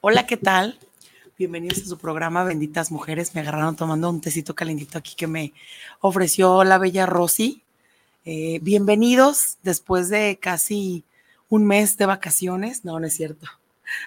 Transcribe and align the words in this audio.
Hola, 0.00 0.26
¿qué 0.26 0.36
tal? 0.36 0.78
Bienvenidos 1.36 1.78
a 1.78 1.86
su 1.86 1.98
programa 1.98 2.44
Benditas 2.44 2.92
Mujeres. 2.92 3.34
Me 3.34 3.40
agarraron 3.40 3.74
tomando 3.74 4.08
un 4.08 4.20
tecito 4.20 4.54
calentito 4.54 4.96
aquí 4.96 5.16
que 5.16 5.26
me 5.26 5.52
ofreció 5.98 6.62
la 6.62 6.78
bella 6.78 7.04
Rosy. 7.04 7.64
Eh, 8.24 8.60
bienvenidos 8.62 9.58
después 9.64 10.08
de 10.08 10.38
casi 10.40 11.02
un 11.48 11.66
mes 11.66 11.98
de 11.98 12.06
vacaciones. 12.06 12.84
No, 12.84 13.00
no 13.00 13.08
es 13.08 13.14
cierto, 13.14 13.48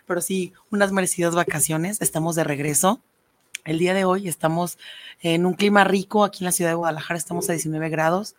pero 0.07 0.21
sí, 0.21 0.53
unas 0.69 0.93
merecidas 0.93 1.35
vacaciones. 1.35 2.01
Estamos 2.01 2.37
de 2.37 2.45
regreso. 2.45 3.01
El 3.65 3.77
día 3.77 3.93
de 3.93 4.05
hoy 4.05 4.29
estamos 4.29 4.77
en 5.21 5.45
un 5.45 5.55
clima 5.55 5.83
rico 5.83 6.23
aquí 6.23 6.45
en 6.45 6.45
la 6.45 6.51
ciudad 6.53 6.71
de 6.71 6.75
Guadalajara, 6.75 7.17
estamos 7.17 7.47
a 7.47 7.51
19 7.51 7.89
grados, 7.89 8.33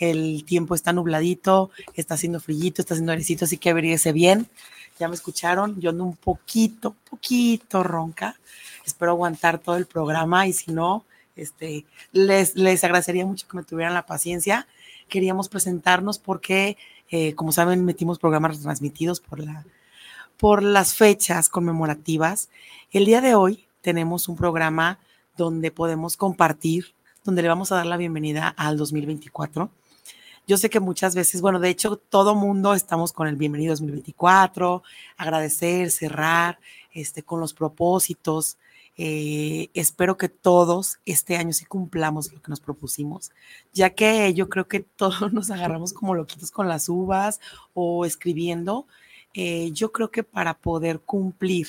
el 0.00 0.44
tiempo 0.44 0.74
está 0.74 0.92
nubladito, 0.92 1.70
está 1.94 2.14
haciendo 2.14 2.40
frillito, 2.40 2.82
está 2.82 2.94
haciendo 2.94 3.12
airecito, 3.12 3.44
así 3.44 3.56
que 3.56 3.70
abríguese 3.70 4.12
bien 4.12 4.48
ya 4.98 5.08
me 5.08 5.14
escucharon, 5.14 5.80
yo 5.80 5.90
ando 5.90 6.04
un 6.04 6.16
poquito, 6.16 6.94
poquito 7.08 7.82
ronca. 7.82 8.36
Espero 8.86 9.12
aguantar 9.12 9.58
todo 9.58 9.76
el 9.76 9.86
programa 9.86 10.46
y 10.46 10.52
si 10.52 10.72
no, 10.72 11.04
este, 11.36 11.84
les, 12.12 12.54
les 12.54 12.84
agradecería 12.84 13.26
mucho 13.26 13.48
que 13.48 13.56
me 13.56 13.64
tuvieran 13.64 13.94
la 13.94 14.06
paciencia. 14.06 14.66
Queríamos 15.08 15.48
presentarnos 15.48 16.18
porque, 16.18 16.76
eh, 17.10 17.34
como 17.34 17.52
saben, 17.52 17.84
metimos 17.84 18.18
programas 18.18 18.60
transmitidos 18.60 19.20
por, 19.20 19.40
la, 19.40 19.64
por 20.36 20.62
las 20.62 20.94
fechas 20.94 21.48
conmemorativas. 21.48 22.48
El 22.92 23.04
día 23.04 23.20
de 23.20 23.34
hoy 23.34 23.66
tenemos 23.80 24.28
un 24.28 24.36
programa 24.36 24.98
donde 25.36 25.70
podemos 25.70 26.16
compartir, 26.16 26.94
donde 27.24 27.42
le 27.42 27.48
vamos 27.48 27.72
a 27.72 27.76
dar 27.76 27.86
la 27.86 27.96
bienvenida 27.96 28.48
al 28.48 28.76
2024 28.76 29.70
yo 30.46 30.58
sé 30.58 30.68
que 30.68 30.80
muchas 30.80 31.14
veces, 31.14 31.40
bueno, 31.40 31.58
de 31.58 31.70
hecho, 31.70 31.96
todo 31.96 32.34
mundo 32.34 32.74
estamos 32.74 33.12
con 33.12 33.28
el 33.28 33.36
bienvenido 33.36 33.72
2024, 33.72 34.82
agradecer, 35.16 35.90
cerrar, 35.90 36.58
este, 36.92 37.22
con 37.22 37.40
los 37.40 37.54
propósitos. 37.54 38.58
Eh, 38.96 39.70
espero 39.74 40.16
que 40.16 40.28
todos 40.28 40.98
este 41.06 41.36
año 41.36 41.52
sí 41.52 41.64
cumplamos 41.64 42.32
lo 42.32 42.40
que 42.40 42.50
nos 42.50 42.60
propusimos, 42.60 43.32
ya 43.72 43.90
que 43.90 44.32
yo 44.34 44.48
creo 44.48 44.68
que 44.68 44.80
todos 44.80 45.32
nos 45.32 45.50
agarramos 45.50 45.92
como 45.92 46.14
loquitos 46.14 46.50
con 46.50 46.68
las 46.68 46.88
uvas 46.88 47.40
o 47.72 48.04
escribiendo. 48.04 48.86
Eh, 49.32 49.70
yo 49.72 49.92
creo 49.92 50.10
que 50.10 50.22
para 50.22 50.54
poder 50.54 51.00
cumplir 51.00 51.68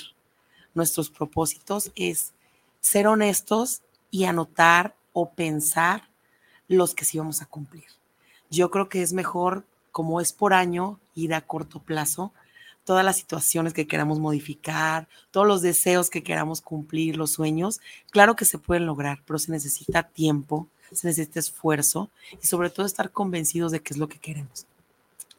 nuestros 0.73 1.09
propósitos 1.09 1.91
es 1.95 2.33
ser 2.81 3.07
honestos 3.07 3.81
y 4.11 4.25
anotar 4.25 4.95
o 5.13 5.31
pensar 5.31 6.09
los 6.67 6.93
que 6.93 7.05
sí 7.05 7.17
vamos 7.17 7.41
a 7.41 7.45
cumplir. 7.45 7.85
Yo 8.49 8.71
creo 8.71 8.89
que 8.89 9.01
es 9.01 9.13
mejor, 9.13 9.65
como 9.91 10.21
es 10.21 10.33
por 10.33 10.53
año, 10.53 10.99
ir 11.13 11.33
a 11.33 11.41
corto 11.41 11.79
plazo, 11.79 12.31
todas 12.83 13.03
las 13.03 13.17
situaciones 13.17 13.73
que 13.73 13.87
queramos 13.87 14.19
modificar, 14.19 15.07
todos 15.31 15.47
los 15.47 15.61
deseos 15.61 16.09
que 16.09 16.23
queramos 16.23 16.61
cumplir, 16.61 17.17
los 17.17 17.31
sueños, 17.31 17.81
claro 18.11 18.35
que 18.35 18.45
se 18.45 18.59
pueden 18.59 18.85
lograr, 18.85 19.21
pero 19.25 19.39
se 19.39 19.51
necesita 19.51 20.03
tiempo, 20.03 20.67
se 20.91 21.07
necesita 21.07 21.39
esfuerzo 21.39 22.09
y 22.41 22.45
sobre 22.45 22.69
todo 22.69 22.85
estar 22.85 23.11
convencidos 23.11 23.71
de 23.71 23.81
qué 23.81 23.93
es 23.93 23.97
lo 23.97 24.07
que 24.07 24.19
queremos. 24.19 24.67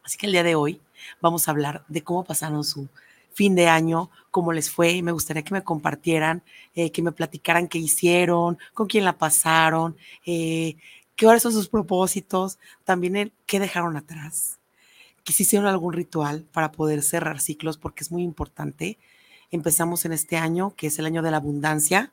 Así 0.03 0.19
que 0.19 0.27
el 0.27 0.33
día 0.33 0.43
de 0.43 0.55
hoy 0.55 0.81
vamos 1.21 1.47
a 1.47 1.53
hablar 1.53 1.85
de 1.89 2.03
cómo 2.03 2.25
pasaron 2.25 2.65
su 2.65 2.89
fin 3.33 3.55
de 3.55 3.69
año, 3.69 4.11
cómo 4.31 4.53
les 4.53 4.71
fue. 4.71 5.03
Me 5.03 5.13
gustaría 5.13 5.43
que 5.43 5.53
me 5.53 5.63
compartieran, 5.63 6.43
eh, 6.75 6.91
que 6.91 7.03
me 7.03 7.13
platicaran 7.13 7.69
qué 7.69 7.79
hicieron, 7.79 8.59
con 8.73 8.87
quién 8.87 9.05
la 9.05 9.19
pasaron, 9.19 9.97
eh, 10.25 10.77
cuáles 11.25 11.43
son 11.43 11.53
sus 11.53 11.69
propósitos, 11.69 12.59
también 12.85 13.17
el 13.17 13.33
qué 13.47 13.59
dejaron 13.59 13.97
atrás, 13.97 14.59
que 15.25 15.33
hicieron 15.37 15.67
algún 15.67 15.93
ritual 15.93 16.45
para 16.53 16.73
poder 16.73 17.03
cerrar 17.03 17.41
ciclos, 17.41 17.79
porque 17.79 18.05
es 18.05 18.13
muy 18.13 18.23
importante. 18.23 18.99
Empezamos 19.51 20.05
en 20.05 20.13
este 20.13 20.37
año, 20.37 20.75
que 20.77 20.89
es 20.89 20.99
el 20.99 21.07
año 21.07 21.23
de 21.23 21.31
la 21.31 21.39
abundancia. 21.39 22.13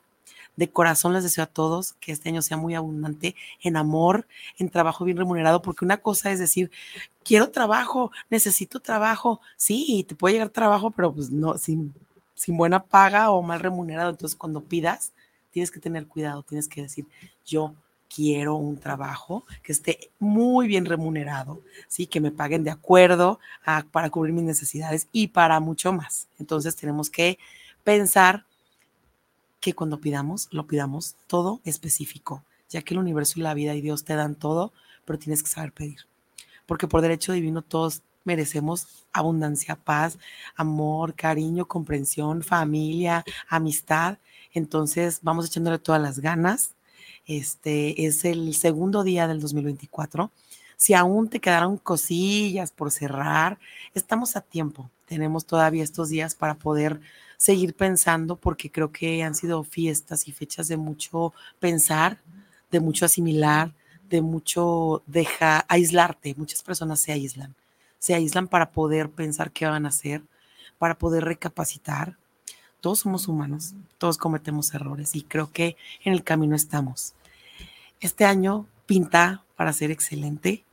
De 0.56 0.70
corazón 0.70 1.12
les 1.12 1.24
deseo 1.24 1.44
a 1.44 1.48
todos 1.48 1.94
que 1.94 2.12
este 2.12 2.28
año 2.28 2.40
sea 2.40 2.56
muy 2.56 2.74
abundante 2.74 3.34
en 3.60 3.76
amor, 3.76 4.26
en 4.56 4.68
trabajo 4.70 5.04
bien 5.04 5.16
remunerado, 5.16 5.62
porque 5.62 5.84
una 5.84 5.96
cosa 5.96 6.30
es 6.30 6.38
decir, 6.38 6.70
quiero 7.24 7.50
trabajo, 7.50 8.12
necesito 8.30 8.80
trabajo. 8.80 9.40
Sí, 9.56 10.04
te 10.08 10.14
puede 10.14 10.34
llegar 10.34 10.50
trabajo, 10.50 10.90
pero 10.92 11.12
pues 11.12 11.30
no, 11.30 11.58
sin, 11.58 11.92
sin 12.34 12.56
buena 12.56 12.84
paga 12.84 13.30
o 13.30 13.42
mal 13.42 13.60
remunerado. 13.60 14.10
Entonces, 14.10 14.36
cuando 14.36 14.60
pidas, 14.60 15.12
tienes 15.50 15.70
que 15.70 15.80
tener 15.80 16.06
cuidado, 16.06 16.42
tienes 16.44 16.68
que 16.68 16.82
decir, 16.82 17.06
yo 17.44 17.74
quiero 18.14 18.54
un 18.54 18.78
trabajo 18.78 19.44
que 19.62 19.72
esté 19.72 20.10
muy 20.20 20.68
bien 20.68 20.84
remunerado, 20.84 21.62
¿sí? 21.88 22.06
que 22.06 22.20
me 22.20 22.30
paguen 22.30 22.62
de 22.62 22.70
acuerdo 22.70 23.40
para 23.90 24.10
cubrir 24.10 24.32
mis 24.32 24.44
necesidades 24.44 25.08
y 25.10 25.28
para 25.28 25.58
mucho 25.58 25.92
más. 25.92 26.28
Entonces 26.38 26.76
tenemos 26.76 27.10
que 27.10 27.38
pensar 27.82 28.46
que 29.60 29.74
cuando 29.74 30.00
pidamos, 30.00 30.48
lo 30.52 30.66
pidamos 30.66 31.16
todo 31.26 31.60
específico, 31.64 32.44
ya 32.68 32.82
que 32.82 32.94
el 32.94 33.00
universo 33.00 33.40
y 33.40 33.42
la 33.42 33.54
vida 33.54 33.74
y 33.74 33.80
Dios 33.80 34.04
te 34.04 34.14
dan 34.14 34.36
todo, 34.36 34.72
pero 35.04 35.18
tienes 35.18 35.42
que 35.42 35.48
saber 35.48 35.72
pedir. 35.72 36.06
Porque 36.66 36.86
por 36.86 37.00
derecho 37.00 37.32
divino 37.32 37.62
todos 37.62 38.02
merecemos 38.22 39.06
abundancia, 39.12 39.74
paz, 39.74 40.18
amor, 40.54 41.14
cariño, 41.14 41.66
comprensión, 41.66 42.42
familia, 42.42 43.24
amistad. 43.48 44.18
Entonces 44.52 45.18
vamos 45.22 45.46
echándole 45.46 45.78
todas 45.78 46.00
las 46.00 46.20
ganas 46.20 46.73
este 47.26 48.06
es 48.06 48.24
el 48.24 48.54
segundo 48.54 49.04
día 49.04 49.26
del 49.26 49.40
2024. 49.40 50.30
Si 50.76 50.94
aún 50.94 51.28
te 51.28 51.40
quedaron 51.40 51.78
cosillas 51.78 52.72
por 52.72 52.90
cerrar, 52.90 53.58
estamos 53.94 54.36
a 54.36 54.40
tiempo. 54.40 54.90
Tenemos 55.06 55.46
todavía 55.46 55.82
estos 55.82 56.08
días 56.08 56.34
para 56.34 56.54
poder 56.54 57.00
seguir 57.36 57.74
pensando 57.74 58.36
porque 58.36 58.70
creo 58.70 58.90
que 58.90 59.22
han 59.22 59.34
sido 59.34 59.64
fiestas 59.64 60.28
y 60.28 60.32
fechas 60.32 60.68
de 60.68 60.76
mucho 60.76 61.32
pensar, 61.60 62.20
de 62.70 62.80
mucho 62.80 63.04
asimilar, 63.04 63.72
de 64.08 64.22
mucho 64.22 65.02
dejar 65.06 65.64
aislarte. 65.68 66.34
Muchas 66.36 66.62
personas 66.62 67.00
se 67.00 67.12
aíslan. 67.12 67.54
Se 67.98 68.14
aíslan 68.14 68.48
para 68.48 68.70
poder 68.70 69.10
pensar 69.10 69.50
qué 69.50 69.66
van 69.66 69.86
a 69.86 69.88
hacer, 69.90 70.22
para 70.78 70.98
poder 70.98 71.24
recapacitar, 71.24 72.16
todos 72.84 72.98
somos 72.98 73.28
humanos, 73.28 73.72
todos 73.96 74.18
cometemos 74.18 74.74
errores 74.74 75.16
y 75.16 75.22
creo 75.22 75.50
que 75.50 75.78
en 76.04 76.12
el 76.12 76.22
camino 76.22 76.54
estamos. 76.54 77.14
Este 77.98 78.26
año 78.26 78.66
pinta 78.84 79.42
para 79.56 79.72
ser 79.72 79.90
excelente, 79.90 80.64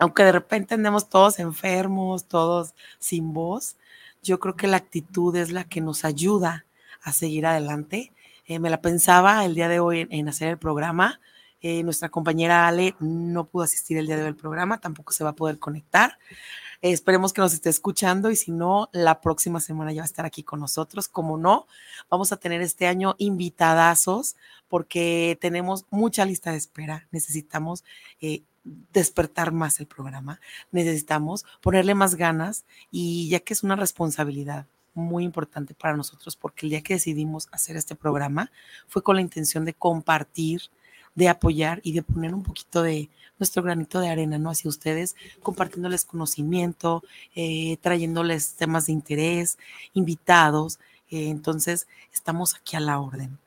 aunque 0.00 0.24
de 0.24 0.32
repente 0.32 0.74
andemos 0.74 1.08
todos 1.08 1.38
enfermos, 1.38 2.24
todos 2.24 2.74
sin 2.98 3.32
voz, 3.32 3.76
yo 4.24 4.40
creo 4.40 4.56
que 4.56 4.66
la 4.66 4.78
actitud 4.78 5.36
es 5.36 5.52
la 5.52 5.62
que 5.62 5.80
nos 5.80 6.04
ayuda 6.04 6.64
a 7.00 7.12
seguir 7.12 7.46
adelante. 7.46 8.10
Eh, 8.46 8.58
me 8.58 8.68
la 8.68 8.80
pensaba 8.80 9.44
el 9.44 9.54
día 9.54 9.68
de 9.68 9.78
hoy 9.78 10.08
en, 10.10 10.28
hacer 10.28 10.48
el 10.48 10.58
programa. 10.58 11.20
Eh, 11.62 11.84
nuestra 11.84 12.08
compañera 12.08 12.66
Ale 12.66 12.96
no 12.98 13.44
pudo 13.44 13.62
asistir 13.62 13.98
el 13.98 14.06
día 14.08 14.16
de 14.16 14.22
hoy 14.22 14.28
al 14.28 14.34
programa, 14.34 14.78
tampoco 14.78 15.12
se 15.12 15.22
va 15.22 15.30
a 15.30 15.36
poder 15.36 15.60
conectar 15.60 16.18
esperemos 16.82 17.32
que 17.32 17.40
nos 17.40 17.52
esté 17.52 17.68
escuchando 17.68 18.30
y 18.30 18.36
si 18.36 18.52
no, 18.52 18.88
la 18.92 19.20
próxima 19.20 19.60
semana 19.60 19.92
ya 19.92 20.02
va 20.02 20.04
a 20.04 20.06
estar 20.06 20.24
aquí 20.24 20.42
con 20.42 20.60
nosotros. 20.60 21.08
Como 21.08 21.36
no, 21.36 21.66
vamos 22.08 22.32
a 22.32 22.36
tener 22.36 22.62
este 22.62 22.86
año 22.86 23.14
invitadazos 23.18 24.36
porque 24.68 25.38
tenemos 25.40 25.84
mucha 25.90 26.24
lista 26.24 26.52
de 26.52 26.58
espera. 26.58 27.06
Necesitamos 27.10 27.84
eh, 28.20 28.42
despertar 28.64 29.52
más 29.52 29.80
el 29.80 29.86
programa, 29.86 30.40
necesitamos 30.70 31.44
ponerle 31.60 31.94
más 31.94 32.14
ganas 32.14 32.64
y 32.90 33.28
ya 33.28 33.40
que 33.40 33.54
es 33.54 33.62
una 33.62 33.76
responsabilidad 33.76 34.66
muy 34.94 35.24
importante 35.24 35.74
para 35.74 35.96
nosotros 35.96 36.36
porque 36.36 36.66
el 36.66 36.70
día 36.70 36.82
que 36.82 36.94
decidimos 36.94 37.48
hacer 37.52 37.76
este 37.76 37.94
programa 37.94 38.50
fue 38.86 39.02
con 39.02 39.16
la 39.16 39.22
intención 39.22 39.64
de 39.64 39.74
compartir, 39.74 40.62
de 41.14 41.28
apoyar 41.28 41.80
y 41.82 41.92
de 41.92 42.02
poner 42.02 42.34
un 42.34 42.42
poquito 42.42 42.82
de 42.82 43.08
nuestro 43.40 43.62
granito 43.62 43.98
de 44.00 44.08
arena, 44.08 44.38
¿no? 44.38 44.50
Hacia 44.50 44.68
ustedes, 44.68 45.16
compartiéndoles 45.42 46.04
conocimiento, 46.04 47.02
eh, 47.34 47.78
trayéndoles 47.80 48.54
temas 48.54 48.86
de 48.86 48.92
interés, 48.92 49.58
invitados. 49.94 50.78
Eh, 51.10 51.28
entonces, 51.28 51.88
estamos 52.12 52.54
aquí 52.54 52.76
a 52.76 52.80
la 52.80 53.00
orden. 53.00 53.38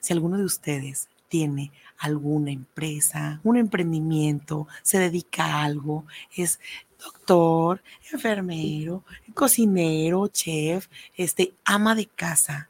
Si 0.00 0.12
alguno 0.12 0.38
de 0.38 0.44
ustedes 0.44 1.08
tiene 1.28 1.70
alguna 1.98 2.50
empresa, 2.50 3.40
un 3.44 3.56
emprendimiento, 3.56 4.66
se 4.82 4.98
dedica 4.98 5.44
a 5.44 5.64
algo, 5.64 6.04
es 6.34 6.58
doctor, 6.98 7.82
enfermero, 8.12 9.04
cocinero, 9.34 10.28
chef, 10.28 10.88
este, 11.16 11.54
ama 11.64 11.94
de 11.94 12.06
casa, 12.06 12.68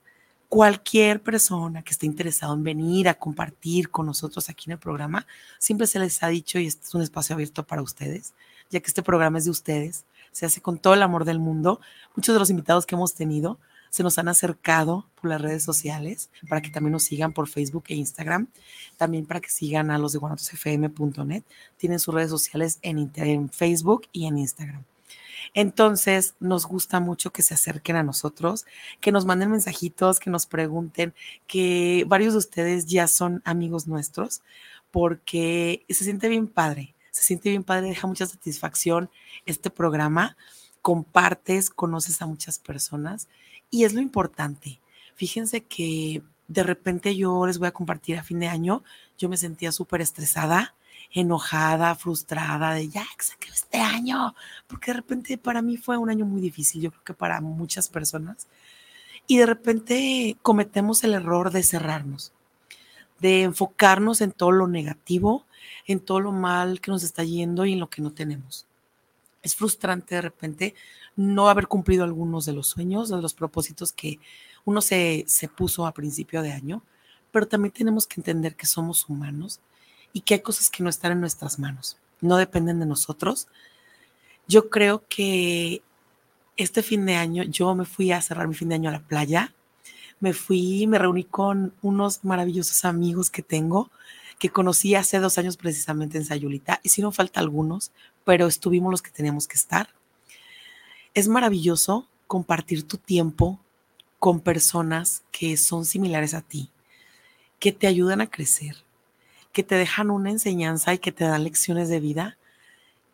cualquier 0.52 1.22
persona 1.22 1.80
que 1.80 1.92
esté 1.92 2.04
interesado 2.04 2.52
en 2.52 2.62
venir 2.62 3.08
a 3.08 3.14
compartir 3.14 3.88
con 3.88 4.04
nosotros 4.04 4.50
aquí 4.50 4.64
en 4.68 4.72
el 4.72 4.78
programa, 4.78 5.26
siempre 5.58 5.86
se 5.86 5.98
les 5.98 6.22
ha 6.22 6.28
dicho 6.28 6.58
y 6.58 6.66
este 6.66 6.84
es 6.84 6.94
un 6.94 7.00
espacio 7.00 7.32
abierto 7.32 7.66
para 7.66 7.80
ustedes, 7.80 8.34
ya 8.68 8.78
que 8.80 8.88
este 8.88 9.02
programa 9.02 9.38
es 9.38 9.46
de 9.46 9.50
ustedes, 9.50 10.04
se 10.30 10.44
hace 10.44 10.60
con 10.60 10.76
todo 10.76 10.92
el 10.92 11.00
amor 11.00 11.24
del 11.24 11.38
mundo. 11.38 11.80
Muchos 12.14 12.34
de 12.34 12.38
los 12.38 12.50
invitados 12.50 12.84
que 12.84 12.96
hemos 12.96 13.14
tenido 13.14 13.58
se 13.88 14.02
nos 14.02 14.18
han 14.18 14.28
acercado 14.28 15.06
por 15.18 15.30
las 15.30 15.40
redes 15.40 15.62
sociales 15.62 16.28
para 16.50 16.60
que 16.60 16.68
también 16.68 16.92
nos 16.92 17.04
sigan 17.04 17.32
por 17.32 17.48
Facebook 17.48 17.84
e 17.88 17.94
Instagram, 17.94 18.46
también 18.98 19.24
para 19.24 19.40
que 19.40 19.48
sigan 19.48 19.90
a 19.90 19.96
los 19.96 20.12
de 20.12 20.18
guanatosfm.net. 20.18 21.44
Tienen 21.78 21.98
sus 21.98 22.12
redes 22.12 22.28
sociales 22.28 22.78
en, 22.82 23.10
en 23.16 23.48
Facebook 23.48 24.02
y 24.12 24.26
en 24.26 24.36
Instagram. 24.36 24.84
Entonces, 25.54 26.34
nos 26.40 26.66
gusta 26.66 27.00
mucho 27.00 27.32
que 27.32 27.42
se 27.42 27.54
acerquen 27.54 27.96
a 27.96 28.02
nosotros, 28.02 28.66
que 29.00 29.12
nos 29.12 29.24
manden 29.24 29.50
mensajitos, 29.50 30.20
que 30.20 30.30
nos 30.30 30.46
pregunten, 30.46 31.14
que 31.46 32.04
varios 32.06 32.34
de 32.34 32.38
ustedes 32.38 32.86
ya 32.86 33.08
son 33.08 33.42
amigos 33.44 33.86
nuestros, 33.86 34.42
porque 34.90 35.84
se 35.88 36.04
siente 36.04 36.28
bien 36.28 36.48
padre, 36.48 36.94
se 37.10 37.24
siente 37.24 37.50
bien 37.50 37.64
padre, 37.64 37.88
deja 37.88 38.06
mucha 38.06 38.26
satisfacción 38.26 39.10
este 39.46 39.70
programa, 39.70 40.36
compartes, 40.82 41.70
conoces 41.70 42.20
a 42.22 42.26
muchas 42.26 42.58
personas 42.58 43.28
y 43.70 43.84
es 43.84 43.94
lo 43.94 44.00
importante. 44.00 44.80
Fíjense 45.14 45.62
que 45.62 46.22
de 46.48 46.62
repente 46.62 47.16
yo 47.16 47.46
les 47.46 47.58
voy 47.58 47.68
a 47.68 47.72
compartir 47.72 48.18
a 48.18 48.24
fin 48.24 48.40
de 48.40 48.48
año, 48.48 48.82
yo 49.16 49.28
me 49.28 49.36
sentía 49.36 49.72
súper 49.72 50.00
estresada, 50.02 50.74
enojada, 51.12 51.94
frustrada, 51.94 52.72
de 52.74 52.88
ya 52.88 53.06
que 53.16 53.24
se 53.24 53.34
este 53.52 53.78
año, 53.78 54.34
porque 54.66 54.90
de 54.92 54.98
repente 54.98 55.38
para 55.38 55.62
mí 55.62 55.76
fue 55.76 55.96
un 55.98 56.10
año 56.10 56.24
muy 56.24 56.40
difícil, 56.40 56.82
yo 56.82 56.90
creo 56.90 57.04
que 57.04 57.14
para 57.14 57.40
muchas 57.40 57.88
personas. 57.88 58.48
Y 59.26 59.38
de 59.38 59.46
repente 59.46 60.36
cometemos 60.42 61.04
el 61.04 61.14
error 61.14 61.50
de 61.50 61.62
cerrarnos, 61.62 62.32
de 63.20 63.42
enfocarnos 63.42 64.20
en 64.20 64.32
todo 64.32 64.50
lo 64.50 64.66
negativo, 64.66 65.46
en 65.86 66.00
todo 66.00 66.20
lo 66.20 66.32
mal 66.32 66.80
que 66.80 66.90
nos 66.90 67.04
está 67.04 67.22
yendo 67.24 67.64
y 67.64 67.74
en 67.74 67.80
lo 67.80 67.88
que 67.88 68.02
no 68.02 68.12
tenemos. 68.12 68.66
Es 69.42 69.54
frustrante 69.54 70.16
de 70.16 70.22
repente 70.22 70.74
no 71.14 71.48
haber 71.48 71.66
cumplido 71.68 72.04
algunos 72.04 72.46
de 72.46 72.52
los 72.52 72.68
sueños, 72.68 73.10
de 73.10 73.20
los 73.20 73.34
propósitos 73.34 73.92
que 73.92 74.18
uno 74.64 74.80
se, 74.80 75.24
se 75.28 75.48
puso 75.48 75.86
a 75.86 75.92
principio 75.92 76.42
de 76.42 76.52
año, 76.52 76.82
pero 77.30 77.46
también 77.46 77.72
tenemos 77.72 78.06
que 78.06 78.20
entender 78.20 78.56
que 78.56 78.66
somos 78.66 79.08
humanos 79.08 79.60
y 80.12 80.22
que 80.22 80.34
hay 80.34 80.40
cosas 80.40 80.70
que 80.70 80.82
no 80.82 80.90
están 80.90 81.12
en 81.12 81.20
nuestras 81.20 81.58
manos, 81.58 81.96
no 82.20 82.36
dependen 82.36 82.80
de 82.80 82.86
nosotros. 82.86 83.48
Yo 84.46 84.70
creo 84.70 85.04
que 85.08 85.82
este 86.56 86.82
fin 86.82 87.06
de 87.06 87.16
año, 87.16 87.42
yo 87.44 87.74
me 87.74 87.84
fui 87.84 88.12
a 88.12 88.22
cerrar 88.22 88.48
mi 88.48 88.54
fin 88.54 88.68
de 88.68 88.74
año 88.76 88.88
a 88.88 88.92
la 88.92 89.00
playa, 89.00 89.54
me 90.20 90.32
fui, 90.32 90.86
me 90.86 90.98
reuní 90.98 91.24
con 91.24 91.74
unos 91.82 92.24
maravillosos 92.24 92.84
amigos 92.84 93.30
que 93.30 93.42
tengo, 93.42 93.90
que 94.38 94.50
conocí 94.50 94.94
hace 94.94 95.18
dos 95.18 95.38
años 95.38 95.56
precisamente 95.56 96.18
en 96.18 96.24
Sayulita, 96.24 96.80
no 96.98 97.12
falta 97.12 97.40
algunos, 97.40 97.92
pero 98.24 98.46
estuvimos 98.46 98.90
los 98.90 99.02
que 99.02 99.10
teníamos 99.10 99.46
que 99.48 99.56
estar. 99.56 99.88
Es 101.14 101.28
maravilloso 101.28 102.06
compartir 102.26 102.86
tu 102.86 102.98
tiempo 102.98 103.60
con 104.18 104.40
personas 104.40 105.22
que 105.32 105.56
son 105.56 105.84
similares 105.84 106.34
a 106.34 106.40
ti, 106.40 106.70
que 107.58 107.72
te 107.72 107.86
ayudan 107.86 108.20
a 108.20 108.28
crecer, 108.28 108.76
que 109.52 109.62
te 109.62 109.74
dejan 109.76 110.10
una 110.10 110.30
enseñanza 110.30 110.94
y 110.94 110.98
que 110.98 111.12
te 111.12 111.24
dan 111.24 111.44
lecciones 111.44 111.88
de 111.88 112.00
vida, 112.00 112.38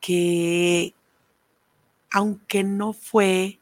que 0.01 0.95
aunque 2.11 2.65
no 2.65 2.93
fue 2.93 3.59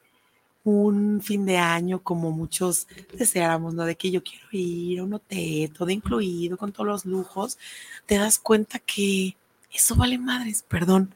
un 0.64 1.20
fin 1.22 1.46
de 1.46 1.58
año 1.58 2.02
como 2.02 2.32
muchos 2.32 2.88
deseáramos, 3.16 3.74
¿no? 3.74 3.84
De 3.84 3.96
que 3.96 4.10
yo 4.10 4.22
quiero 4.22 4.46
ir 4.50 4.98
a 4.98 5.04
un 5.04 5.14
hotel, 5.14 5.72
todo 5.72 5.90
incluido, 5.90 6.56
con 6.56 6.72
todos 6.72 6.86
los 6.86 7.04
lujos, 7.04 7.58
te 8.04 8.18
das 8.18 8.38
cuenta 8.38 8.80
que 8.80 9.36
eso 9.72 9.94
vale 9.94 10.18
madres, 10.18 10.64
perdón, 10.68 11.14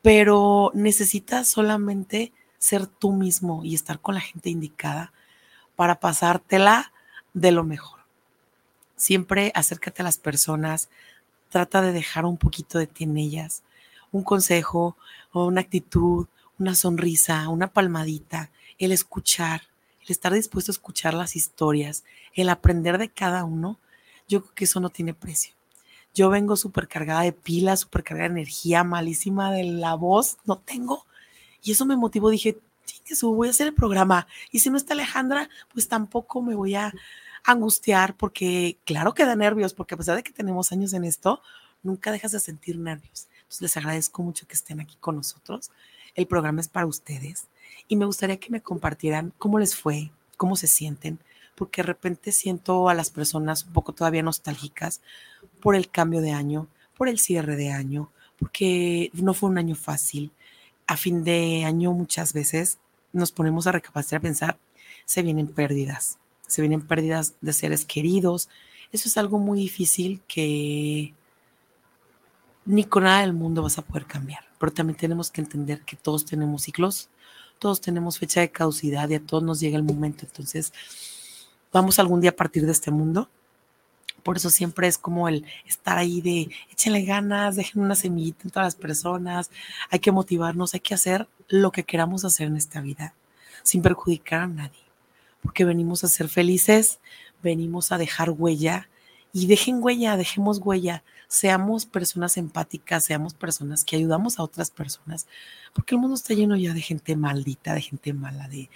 pero 0.00 0.70
necesitas 0.74 1.48
solamente 1.48 2.32
ser 2.58 2.86
tú 2.86 3.12
mismo 3.12 3.64
y 3.64 3.74
estar 3.74 4.00
con 4.00 4.14
la 4.14 4.20
gente 4.20 4.50
indicada 4.50 5.12
para 5.76 5.98
pasártela 5.98 6.92
de 7.32 7.50
lo 7.50 7.64
mejor. 7.64 8.03
Siempre 9.04 9.52
acércate 9.54 10.00
a 10.00 10.04
las 10.06 10.16
personas, 10.16 10.88
trata 11.50 11.82
de 11.82 11.92
dejar 11.92 12.24
un 12.24 12.38
poquito 12.38 12.78
de 12.78 12.86
ti 12.86 13.04
en 13.04 13.18
ellas, 13.18 13.62
un 14.12 14.22
consejo 14.22 14.96
una 15.34 15.60
actitud, 15.60 16.26
una 16.58 16.74
sonrisa, 16.74 17.50
una 17.50 17.66
palmadita, 17.66 18.50
el 18.78 18.92
escuchar, 18.92 19.60
el 20.00 20.10
estar 20.10 20.32
dispuesto 20.32 20.72
a 20.72 20.76
escuchar 20.76 21.12
las 21.12 21.36
historias, 21.36 22.04
el 22.32 22.48
aprender 22.48 22.96
de 22.96 23.10
cada 23.10 23.44
uno, 23.44 23.78
yo 24.26 24.40
creo 24.40 24.54
que 24.54 24.64
eso 24.64 24.80
no 24.80 24.88
tiene 24.88 25.12
precio. 25.12 25.52
Yo 26.14 26.30
vengo 26.30 26.56
súper 26.56 26.88
cargada 26.88 27.20
de 27.20 27.34
pilas, 27.34 27.80
súper 27.80 28.04
cargada 28.04 28.30
de 28.30 28.40
energía, 28.40 28.84
malísima 28.84 29.52
de 29.52 29.64
la 29.64 29.96
voz, 29.96 30.38
no 30.46 30.56
tengo, 30.56 31.04
y 31.62 31.72
eso 31.72 31.84
me 31.84 31.96
motivó, 31.96 32.30
dije, 32.30 32.56
su 33.04 33.34
voy 33.34 33.48
a 33.48 33.50
hacer 33.50 33.66
el 33.66 33.74
programa. 33.74 34.26
Y 34.50 34.60
si 34.60 34.70
no 34.70 34.78
está 34.78 34.94
Alejandra, 34.94 35.50
pues 35.74 35.88
tampoco 35.88 36.40
me 36.40 36.54
voy 36.54 36.74
a 36.74 36.90
angustiar 37.44 38.16
porque 38.16 38.78
claro 38.84 39.14
que 39.14 39.24
da 39.24 39.36
nervios, 39.36 39.74
porque 39.74 39.94
a 39.94 39.98
pesar 39.98 40.16
de 40.16 40.22
que 40.22 40.32
tenemos 40.32 40.72
años 40.72 40.92
en 40.92 41.04
esto, 41.04 41.42
nunca 41.82 42.12
dejas 42.12 42.32
de 42.32 42.40
sentir 42.40 42.78
nervios. 42.78 43.28
Entonces 43.36 43.62
les 43.62 43.76
agradezco 43.76 44.22
mucho 44.22 44.46
que 44.46 44.54
estén 44.54 44.80
aquí 44.80 44.96
con 45.00 45.16
nosotros. 45.16 45.70
El 46.14 46.26
programa 46.26 46.60
es 46.60 46.68
para 46.68 46.86
ustedes 46.86 47.48
y 47.88 47.96
me 47.96 48.06
gustaría 48.06 48.38
que 48.38 48.50
me 48.50 48.62
compartieran 48.62 49.32
cómo 49.38 49.58
les 49.58 49.76
fue, 49.76 50.10
cómo 50.36 50.56
se 50.56 50.66
sienten, 50.66 51.18
porque 51.54 51.82
de 51.82 51.86
repente 51.86 52.32
siento 52.32 52.88
a 52.88 52.94
las 52.94 53.10
personas 53.10 53.64
un 53.64 53.72
poco 53.72 53.92
todavía 53.92 54.22
nostálgicas 54.22 55.00
por 55.60 55.76
el 55.76 55.90
cambio 55.90 56.20
de 56.20 56.32
año, 56.32 56.68
por 56.96 57.08
el 57.08 57.18
cierre 57.18 57.56
de 57.56 57.70
año, 57.70 58.10
porque 58.38 59.10
no 59.12 59.34
fue 59.34 59.50
un 59.50 59.58
año 59.58 59.74
fácil 59.74 60.32
a 60.86 60.96
fin 60.96 61.24
de 61.24 61.64
año 61.64 61.92
muchas 61.92 62.32
veces 62.32 62.78
nos 63.12 63.32
ponemos 63.32 63.66
a 63.66 63.72
recapacitar, 63.72 64.18
a 64.18 64.22
pensar, 64.22 64.58
se 65.04 65.22
vienen 65.22 65.46
pérdidas, 65.46 66.18
se 66.46 66.62
vienen 66.62 66.82
pérdidas 66.82 67.34
de 67.40 67.52
seres 67.52 67.84
queridos. 67.84 68.48
Eso 68.92 69.08
es 69.08 69.16
algo 69.16 69.38
muy 69.38 69.58
difícil 69.58 70.20
que 70.28 71.14
ni 72.64 72.84
con 72.84 73.04
nada 73.04 73.20
del 73.20 73.32
mundo 73.32 73.62
vas 73.62 73.78
a 73.78 73.82
poder 73.82 74.06
cambiar. 74.06 74.44
Pero 74.58 74.72
también 74.72 74.96
tenemos 74.96 75.30
que 75.30 75.40
entender 75.40 75.82
que 75.82 75.96
todos 75.96 76.24
tenemos 76.24 76.62
ciclos, 76.62 77.08
todos 77.58 77.80
tenemos 77.80 78.18
fecha 78.18 78.40
de 78.40 78.50
caducidad 78.50 79.08
y 79.08 79.14
a 79.14 79.20
todos 79.20 79.42
nos 79.42 79.60
llega 79.60 79.76
el 79.76 79.84
momento. 79.84 80.24
Entonces, 80.26 80.72
vamos 81.72 81.98
algún 81.98 82.20
día 82.20 82.30
a 82.30 82.36
partir 82.36 82.64
de 82.66 82.72
este 82.72 82.90
mundo 82.90 83.28
por 84.24 84.38
eso 84.38 84.50
siempre 84.50 84.88
es 84.88 84.98
como 84.98 85.28
el 85.28 85.44
estar 85.66 85.98
ahí 85.98 86.20
de 86.20 86.48
échenle 86.72 87.04
ganas, 87.04 87.56
dejen 87.56 87.82
una 87.82 87.94
semillita 87.94 88.44
en 88.44 88.50
todas 88.50 88.66
las 88.66 88.74
personas, 88.74 89.50
hay 89.90 90.00
que 90.00 90.10
motivarnos, 90.10 90.74
hay 90.74 90.80
que 90.80 90.94
hacer 90.94 91.28
lo 91.48 91.70
que 91.70 91.84
queramos 91.84 92.24
hacer 92.24 92.48
en 92.48 92.56
esta 92.56 92.80
vida, 92.80 93.14
sin 93.62 93.82
perjudicar 93.82 94.40
a 94.40 94.46
nadie, 94.48 94.80
porque 95.44 95.66
venimos 95.66 96.02
a 96.02 96.08
ser 96.08 96.28
felices, 96.28 96.98
venimos 97.42 97.92
a 97.92 97.98
dejar 97.98 98.30
huella 98.30 98.88
y 99.32 99.46
dejen 99.46 99.78
huella, 99.82 100.16
dejemos 100.16 100.58
huella, 100.58 101.04
seamos 101.28 101.84
personas 101.84 102.38
empáticas, 102.38 103.04
seamos 103.04 103.34
personas 103.34 103.84
que 103.84 103.96
ayudamos 103.96 104.38
a 104.38 104.42
otras 104.42 104.70
personas, 104.70 105.26
porque 105.74 105.94
el 105.94 106.00
mundo 106.00 106.14
está 106.14 106.32
lleno 106.32 106.56
ya 106.56 106.72
de 106.72 106.80
gente 106.80 107.14
maldita, 107.14 107.74
de 107.74 107.82
gente 107.82 108.14
mala, 108.14 108.48
de, 108.48 108.70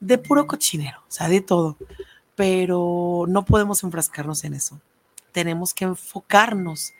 de 0.00 0.18
puro 0.18 0.46
cochinero, 0.46 1.00
o 1.06 1.12
sea, 1.12 1.28
de 1.28 1.42
todo. 1.42 1.76
Pero 2.34 3.26
no 3.28 3.44
podemos 3.44 3.84
enfrascarnos 3.84 4.42
en 4.44 4.54
eso. 4.54 4.80
Tenemos 5.32 5.74
que 5.74 5.84
enfocarnos 5.84 6.94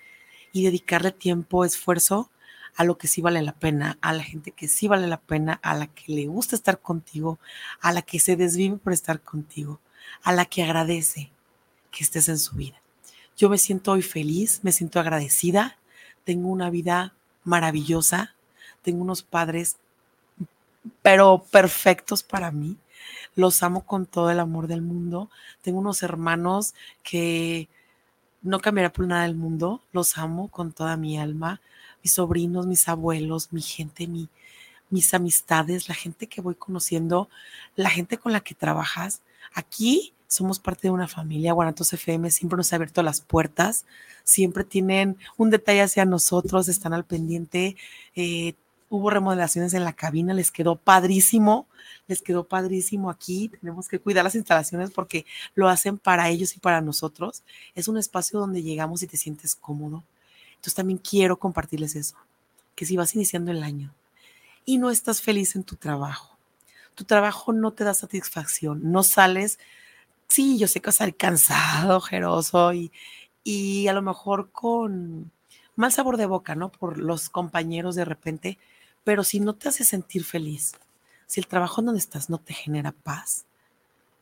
y 0.52 0.64
dedicarle 0.64 1.10
tiempo, 1.10 1.64
esfuerzo 1.64 2.30
a 2.76 2.84
lo 2.84 2.98
que 2.98 3.08
sí 3.08 3.20
vale 3.20 3.42
la 3.42 3.52
pena, 3.52 3.98
a 4.00 4.12
la 4.12 4.22
gente 4.22 4.50
que 4.50 4.68
sí 4.68 4.88
vale 4.88 5.06
la 5.06 5.20
pena, 5.20 5.60
a 5.62 5.74
la 5.74 5.86
que 5.86 6.12
le 6.12 6.26
gusta 6.26 6.56
estar 6.56 6.80
contigo, 6.80 7.38
a 7.80 7.92
la 7.92 8.02
que 8.02 8.18
se 8.18 8.36
desvive 8.36 8.76
por 8.76 8.92
estar 8.92 9.20
contigo, 9.20 9.80
a 10.22 10.32
la 10.32 10.44
que 10.44 10.62
agradece 10.62 11.30
que 11.90 12.04
estés 12.04 12.28
en 12.28 12.38
su 12.38 12.56
vida. 12.56 12.80
Yo 13.36 13.48
me 13.48 13.58
siento 13.58 13.92
hoy 13.92 14.02
feliz, 14.02 14.60
me 14.62 14.72
siento 14.72 15.00
agradecida, 15.00 15.76
tengo 16.24 16.48
una 16.48 16.70
vida 16.70 17.14
maravillosa, 17.44 18.34
tengo 18.82 19.02
unos 19.02 19.22
padres, 19.22 19.76
pero 21.02 21.44
perfectos 21.50 22.22
para 22.22 22.50
mí 22.50 22.76
los 23.36 23.62
amo 23.62 23.84
con 23.84 24.06
todo 24.06 24.30
el 24.30 24.40
amor 24.40 24.66
del 24.66 24.82
mundo. 24.82 25.30
Tengo 25.62 25.80
unos 25.80 26.02
hermanos 26.02 26.74
que 27.02 27.68
no 28.42 28.60
cambiará 28.60 28.92
por 28.92 29.06
nada 29.06 29.24
del 29.24 29.34
mundo. 29.34 29.82
Los 29.92 30.18
amo 30.18 30.48
con 30.48 30.72
toda 30.72 30.96
mi 30.96 31.18
alma. 31.18 31.60
Mis 32.04 32.12
sobrinos, 32.12 32.66
mis 32.66 32.86
abuelos, 32.88 33.52
mi 33.52 33.62
gente, 33.62 34.06
mi, 34.06 34.28
mis 34.90 35.12
amistades, 35.14 35.88
la 35.88 35.94
gente 35.94 36.28
que 36.28 36.40
voy 36.40 36.54
conociendo, 36.54 37.28
la 37.74 37.90
gente 37.90 38.18
con 38.18 38.32
la 38.32 38.40
que 38.40 38.54
trabajas. 38.54 39.22
Aquí 39.54 40.12
somos 40.28 40.58
parte 40.58 40.88
de 40.88 40.90
una 40.90 41.08
familia. 41.08 41.52
Guanatos 41.52 41.92
FM 41.92 42.30
siempre 42.30 42.56
nos 42.56 42.72
ha 42.72 42.76
abierto 42.76 43.02
las 43.02 43.20
puertas, 43.20 43.86
siempre 44.22 44.64
tienen 44.64 45.16
un 45.36 45.50
detalle 45.50 45.82
hacia 45.82 46.04
nosotros, 46.04 46.68
están 46.68 46.92
al 46.92 47.04
pendiente. 47.04 47.76
Eh, 48.14 48.54
hubo 48.88 49.10
remodelaciones 49.10 49.74
en 49.74 49.84
la 49.84 49.92
cabina, 49.92 50.34
les 50.34 50.50
quedó 50.50 50.76
padrísimo, 50.76 51.66
les 52.06 52.22
quedó 52.22 52.44
padrísimo 52.44 53.10
aquí. 53.10 53.48
Tenemos 53.60 53.88
que 53.88 53.98
cuidar 53.98 54.24
las 54.24 54.34
instalaciones 54.34 54.90
porque 54.90 55.24
lo 55.54 55.68
hacen 55.68 55.98
para 55.98 56.28
ellos 56.28 56.56
y 56.56 56.60
para 56.60 56.80
nosotros. 56.80 57.42
Es 57.74 57.88
un 57.88 57.98
espacio 57.98 58.38
donde 58.38 58.62
llegamos 58.62 59.02
y 59.02 59.06
te 59.06 59.16
sientes 59.16 59.54
cómodo. 59.56 60.04
Entonces 60.64 60.76
también 60.76 60.98
quiero 60.98 61.38
compartirles 61.38 61.94
eso, 61.94 62.16
que 62.74 62.86
si 62.86 62.96
vas 62.96 63.14
iniciando 63.14 63.50
el 63.50 63.62
año 63.62 63.94
y 64.64 64.78
no 64.78 64.90
estás 64.90 65.20
feliz 65.20 65.56
en 65.56 65.62
tu 65.62 65.76
trabajo, 65.76 66.38
tu 66.94 67.04
trabajo 67.04 67.52
no 67.52 67.72
te 67.72 67.84
da 67.84 67.92
satisfacción, 67.92 68.80
no 68.90 69.02
sales, 69.02 69.58
sí, 70.26 70.56
yo 70.56 70.66
sé 70.66 70.80
que 70.80 70.86
vas 70.86 71.02
a 71.02 71.12
cansado, 71.12 71.98
ojeroso 71.98 72.72
y, 72.72 72.90
y 73.42 73.88
a 73.88 73.92
lo 73.92 74.00
mejor 74.00 74.52
con 74.52 75.30
mal 75.76 75.92
sabor 75.92 76.16
de 76.16 76.24
boca, 76.24 76.54
¿no? 76.54 76.72
Por 76.72 76.96
los 76.96 77.28
compañeros 77.28 77.94
de 77.94 78.06
repente, 78.06 78.58
pero 79.04 79.22
si 79.22 79.40
no 79.40 79.56
te 79.56 79.68
hace 79.68 79.84
sentir 79.84 80.24
feliz, 80.24 80.72
si 81.26 81.40
el 81.40 81.46
trabajo 81.46 81.82
donde 81.82 82.00
estás 82.00 82.30
no 82.30 82.38
te 82.38 82.54
genera 82.54 82.92
paz, 82.92 83.44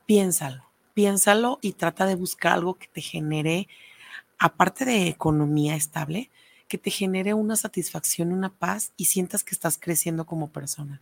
piénsalo, 0.07 0.65
piénsalo 0.93 1.61
y 1.63 1.75
trata 1.75 2.05
de 2.05 2.17
buscar 2.17 2.55
algo 2.55 2.75
que 2.75 2.89
te 2.89 3.01
genere, 3.01 3.69
aparte 4.39 4.85
de 4.85 5.09
economía 5.09 5.77
estable, 5.77 6.31
que 6.69 6.79
te 6.79 6.91
genere 6.91 7.35
una 7.35 7.57
satisfacción, 7.57 8.33
una 8.33 8.51
paz 8.51 8.93
y 8.97 9.07
sientas 9.07 9.45
que 9.45 9.55
estás 9.55 9.79
creciendo 9.79 10.25
como 10.25 10.49
persona, 10.49 11.01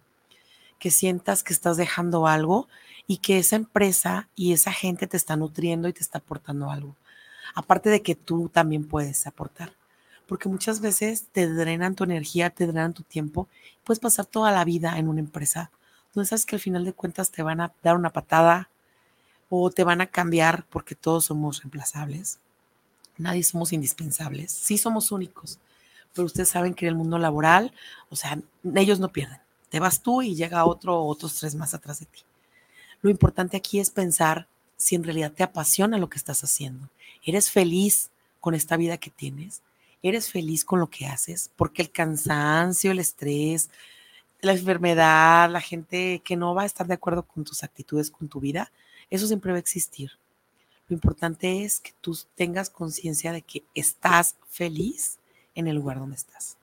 que 0.79 0.91
sientas 0.91 1.43
que 1.43 1.53
estás 1.53 1.77
dejando 1.77 2.27
algo 2.27 2.69
y 3.07 3.19
que 3.19 3.39
esa 3.39 3.57
empresa 3.57 4.29
y 4.35 4.53
esa 4.53 4.73
gente 4.73 5.07
te 5.07 5.17
está 5.17 5.37
nutriendo 5.37 5.89
y 5.89 5.93
te 5.93 6.01
está 6.01 6.19
aportando 6.19 6.71
algo. 6.71 6.97
Aparte 7.55 7.91
de 7.91 8.03
que 8.03 8.15
tú 8.15 8.49
también 8.49 8.87
puedes 8.87 9.27
aportar 9.27 9.73
porque 10.31 10.49
muchas 10.49 10.81
veces 10.81 11.27
te 11.33 11.49
drenan 11.49 11.97
tu 11.97 12.05
energía, 12.05 12.51
te 12.51 12.65
drenan 12.65 12.95
tu 12.95 13.03
tiempo. 13.03 13.49
Puedes 13.83 13.99
pasar 13.99 14.27
toda 14.27 14.53
la 14.53 14.65
vida 14.65 14.97
en 14.97 15.09
una 15.09 15.19
empresa 15.19 15.73
donde 16.15 16.29
sabes 16.29 16.47
que 16.47 16.55
al 16.55 16.61
final 16.61 16.85
de 16.85 16.93
cuentas 16.93 17.33
te 17.33 17.43
van 17.43 17.61
a 17.61 17.73
dar 17.83 17.97
una 17.97 18.11
patada 18.11 18.71
o 19.49 19.73
te 19.73 19.83
van 19.83 20.01
a 20.01 20.07
cambiar 20.07 20.67
porque 20.71 20.95
todos 20.95 21.25
somos 21.25 21.59
reemplazables. 21.59 22.39
Nadie 23.21 23.43
somos 23.43 23.73
indispensables. 23.73 24.51
Sí 24.51 24.79
somos 24.79 25.13
únicos, 25.13 25.59
pero 26.15 26.27
ustedes 26.27 26.49
saben 26.49 26.75
que 26.75 26.87
en 26.87 26.91
el 26.91 26.97
mundo 26.97 27.19
laboral, 27.19 27.73
o 28.09 28.17
sea, 28.17 28.41
ellos 28.75 28.99
no 28.99 29.13
pierden. 29.13 29.39
Te 29.69 29.81
vas 29.81 30.03
tú 30.03 30.23
y 30.23 30.35
llega 30.35 30.65
otro 30.65 31.01
o 31.01 31.07
otros 31.07 31.37
tres 31.37 31.55
más 31.55 31.75
atrás 31.75 32.01
de 32.01 32.07
ti. 32.07 32.21
Lo 33.03 33.11
importante 33.11 33.57
aquí 33.57 33.79
es 33.79 33.91
pensar 33.91 34.47
si 34.77 34.95
en 34.95 35.05
realidad 35.05 35.33
te 35.33 35.43
apasiona 35.43 35.99
lo 35.99 36.09
que 36.11 36.19
estás 36.19 36.43
haciendo. 36.43 36.89
¿Eres 37.25 37.51
feliz 37.51 38.11
con 38.41 38.55
esta 38.55 38.77
vida 38.77 38.97
que 38.97 39.11
tienes? 39.11 39.63
eres 40.03 40.31
feliz 40.31 40.65
con 40.65 40.81
lo 40.81 40.89
que 40.89 41.07
haces, 41.07 41.51
porque 41.57 41.83
el 41.83 41.91
cansancio, 41.91 42.93
el 42.93 42.99
estrés, 42.99 43.71
la 44.41 44.53
enfermedad, 44.53 45.51
la 45.51 45.61
gente 45.61 46.23
que 46.25 46.37
no 46.37 46.55
va 46.55 46.63
a 46.63 46.67
estar 46.67 46.87
de 46.87 46.95
acuerdo 46.95 47.23
con 47.23 47.45
tus 47.45 47.63
actitudes, 47.63 48.11
con 48.11 48.29
tu 48.29 48.41
vida, 48.41 48.73
eso 49.11 49.27
siempre 49.27 49.53
va 49.53 49.57
a 49.57 49.61
existir. 49.61 50.13
Lo 50.91 50.95
importante 50.95 51.65
es 51.65 51.81
que 51.81 51.93
tú 52.03 52.15
tengas 52.35 52.69
conciencia 52.69 53.33
de 53.33 53.41
que 53.41 53.65
estás 53.75 54.37
feliz 54.51 55.19
en 55.55 55.69
el 55.69 55.77
lugar 55.77 55.99
donde 55.99 56.17
estás. 56.17 56.59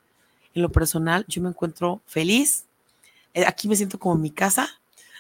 En 0.54 0.62
lo 0.62 0.72
personal, 0.72 1.26
yo 1.28 1.42
me 1.42 1.50
encuentro 1.50 2.02
feliz. 2.06 2.66
Eh, 3.34 3.46
aquí 3.48 3.68
me 3.68 3.76
siento 3.76 3.98
como 3.98 4.14
en 4.14 4.22
mi 4.22 4.30
casa. 4.30 4.70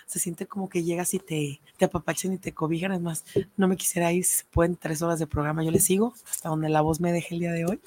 Se 0.05 0.19
siente 0.19 0.45
como 0.45 0.69
que 0.69 0.83
llegas 0.83 1.15
y 1.15 1.19
te, 1.19 1.59
te 1.77 1.85
apapachan 1.85 2.33
y 2.33 2.37
te 2.37 2.53
cobijan. 2.53 2.91
Es 2.91 3.01
más, 3.01 3.25
no 3.57 3.67
me 3.67 3.77
quisiera 3.77 4.11
ir, 4.13 4.23
si 4.23 4.43
pueden, 4.45 4.75
tres 4.75 5.01
horas 5.01 5.17
de 5.17 5.25
programa. 5.25 5.63
Yo 5.63 5.71
le 5.71 5.79
sigo 5.79 6.13
hasta 6.29 6.49
donde 6.49 6.69
la 6.69 6.81
voz 6.81 6.99
me 6.99 7.11
deje 7.11 7.33
el 7.33 7.39
día 7.39 7.51
de 7.51 7.65
hoy 7.65 7.79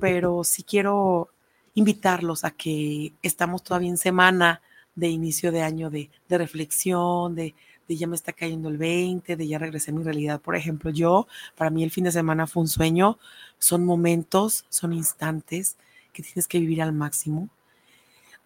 pero 0.00 0.44
sí 0.44 0.62
quiero 0.62 1.30
invitarlos 1.74 2.44
a 2.44 2.50
que 2.50 3.12
estamos 3.22 3.62
todavía 3.62 3.90
en 3.90 3.96
semana 3.96 4.60
de 4.94 5.08
inicio 5.08 5.52
de 5.52 5.62
año 5.62 5.90
de, 5.90 6.10
reflexión, 6.28 7.34
de, 7.34 7.54
de, 7.90 7.96
ya 7.96 8.06
me 8.06 8.14
está 8.14 8.32
cayendo 8.32 8.68
el 8.68 8.78
20, 8.78 9.36
de 9.36 9.46
ya 9.48 9.58
regresé 9.58 9.90
a 9.90 9.94
mi 9.94 10.04
realidad. 10.04 10.40
Por 10.40 10.54
ejemplo, 10.54 10.90
yo, 10.90 11.26
para 11.56 11.70
mí 11.70 11.82
el 11.82 11.90
fin 11.90 12.04
de 12.04 12.12
semana 12.12 12.46
fue 12.46 12.62
un 12.62 12.68
sueño, 12.68 13.18
son 13.58 13.84
momentos, 13.84 14.64
son 14.68 14.92
instantes 14.92 15.76
que 16.12 16.22
tienes 16.22 16.46
que 16.46 16.60
vivir 16.60 16.82
al 16.82 16.92
máximo. 16.92 17.48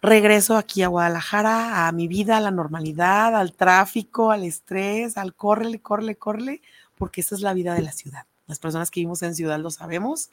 Regreso 0.01 0.57
aquí 0.57 0.81
a 0.81 0.87
Guadalajara, 0.87 1.87
a 1.87 1.91
mi 1.91 2.07
vida, 2.07 2.37
a 2.37 2.41
la 2.41 2.51
normalidad, 2.51 3.35
al 3.35 3.53
tráfico, 3.53 4.31
al 4.31 4.43
estrés, 4.43 5.17
al 5.17 5.35
córrele, 5.35 5.79
córrele, 5.79 6.15
córrele, 6.15 6.61
porque 6.97 7.21
esa 7.21 7.35
es 7.35 7.41
la 7.41 7.53
vida 7.53 7.75
de 7.75 7.81
la 7.83 7.91
ciudad. 7.91 8.25
Las 8.47 8.59
personas 8.59 8.91
que 8.91 8.99
vivimos 8.99 9.21
en 9.23 9.35
ciudad 9.35 9.59
lo 9.59 9.71
sabemos, 9.71 10.31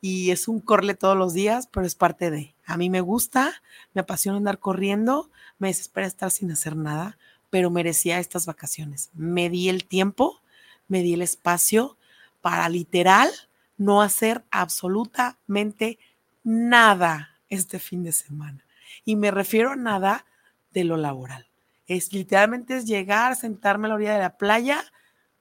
y 0.00 0.30
es 0.30 0.48
un 0.48 0.60
corle 0.60 0.94
todos 0.94 1.16
los 1.16 1.34
días, 1.34 1.68
pero 1.70 1.86
es 1.86 1.94
parte 1.94 2.30
de. 2.30 2.54
A 2.64 2.76
mí 2.76 2.88
me 2.88 3.00
gusta, 3.00 3.52
me 3.94 4.00
apasiona 4.00 4.38
andar 4.38 4.58
corriendo, 4.58 5.30
me 5.58 5.68
desespera 5.68 6.06
estar 6.06 6.30
sin 6.30 6.50
hacer 6.50 6.74
nada, 6.74 7.18
pero 7.50 7.70
merecía 7.70 8.18
estas 8.18 8.46
vacaciones. 8.46 9.10
Me 9.12 9.50
di 9.50 9.68
el 9.68 9.84
tiempo, 9.84 10.40
me 10.88 11.02
di 11.02 11.14
el 11.14 11.22
espacio 11.22 11.98
para 12.40 12.68
literal 12.68 13.28
no 13.76 14.02
hacer 14.02 14.44
absolutamente 14.50 15.98
nada 16.42 17.38
este 17.48 17.78
fin 17.78 18.02
de 18.02 18.12
semana. 18.12 18.64
Y 19.04 19.16
me 19.16 19.30
refiero 19.30 19.72
a 19.72 19.76
nada 19.76 20.26
de 20.72 20.84
lo 20.84 20.96
laboral. 20.96 21.48
Es 21.86 22.12
literalmente 22.12 22.76
es 22.76 22.86
llegar, 22.86 23.36
sentarme 23.36 23.86
a 23.86 23.88
la 23.88 23.94
orilla 23.96 24.14
de 24.14 24.20
la 24.20 24.36
playa, 24.36 24.84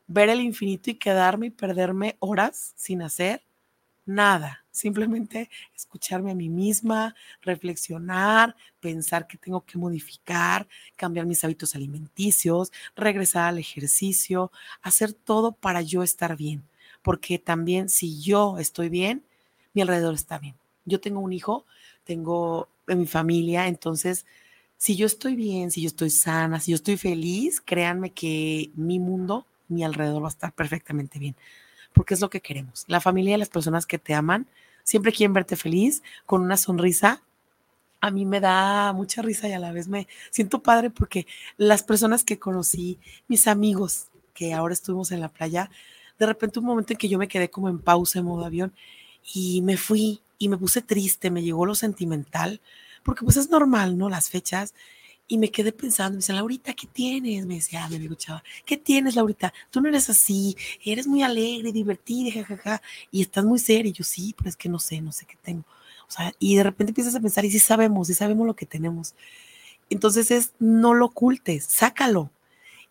ver 0.07 0.29
el 0.29 0.41
infinito 0.41 0.89
y 0.89 0.95
quedarme 0.95 1.47
y 1.47 1.51
perderme 1.51 2.15
horas 2.19 2.73
sin 2.75 3.03
hacer 3.03 3.43
nada, 4.09 4.65
simplemente 4.71 5.49
escucharme 5.75 6.31
a 6.31 6.35
mí 6.35 6.49
misma, 6.49 7.15
reflexionar, 7.41 8.55
pensar 8.79 9.27
que 9.27 9.37
tengo 9.37 9.61
que 9.61 9.77
modificar, 9.77 10.67
cambiar 10.95 11.25
mis 11.25 11.43
hábitos 11.43 11.75
alimenticios, 11.75 12.71
regresar 12.95 13.49
al 13.49 13.59
ejercicio, 13.59 14.51
hacer 14.81 15.13
todo 15.13 15.51
para 15.51 15.81
yo 15.81 16.03
estar 16.03 16.35
bien, 16.35 16.63
porque 17.01 17.39
también 17.39 17.89
si 17.89 18.19
yo 18.21 18.57
estoy 18.57 18.89
bien, 18.89 19.23
mi 19.73 19.81
alrededor 19.81 20.15
está 20.15 20.39
bien. 20.39 20.55
Yo 20.85 20.99
tengo 20.99 21.19
un 21.19 21.31
hijo, 21.31 21.65
tengo 22.03 22.67
en 22.87 22.99
mi 22.99 23.07
familia, 23.07 23.67
entonces 23.67 24.25
si 24.77 24.95
yo 24.95 25.05
estoy 25.05 25.35
bien, 25.35 25.71
si 25.71 25.81
yo 25.81 25.87
estoy 25.87 26.09
sana, 26.09 26.59
si 26.59 26.71
yo 26.71 26.75
estoy 26.75 26.97
feliz, 26.97 27.61
créanme 27.61 28.11
que 28.11 28.71
mi 28.75 28.97
mundo, 28.99 29.45
mi 29.67 29.83
alrededor 29.83 30.23
va 30.23 30.27
a 30.27 30.31
estar 30.31 30.51
perfectamente 30.53 31.19
bien 31.19 31.35
porque 31.93 32.13
es 32.13 32.21
lo 32.21 32.29
que 32.29 32.41
queremos. 32.41 32.85
La 32.87 33.01
familia 33.01 33.35
y 33.35 33.39
las 33.39 33.49
personas 33.49 33.85
que 33.85 33.99
te 33.99 34.13
aman 34.13 34.47
siempre 34.83 35.11
quieren 35.11 35.33
verte 35.33 35.55
feliz, 35.55 36.01
con 36.25 36.41
una 36.41 36.57
sonrisa. 36.57 37.21
A 38.01 38.11
mí 38.11 38.25
me 38.25 38.39
da 38.39 38.93
mucha 38.93 39.21
risa 39.21 39.47
y 39.47 39.53
a 39.53 39.59
la 39.59 39.71
vez 39.71 39.87
me 39.87 40.07
siento 40.31 40.63
padre 40.63 40.89
porque 40.89 41.27
las 41.57 41.83
personas 41.83 42.23
que 42.23 42.39
conocí, 42.39 42.97
mis 43.27 43.47
amigos 43.47 44.07
que 44.33 44.53
ahora 44.53 44.73
estuvimos 44.73 45.11
en 45.11 45.19
la 45.19 45.29
playa, 45.29 45.69
de 46.17 46.25
repente 46.25 46.59
un 46.59 46.65
momento 46.65 46.93
en 46.93 46.97
que 46.97 47.09
yo 47.09 47.17
me 47.17 47.27
quedé 47.27 47.49
como 47.49 47.69
en 47.69 47.79
pausa 47.79 48.19
en 48.19 48.25
modo 48.25 48.45
avión 48.45 48.73
y 49.33 49.61
me 49.61 49.77
fui 49.77 50.21
y 50.37 50.47
me 50.47 50.57
puse 50.57 50.81
triste, 50.81 51.29
me 51.29 51.43
llegó 51.43 51.65
lo 51.65 51.75
sentimental, 51.75 52.61
porque 53.03 53.25
pues 53.25 53.37
es 53.37 53.49
normal, 53.49 53.97
¿no? 53.97 54.09
Las 54.09 54.29
fechas 54.29 54.73
y 55.31 55.37
me 55.37 55.51
quedé 55.51 55.71
pensando, 55.71 56.13
me 56.13 56.17
dice, 56.17 56.33
Laurita, 56.33 56.73
¿qué 56.73 56.87
tienes? 56.87 57.45
Me 57.45 57.55
decía, 57.55 57.85
ah, 57.85 57.89
mi 57.89 57.97
amigo 57.97 58.15
Chava, 58.15 58.43
¿qué 58.65 58.77
tienes, 58.77 59.15
Laurita? 59.15 59.53
Tú 59.69 59.79
no 59.79 59.87
eres 59.87 60.09
así, 60.09 60.57
eres 60.83 61.05
muy 61.05 61.21
alegre, 61.21 61.71
divertida, 61.71 62.31
jajaja, 62.33 62.81
y 63.11 63.21
estás 63.21 63.45
muy 63.45 63.59
seria. 63.59 63.91
Y 63.91 63.93
yo, 63.93 64.03
sí, 64.03 64.33
pero 64.35 64.49
es 64.49 64.57
que 64.57 64.67
no 64.67 64.79
sé, 64.79 64.99
no 65.01 65.11
sé 65.11 65.27
qué 65.27 65.37
tengo. 65.41 65.63
O 66.07 66.11
sea, 66.11 66.33
y 66.39 66.55
de 66.55 66.63
repente 66.63 66.89
empiezas 66.89 67.13
a 67.13 67.19
pensar, 67.19 67.45
y 67.45 67.51
sí 67.51 67.59
sabemos, 67.59 68.07
sí 68.07 68.15
sabemos 68.15 68.47
lo 68.47 68.55
que 68.55 68.65
tenemos. 68.65 69.13
Entonces 69.91 70.31
es, 70.31 70.53
no 70.57 70.95
lo 70.95 71.05
ocultes, 71.05 71.63
sácalo. 71.65 72.31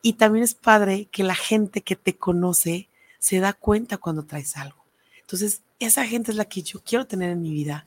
Y 0.01 0.13
también 0.13 0.45
es 0.45 0.55
padre 0.55 1.09
que 1.11 1.25
la 1.25 1.35
gente 1.35 1.81
que 1.81 1.97
te 1.97 2.15
conoce 2.15 2.89
se 3.19 3.41
da 3.41 3.53
cuenta 3.53 3.99
cuando 3.99 4.23
traes 4.23 4.57
algo. 4.57 4.85
Entonces, 5.23 5.63
esa 5.81 6.07
gente 6.07 6.31
es 6.31 6.37
la 6.37 6.45
que 6.45 6.63
yo 6.63 6.81
quiero 6.85 7.07
tener 7.07 7.31
en 7.31 7.43
mi 7.43 7.51
vida, 7.51 7.85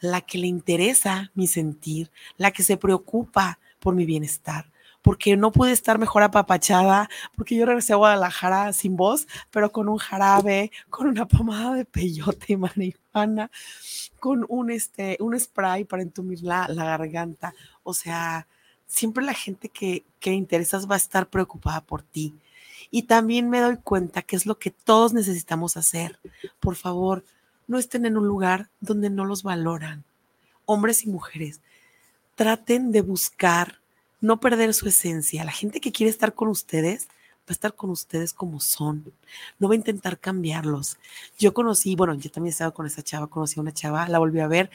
la 0.00 0.20
que 0.20 0.36
le 0.36 0.46
interesa 0.46 1.30
mi 1.34 1.46
sentir, 1.46 2.10
la 2.36 2.50
que 2.50 2.62
se 2.62 2.76
preocupa 2.76 3.58
por 3.84 3.94
mi 3.94 4.06
bienestar, 4.06 4.72
porque 5.02 5.36
no 5.36 5.52
pude 5.52 5.72
estar 5.72 5.98
mejor 5.98 6.22
apapachada, 6.22 7.10
porque 7.36 7.54
yo 7.54 7.66
regresé 7.66 7.92
a 7.92 7.96
Guadalajara 7.96 8.72
sin 8.72 8.96
voz, 8.96 9.28
pero 9.50 9.70
con 9.70 9.90
un 9.90 9.98
jarabe, 9.98 10.72
con 10.88 11.06
una 11.06 11.28
pomada 11.28 11.74
de 11.74 11.84
peyote 11.84 12.54
y 12.54 12.56
marihuana, 12.56 13.50
con 14.18 14.46
un, 14.48 14.70
este, 14.70 15.18
un 15.20 15.38
spray 15.38 15.84
para 15.84 16.02
entumir 16.02 16.42
la, 16.42 16.66
la 16.68 16.84
garganta. 16.86 17.52
O 17.82 17.92
sea, 17.92 18.46
siempre 18.86 19.22
la 19.22 19.34
gente 19.34 19.68
que, 19.68 20.02
que 20.18 20.32
interesas 20.32 20.90
va 20.90 20.94
a 20.94 21.04
estar 21.04 21.28
preocupada 21.28 21.82
por 21.82 22.02
ti. 22.02 22.34
Y 22.90 23.02
también 23.02 23.50
me 23.50 23.60
doy 23.60 23.76
cuenta 23.76 24.22
que 24.22 24.36
es 24.36 24.46
lo 24.46 24.58
que 24.58 24.70
todos 24.70 25.12
necesitamos 25.12 25.76
hacer. 25.76 26.18
Por 26.58 26.76
favor, 26.76 27.22
no 27.66 27.78
estén 27.78 28.06
en 28.06 28.16
un 28.16 28.26
lugar 28.26 28.70
donde 28.80 29.10
no 29.10 29.26
los 29.26 29.42
valoran. 29.42 30.04
Hombres 30.64 31.04
y 31.04 31.10
mujeres, 31.10 31.60
traten 32.34 32.92
de 32.92 33.00
buscar 33.00 33.80
no 34.20 34.40
perder 34.40 34.74
su 34.74 34.88
esencia. 34.88 35.44
La 35.44 35.52
gente 35.52 35.80
que 35.80 35.92
quiere 35.92 36.10
estar 36.10 36.34
con 36.34 36.48
ustedes 36.48 37.08
va 37.44 37.50
a 37.50 37.52
estar 37.52 37.74
con 37.74 37.90
ustedes 37.90 38.32
como 38.32 38.58
son. 38.60 39.12
No 39.58 39.68
va 39.68 39.74
a 39.74 39.76
intentar 39.76 40.18
cambiarlos. 40.18 40.96
Yo 41.38 41.52
conocí, 41.52 41.94
bueno, 41.94 42.14
yo 42.14 42.30
también 42.30 42.50
he 42.50 42.54
estado 42.54 42.72
con 42.72 42.86
esa 42.86 43.02
chava, 43.02 43.26
conocí 43.26 43.58
a 43.58 43.62
una 43.62 43.74
chava, 43.74 44.08
la 44.08 44.18
volví 44.18 44.40
a 44.40 44.48
ver 44.48 44.70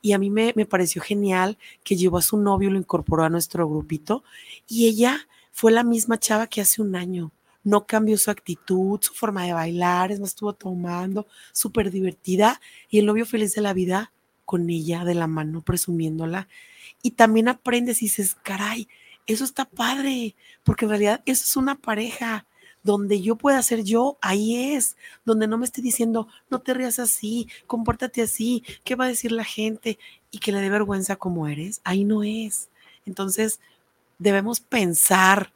y 0.00 0.12
a 0.12 0.18
mí 0.18 0.30
me, 0.30 0.52
me 0.56 0.66
pareció 0.66 1.02
genial 1.02 1.58
que 1.84 1.96
llevó 1.96 2.18
a 2.18 2.22
su 2.22 2.38
novio, 2.38 2.70
lo 2.70 2.78
incorporó 2.78 3.24
a 3.24 3.28
nuestro 3.28 3.68
grupito 3.68 4.24
y 4.66 4.86
ella 4.86 5.26
fue 5.52 5.72
la 5.72 5.82
misma 5.82 6.18
chava 6.18 6.46
que 6.46 6.60
hace 6.60 6.80
un 6.80 6.96
año. 6.96 7.32
No 7.64 7.86
cambió 7.86 8.16
su 8.16 8.30
actitud, 8.30 9.00
su 9.02 9.12
forma 9.12 9.44
de 9.44 9.52
bailar, 9.52 10.12
es 10.12 10.20
más, 10.20 10.30
estuvo 10.30 10.52
tomando, 10.52 11.26
súper 11.52 11.90
divertida 11.90 12.60
y 12.88 13.00
el 13.00 13.06
novio 13.06 13.26
feliz 13.26 13.54
de 13.54 13.62
la 13.62 13.72
vida 13.72 14.12
con 14.46 14.70
ella 14.70 15.04
de 15.04 15.14
la 15.14 15.26
mano, 15.26 15.60
presumiéndola. 15.60 16.48
Y 17.02 17.10
también 17.10 17.48
aprendes 17.48 18.00
y 18.00 18.06
dices, 18.06 18.36
caray, 18.42 18.88
eso 19.26 19.44
está 19.44 19.66
padre, 19.66 20.34
porque 20.64 20.86
en 20.86 20.90
realidad 20.90 21.22
eso 21.26 21.44
es 21.44 21.56
una 21.56 21.74
pareja. 21.74 22.46
Donde 22.82 23.20
yo 23.20 23.34
pueda 23.34 23.60
ser 23.62 23.82
yo, 23.82 24.16
ahí 24.22 24.74
es. 24.74 24.96
Donde 25.24 25.48
no 25.48 25.58
me 25.58 25.64
esté 25.64 25.82
diciendo, 25.82 26.28
no 26.48 26.60
te 26.60 26.72
rías 26.72 27.00
así, 27.00 27.48
compórtate 27.66 28.22
así, 28.22 28.62
¿qué 28.84 28.94
va 28.94 29.06
a 29.06 29.08
decir 29.08 29.32
la 29.32 29.42
gente? 29.42 29.98
Y 30.30 30.38
que 30.38 30.52
le 30.52 30.60
dé 30.60 30.70
vergüenza 30.70 31.16
como 31.16 31.48
eres, 31.48 31.80
ahí 31.82 32.04
no 32.04 32.22
es. 32.22 32.68
Entonces, 33.04 33.58
debemos 34.18 34.60
pensar 34.60 35.52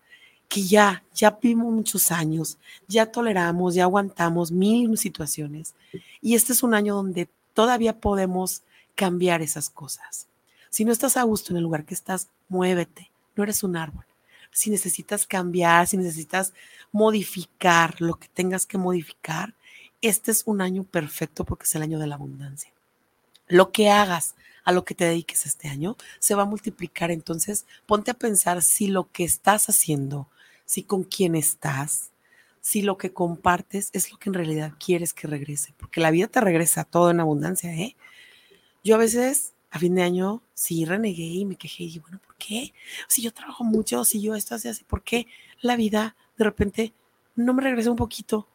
que 0.49 0.65
ya, 0.65 1.05
ya 1.15 1.39
vivimos 1.41 1.73
muchos 1.73 2.11
años, 2.11 2.59
ya 2.89 3.07
toleramos, 3.07 3.77
ya 3.77 3.85
aguantamos 3.85 4.51
mil 4.51 4.99
situaciones. 4.99 5.77
Y 6.21 6.35
este 6.35 6.53
es 6.53 6.65
un 6.65 6.75
año 6.75 6.97
donde 6.97 7.29
todavía 7.55 8.01
podemos 8.01 8.65
cambiar 8.95 9.43
esas 9.43 9.71
cosas. 9.71 10.27
Si 10.71 10.85
no 10.85 10.93
estás 10.93 11.17
a 11.17 11.23
gusto 11.23 11.53
en 11.53 11.57
el 11.57 11.63
lugar 11.63 11.85
que 11.85 11.95
estás, 11.95 12.29
muévete. 12.49 13.11
No 13.37 13.43
eres 13.43 13.63
un 13.63 13.77
árbol. 13.77 14.05
Si 14.53 14.71
necesitas 14.71 15.27
cambiar, 15.27 15.87
si 15.87 15.97
necesitas 15.97 16.53
modificar 16.93 18.01
lo 18.01 18.17
que 18.17 18.29
tengas 18.29 18.67
que 18.67 18.79
modificar, 18.79 19.55
este 20.03 20.31
es 20.31 20.43
un 20.47 20.61
año 20.61 20.85
perfecto 20.85 21.45
porque 21.45 21.65
es 21.65 21.75
el 21.75 21.83
año 21.83 21.99
de 21.99 22.07
la 22.07 22.15
abundancia. 22.15 22.73
Lo 23.49 23.73
que 23.73 23.91
hagas, 23.91 24.35
a 24.65 24.73
lo 24.73 24.85
que 24.85 24.95
te 24.95 25.05
dediques 25.05 25.47
este 25.47 25.69
año, 25.69 25.97
se 26.19 26.35
va 26.35 26.43
a 26.43 26.47
multiplicar. 26.47 27.11
Entonces, 27.11 27.67
ponte 27.87 28.11
a 28.11 28.15
pensar 28.15 28.63
si 28.63 28.89
lo 28.89 29.11
que 29.11 29.25
estás 29.25 29.69
haciendo, 29.69 30.29
si 30.65 30.83
con 30.85 31.05
quién 31.05 31.35
estás, 31.35 32.11
si 32.61 32.83
lo 32.83 32.99
que 32.99 33.13
compartes 33.13 33.91
es 33.93 34.13
lo 34.13 34.19
que 34.19 34.29
en 34.31 34.35
realidad 34.35 34.75
quieres 34.85 35.13
que 35.13 35.27
regrese, 35.27 35.75
porque 35.79 36.01
la 36.01 36.11
vida 36.11 36.29
te 36.29 36.41
regresa 36.41 36.85
todo 36.85 37.11
en 37.11 37.21
abundancia, 37.21 37.73
¿eh? 37.73 37.97
Yo 38.83 38.95
a 38.95 38.99
veces 38.99 39.53
a 39.71 39.79
fin 39.79 39.95
de 39.95 40.03
año 40.03 40.43
sí 40.55 40.85
renegué 40.85 41.25
y 41.25 41.45
me 41.45 41.57
quejé 41.57 41.85
y 41.85 41.87
dije, 41.87 42.01
bueno, 42.01 42.21
¿por 42.25 42.35
qué? 42.37 42.73
Si 43.09 43.23
yo 43.23 43.33
trabajo 43.33 43.63
mucho, 43.65 44.05
si 44.05 44.21
yo 44.21 44.35
esto 44.35 44.55
hace 44.55 44.69
así, 44.69 44.85
¿por 44.85 45.03
qué 45.03 45.27
la 45.61 45.77
vida 45.77 46.17
de 46.37 46.45
repente 46.45 46.93
no 47.37 47.55
me 47.55 47.63
regresa 47.63 47.91
un 47.91 47.97
poquito? 47.97 48.49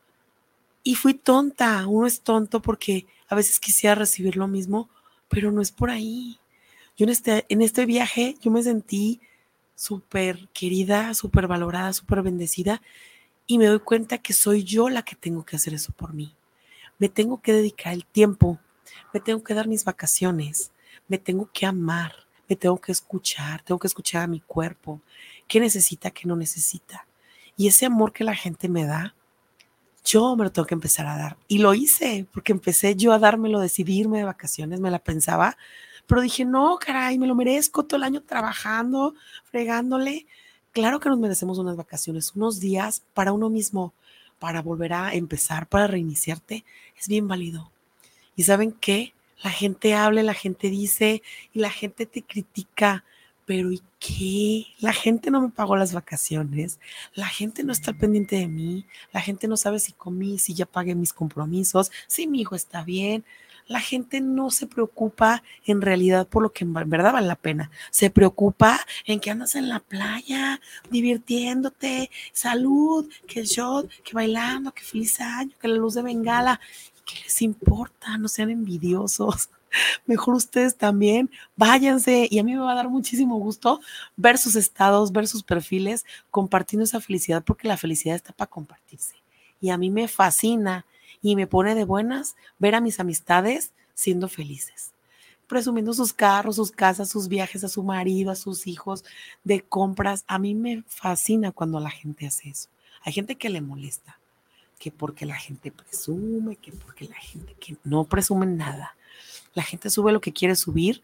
Y 0.84 0.96
fui 0.96 1.14
tonta, 1.14 1.88
uno 1.88 2.06
es 2.06 2.22
tonto 2.22 2.62
porque 2.62 3.08
a 3.28 3.36
veces 3.36 3.60
quisiera 3.60 3.96
recibir 3.96 4.36
lo 4.36 4.48
mismo, 4.48 4.90
pero 5.30 5.52
no 5.52 5.62
es 5.62 5.72
por 5.72 5.90
ahí. 5.90 6.38
Yo 6.98 7.06
en 7.06 7.10
este, 7.10 7.46
en 7.50 7.62
este 7.62 7.86
viaje 7.86 8.36
yo 8.42 8.52
me 8.52 8.62
sentí 8.62 9.20
súper 9.76 10.48
querida, 10.54 11.14
súper 11.14 11.48
valorada, 11.48 11.94
súper 11.94 12.22
bendecida 12.22 12.82
y 13.48 13.58
me 13.58 13.66
doy 13.66 13.80
cuenta 13.80 14.18
que 14.18 14.34
soy 14.34 14.64
yo 14.64 14.90
la 14.90 15.04
que 15.04 15.16
tengo 15.16 15.46
que 15.46 15.56
hacer 15.56 15.74
eso 15.74 15.92
por 15.94 16.14
mí. 16.14 16.36
Me 16.98 17.10
tengo 17.10 17.42
que 17.42 17.54
dedicar 17.54 17.94
el 17.94 18.06
tiempo, 18.06 18.60
me 19.14 19.20
tengo 19.20 19.44
que 19.44 19.54
dar 19.54 19.68
mis 19.68 19.84
vacaciones, 19.84 20.72
me 21.08 21.18
tengo 21.18 21.50
que 21.52 21.66
amar, 21.66 22.14
me 22.48 22.56
tengo 22.56 22.80
que 22.80 22.92
escuchar, 22.92 23.62
tengo 23.64 23.80
que 23.80 23.88
escuchar 23.88 24.24
a 24.24 24.28
mi 24.28 24.40
cuerpo, 24.40 25.02
qué 25.48 25.60
necesita, 25.60 26.12
qué 26.12 26.28
no 26.28 26.36
necesita. 26.36 27.08
Y 27.58 27.68
ese 27.68 27.86
amor 27.86 28.12
que 28.12 28.24
la 28.24 28.36
gente 28.36 28.68
me 28.70 28.86
da, 28.86 29.16
yo 30.04 30.36
me 30.36 30.44
lo 30.44 30.52
tengo 30.52 30.68
que 30.68 30.76
empezar 30.76 31.08
a 31.08 31.18
dar. 31.18 31.38
Y 31.48 31.58
lo 31.58 31.74
hice, 31.74 32.28
porque 32.32 32.52
empecé 32.52 32.96
yo 32.96 33.12
a 33.14 33.20
dármelo, 33.20 33.60
decidirme 33.60 34.20
de 34.20 34.26
vacaciones, 34.26 34.80
me 34.80 34.92
la 34.92 35.00
pensaba, 35.00 35.58
pero 36.08 36.22
dije, 36.22 36.46
no, 36.46 36.78
caray, 36.78 37.18
me 37.18 37.28
lo 37.28 37.36
merezco 37.36 37.84
todo 37.84 37.98
el 37.98 38.04
año 38.04 38.22
trabajando, 38.22 39.16
fregándole. 39.46 40.28
Claro 40.72 41.00
que 41.00 41.10
nos 41.10 41.18
merecemos 41.18 41.58
unas 41.58 41.76
vacaciones, 41.76 42.34
unos 42.36 42.60
días 42.60 43.02
para 43.14 43.34
uno 43.34 43.50
mismo, 43.50 43.94
para 44.38 44.62
volver 44.62 44.94
a 44.94 45.14
empezar, 45.14 45.68
para 45.68 45.88
reiniciarte, 45.88 46.66
es 47.00 47.08
bien 47.08 47.28
válido. 47.28 47.72
¿Y 48.36 48.44
saben 48.44 48.72
qué? 48.72 49.14
La 49.44 49.50
gente 49.50 49.94
habla, 49.94 50.24
la 50.24 50.34
gente 50.34 50.70
dice 50.70 51.22
y 51.54 51.60
la 51.60 51.70
gente 51.70 52.06
te 52.06 52.24
critica, 52.24 53.04
pero 53.46 53.72
¿y 53.72 53.82
qué? 54.00 54.66
La 54.80 54.94
gente 54.94 55.30
no 55.30 55.42
me 55.42 55.50
pagó 55.50 55.76
las 55.76 55.94
vacaciones, 55.94 56.80
la 57.14 57.28
gente 57.28 57.64
no 57.64 57.72
está 57.72 57.94
pendiente 57.94 58.38
de 58.38 58.48
mí, 58.48 58.86
la 59.14 59.22
gente 59.22 59.48
no 59.48 59.56
sabe 59.58 59.80
si 59.80 59.94
comí, 59.94 60.40
si 60.40 60.54
ya 60.54 60.66
pagué 60.66 60.96
mis 60.96 61.14
compromisos, 61.14 61.92
si 62.08 62.28
mi 62.28 62.42
hijo 62.42 62.56
está 62.56 62.84
bien. 62.84 63.24
La 63.68 63.80
gente 63.80 64.22
no 64.22 64.52
se 64.52 64.68
preocupa 64.68 65.42
en 65.66 65.82
realidad 65.82 66.28
por 66.28 66.44
lo 66.44 66.52
que 66.54 66.64
en 66.64 66.74
verdad 66.74 67.14
vale 67.14 67.26
la 67.26 67.36
pena. 67.36 67.72
Se 67.90 68.12
preocupa 68.12 68.80
en 69.06 69.20
que 69.20 69.32
andas 69.32 69.56
en 69.56 69.70
la 69.70 69.80
playa, 69.80 70.62
divirtiéndote, 70.92 72.12
salud, 72.32 73.10
que 73.28 73.40
el 73.40 73.48
shot, 73.48 73.90
que 74.04 74.14
bailando, 74.14 74.72
que 74.72 74.84
feliz 74.84 75.20
año, 75.20 75.52
que 75.60 75.68
la 75.68 75.78
luz 75.78 75.96
de 75.96 76.04
bengala. 76.04 76.60
¿Qué 77.06 77.16
les 77.24 77.42
importa? 77.44 78.18
No 78.18 78.28
sean 78.28 78.50
envidiosos. 78.50 79.50
Mejor 80.06 80.36
ustedes 80.36 80.76
también 80.76 81.30
váyanse 81.56 82.28
y 82.30 82.40
a 82.40 82.44
mí 82.44 82.54
me 82.54 82.60
va 82.60 82.72
a 82.72 82.76
dar 82.76 82.90
muchísimo 82.90 83.38
gusto 83.38 83.80
ver 84.16 84.38
sus 84.38 84.56
estados, 84.56 85.12
ver 85.12 85.28
sus 85.28 85.44
perfiles, 85.44 86.06
compartiendo 86.32 86.84
esa 86.84 87.02
felicidad 87.02 87.44
porque 87.44 87.68
la 87.68 87.78
felicidad 87.78 88.16
está 88.16 88.34
para 88.34 88.50
compartirse. 88.50 89.16
Y 89.62 89.70
a 89.70 89.78
mí 89.78 89.90
me 89.90 90.08
fascina 90.08 90.86
y 91.22 91.36
me 91.36 91.48
pone 91.48 91.76
de 91.76 91.86
buenas 91.86 92.36
ver 92.60 92.76
a 92.76 92.82
mis 92.82 93.00
amistades 93.00 93.72
siendo 93.94 94.28
felices, 94.28 94.92
presumiendo 95.48 95.94
sus 95.94 96.14
carros, 96.14 96.58
sus 96.58 96.72
casas, 96.72 97.10
sus 97.10 97.28
viajes 97.28 97.64
a 97.64 97.70
su 97.70 97.84
marido, 97.84 98.32
a 98.32 98.36
sus 98.36 98.68
hijos, 98.68 99.04
de 99.44 99.62
compras. 99.62 100.24
A 100.28 100.40
mí 100.40 100.54
me 100.56 100.84
fascina 100.88 101.52
cuando 101.52 101.80
la 101.80 101.90
gente 101.90 102.28
hace 102.28 102.50
eso. 102.50 102.70
Hay 103.02 103.14
gente 103.14 103.36
que 103.36 103.50
le 103.50 103.62
molesta, 103.62 104.20
que 104.80 104.92
porque 104.92 105.26
la 105.26 105.36
gente 105.36 105.72
presume, 105.72 106.58
que 106.58 106.72
porque 106.72 107.06
la 107.06 107.16
gente 107.16 107.56
que 107.60 107.78
no 107.84 108.04
presume 108.04 108.46
nada. 108.46 108.96
La 109.54 109.64
gente 109.64 109.90
sube 109.90 110.12
lo 110.12 110.22
que 110.22 110.34
quiere 110.34 110.56
subir 110.56 111.02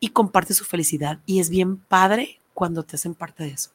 y 0.00 0.10
comparte 0.10 0.54
su 0.54 0.64
felicidad. 0.64 1.18
Y 1.26 1.40
es 1.40 1.50
bien 1.50 1.76
padre 1.76 2.40
cuando 2.54 2.82
te 2.82 2.96
hacen 2.96 3.14
parte 3.14 3.44
de 3.44 3.50
eso. 3.50 3.70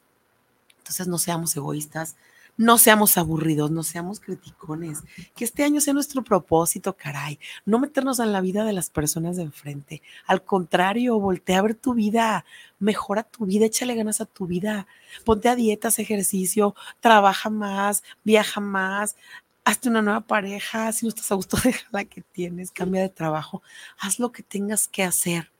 Entonces 0.78 1.08
no 1.08 1.18
seamos 1.18 1.56
egoístas, 1.56 2.16
no 2.56 2.78
seamos 2.78 3.18
aburridos, 3.18 3.70
no 3.70 3.82
seamos 3.82 4.20
criticones. 4.20 5.02
Que 5.34 5.44
este 5.44 5.64
año 5.64 5.80
sea 5.80 5.94
nuestro 5.94 6.22
propósito, 6.24 6.96
caray. 6.96 7.38
No 7.64 7.78
meternos 7.78 8.18
en 8.18 8.32
la 8.32 8.40
vida 8.40 8.64
de 8.64 8.72
las 8.72 8.90
personas 8.90 9.36
de 9.36 9.42
enfrente. 9.42 10.02
Al 10.26 10.42
contrario, 10.42 11.20
voltea 11.20 11.58
a 11.58 11.62
ver 11.62 11.74
tu 11.74 11.94
vida, 11.94 12.44
mejora 12.78 13.22
tu 13.22 13.46
vida, 13.46 13.66
échale 13.66 13.94
ganas 13.94 14.20
a 14.20 14.26
tu 14.26 14.46
vida. 14.46 14.86
Ponte 15.24 15.48
a 15.48 15.56
dietas, 15.56 15.98
ejercicio, 15.98 16.74
trabaja 17.00 17.50
más, 17.50 18.02
viaja 18.24 18.60
más. 18.60 19.16
Hazte 19.64 19.88
una 19.88 20.00
nueva 20.00 20.20
pareja, 20.20 20.92
si 20.92 21.04
no 21.04 21.10
estás 21.10 21.30
a 21.32 21.34
gusto, 21.34 21.56
deja 21.64 21.86
la 21.90 22.04
que 22.04 22.22
tienes, 22.22 22.70
cambia 22.70 23.02
de 23.02 23.08
trabajo, 23.08 23.62
haz 23.98 24.20
lo 24.20 24.30
que 24.30 24.44
tengas 24.44 24.86
que 24.86 25.02
hacer 25.02 25.50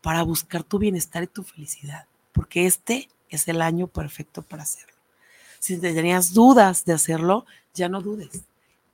para 0.00 0.22
buscar 0.22 0.64
tu 0.64 0.78
bienestar 0.78 1.22
y 1.22 1.26
tu 1.26 1.42
felicidad, 1.44 2.06
porque 2.32 2.66
este 2.66 3.10
es 3.28 3.46
el 3.48 3.60
año 3.60 3.88
perfecto 3.88 4.42
para 4.42 4.62
hacerlo. 4.62 4.91
Si 5.62 5.78
tenías 5.78 6.34
dudas 6.34 6.84
de 6.84 6.92
hacerlo, 6.92 7.46
ya 7.72 7.88
no 7.88 8.00
dudes. 8.00 8.46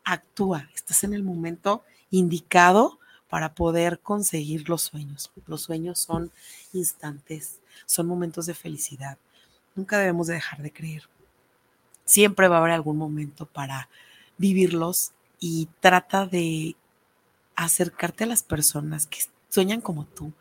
Actúa. 0.04 0.68
Estás 0.74 1.02
en 1.02 1.14
el 1.14 1.22
momento 1.22 1.82
indicado 2.10 2.98
para 3.30 3.54
poder 3.54 4.00
conseguir 4.00 4.68
los 4.68 4.82
sueños. 4.82 5.32
Los 5.46 5.62
sueños 5.62 5.98
son 5.98 6.30
instantes, 6.74 7.60
son 7.86 8.06
momentos 8.06 8.44
de 8.44 8.52
felicidad. 8.52 9.16
Nunca 9.76 9.96
debemos 9.96 10.26
dejar 10.26 10.60
de 10.60 10.70
creer. 10.70 11.08
Siempre 12.04 12.48
va 12.48 12.56
a 12.56 12.58
haber 12.58 12.72
algún 12.72 12.98
momento 12.98 13.46
para 13.46 13.88
vivirlos 14.36 15.12
y 15.40 15.70
trata 15.80 16.26
de 16.26 16.76
acercarte 17.56 18.24
a 18.24 18.26
las 18.26 18.42
personas 18.42 19.06
que 19.06 19.20
sueñan 19.48 19.80
como 19.80 20.04
tú, 20.04 20.34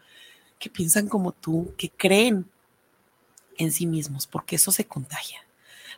que 0.60 0.70
piensan 0.70 1.08
como 1.08 1.32
tú, 1.32 1.74
que 1.78 1.90
creen 1.90 2.52
en 3.58 3.72
sí 3.72 3.88
mismos, 3.88 4.28
porque 4.28 4.58
eso 4.58 4.74
se 4.74 4.86
contagia 4.86 5.47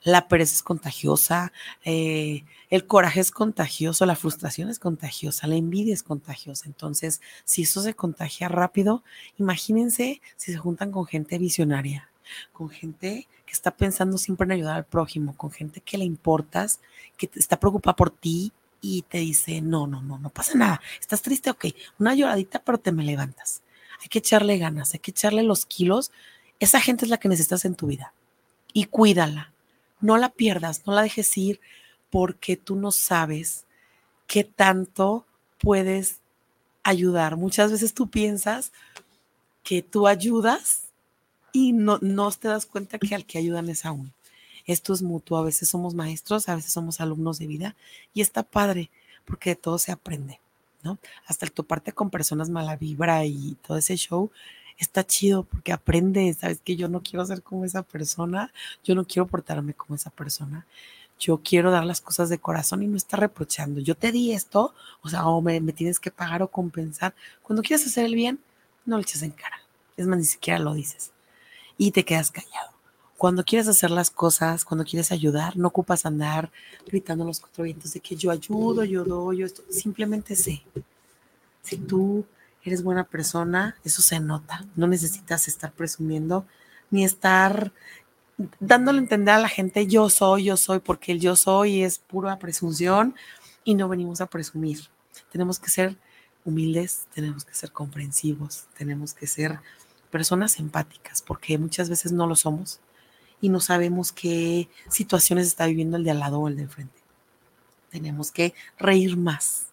la 0.03 0.27
pereza 0.27 0.55
es 0.55 0.63
contagiosa, 0.63 1.51
eh, 1.83 2.43
el 2.69 2.85
coraje 2.85 3.19
es 3.19 3.31
contagioso, 3.31 4.05
la 4.05 4.15
frustración 4.15 4.69
es 4.69 4.79
contagiosa, 4.79 5.47
la 5.47 5.55
envidia 5.55 5.93
es 5.93 6.03
contagiosa. 6.03 6.65
Entonces, 6.67 7.21
si 7.45 7.63
eso 7.63 7.81
se 7.81 7.93
contagia 7.93 8.47
rápido, 8.47 9.03
imagínense 9.38 10.21
si 10.38 10.51
se 10.51 10.57
juntan 10.57 10.91
con 10.91 11.05
gente 11.05 11.38
visionaria, 11.38 12.09
con 12.53 12.69
gente 12.69 13.27
que 13.45 13.53
está 13.53 13.71
pensando 13.71 14.17
siempre 14.17 14.45
en 14.45 14.51
ayudar 14.51 14.75
al 14.75 14.85
prójimo, 14.85 15.35
con 15.35 15.51
gente 15.51 15.81
que 15.81 15.97
le 15.97 16.05
importas, 16.05 16.79
que 17.17 17.29
está 17.35 17.59
preocupada 17.59 17.95
por 17.95 18.12
ti 18.12 18.51
y 18.81 19.01
te 19.03 19.17
dice, 19.17 19.62
no, 19.62 19.88
no, 19.88 20.01
no, 20.01 20.19
no 20.19 20.29
pasa 20.29 20.57
nada, 20.57 20.81
estás 21.01 21.21
triste, 21.21 21.49
ok, 21.49 21.65
una 21.97 22.13
lloradita, 22.13 22.59
pero 22.59 22.77
te 22.77 22.91
me 22.91 23.03
levantas. 23.03 23.62
Hay 24.01 24.07
que 24.07 24.19
echarle 24.19 24.57
ganas, 24.57 24.93
hay 24.93 24.99
que 24.99 25.12
echarle 25.12 25.43
los 25.43 25.65
kilos. 25.65 26.12
Esa 26.59 26.79
gente 26.79 27.05
es 27.05 27.09
la 27.09 27.17
que 27.17 27.27
necesitas 27.27 27.65
en 27.65 27.75
tu 27.75 27.88
vida 27.88 28.13
y 28.73 28.85
cuídala. 28.85 29.51
No 30.01 30.17
la 30.17 30.29
pierdas, 30.29 30.83
no 30.85 30.93
la 30.93 31.03
dejes 31.03 31.38
ir 31.38 31.59
porque 32.09 32.57
tú 32.57 32.75
no 32.75 32.91
sabes 32.91 33.65
qué 34.27 34.43
tanto 34.43 35.25
puedes 35.59 36.19
ayudar. 36.83 37.35
Muchas 37.35 37.71
veces 37.71 37.93
tú 37.93 38.09
piensas 38.09 38.71
que 39.63 39.81
tú 39.81 40.07
ayudas 40.07 40.83
y 41.51 41.73
no, 41.73 41.99
no 42.01 42.31
te 42.31 42.47
das 42.47 42.65
cuenta 42.65 42.99
que 42.99 43.15
al 43.15 43.25
que 43.25 43.38
ayudan 43.38 43.69
es 43.69 43.85
a 43.85 43.91
uno. 43.91 44.12
Esto 44.65 44.93
es 44.93 45.01
mutuo. 45.01 45.38
A 45.38 45.43
veces 45.43 45.69
somos 45.69 45.95
maestros, 45.95 46.47
a 46.47 46.55
veces 46.55 46.71
somos 46.71 47.01
alumnos 47.01 47.39
de 47.39 47.47
vida 47.47 47.75
y 48.13 48.21
está 48.21 48.43
padre 48.43 48.89
porque 49.25 49.51
de 49.51 49.55
todo 49.55 49.77
se 49.77 49.91
aprende, 49.91 50.39
¿no? 50.83 50.97
Hasta 51.25 51.45
el 51.45 51.51
toparte 51.51 51.91
con 51.91 52.09
personas 52.09 52.49
mala 52.49 52.75
vibra 52.75 53.25
y 53.25 53.57
todo 53.65 53.77
ese 53.77 53.95
show 53.95 54.31
está 54.80 55.06
chido 55.06 55.44
porque 55.44 55.74
aprendes, 55.74 56.38
sabes 56.38 56.62
que 56.63 56.76
yo 56.76 56.88
no 56.88 57.04
quiero 57.04 57.26
ser 57.26 57.44
como 57.44 57.65
esa 57.65 57.84
persona, 57.84 58.52
yo 58.84 58.96
no 58.96 59.06
quiero 59.06 59.28
portarme 59.28 59.74
como 59.74 59.96
esa 59.96 60.10
persona. 60.10 60.65
Yo 61.20 61.42
quiero 61.44 61.70
dar 61.70 61.86
las 61.86 62.00
cosas 62.00 62.30
de 62.30 62.39
corazón 62.39 62.82
y 62.82 62.88
no 62.88 62.96
estar 62.96 63.20
reprochando. 63.20 63.82
Yo 63.82 63.96
te 63.96 64.13
di 64.13 64.32
esto, 64.32 64.74
o 65.02 65.10
sea, 65.10 65.28
o 65.28 65.42
me, 65.42 65.60
tienes 65.74 66.00
que 66.00 66.12
pagar 66.12 66.42
o 66.42 66.48
compensar. 66.48 67.13
Cuando 67.44 67.62
quieres 67.62 67.86
hacer 67.86 68.06
el 68.06 68.15
bien, 68.15 68.39
no 68.86 68.96
le 68.96 69.04
eches 69.04 69.22
en 69.22 69.32
cara. 69.32 69.60
Es 69.98 70.08
más, 70.08 70.18
ni 70.18 70.24
siquiera 70.24 70.60
lo 70.60 70.74
dices. 70.74 71.12
Y 71.78 71.92
te 71.92 72.06
quedas 72.06 72.32
callado. 72.32 72.72
Cuando 73.18 73.44
quieres 73.44 73.68
hacer 73.68 73.92
las 73.92 74.10
cosas, 74.10 74.63
cuando 74.63 74.86
quieres 74.86 75.12
ayudar, 75.12 75.58
no 75.58 75.68
ocupas 75.68 76.06
andar 76.06 76.52
gritando 76.88 77.26
los 77.26 77.42
cuatro 77.42 77.65
vientos 77.65 77.92
de 77.92 78.00
que 78.00 78.15
yo 78.15 78.32
ayudo, 78.32 78.86
yo 78.86 79.04
doy, 79.04 79.39
yo 79.39 79.46
esto. 79.46 79.62
Simplemente 79.70 80.38
sé. 80.38 80.63
Si 81.63 81.76
tú 81.76 82.26
eres 82.63 82.84
buena 82.84 83.06
persona, 83.06 83.78
eso 83.84 84.02
se 84.02 84.19
nota. 84.19 84.65
No 84.76 84.88
necesitas 84.88 85.48
estar 85.48 85.72
presumiendo 85.72 86.45
ni 86.91 87.06
estar 87.06 87.72
dándole 88.60 89.00
a 89.00 89.02
entender 89.02 89.36
a 89.36 89.39
la 89.39 89.50
gente 89.50 89.88
yo 89.88 90.10
soy, 90.10 90.45
yo 90.45 90.58
soy, 90.58 90.80
porque 90.80 91.12
el 91.12 91.19
yo 91.19 91.36
soy 91.36 91.84
es 91.84 92.00
pura 92.00 92.39
presunción 92.39 93.15
y 93.63 93.76
no 93.76 93.89
venimos 93.89 94.22
a 94.22 94.28
presumir. 94.28 94.80
Tenemos 95.32 95.60
que 95.60 95.69
ser 95.69 95.98
humildes, 96.45 97.06
tenemos 97.13 97.45
que 97.45 97.54
ser 97.54 97.72
comprensivos, 97.72 98.65
tenemos 98.78 99.13
que 99.13 99.28
ser 99.28 99.60
personas 100.10 100.60
empáticas, 100.60 101.22
porque 101.22 101.58
muchas 101.58 101.89
veces 101.89 102.12
no 102.12 102.28
lo 102.28 102.36
somos 102.36 102.80
y 103.41 103.50
no 103.50 103.60
sabemos 103.60 104.12
qué 104.12 104.69
situaciones 104.89 105.48
está 105.48 105.65
viviendo 105.67 105.98
el 105.98 106.04
de 106.04 106.12
al 106.12 106.19
lado 106.19 106.39
o 106.39 106.48
el 106.48 106.56
de 106.56 106.63
enfrente. 106.63 107.00
Tenemos 107.89 108.32
que 108.32 108.54
reír 108.78 109.17
más. 109.17 109.67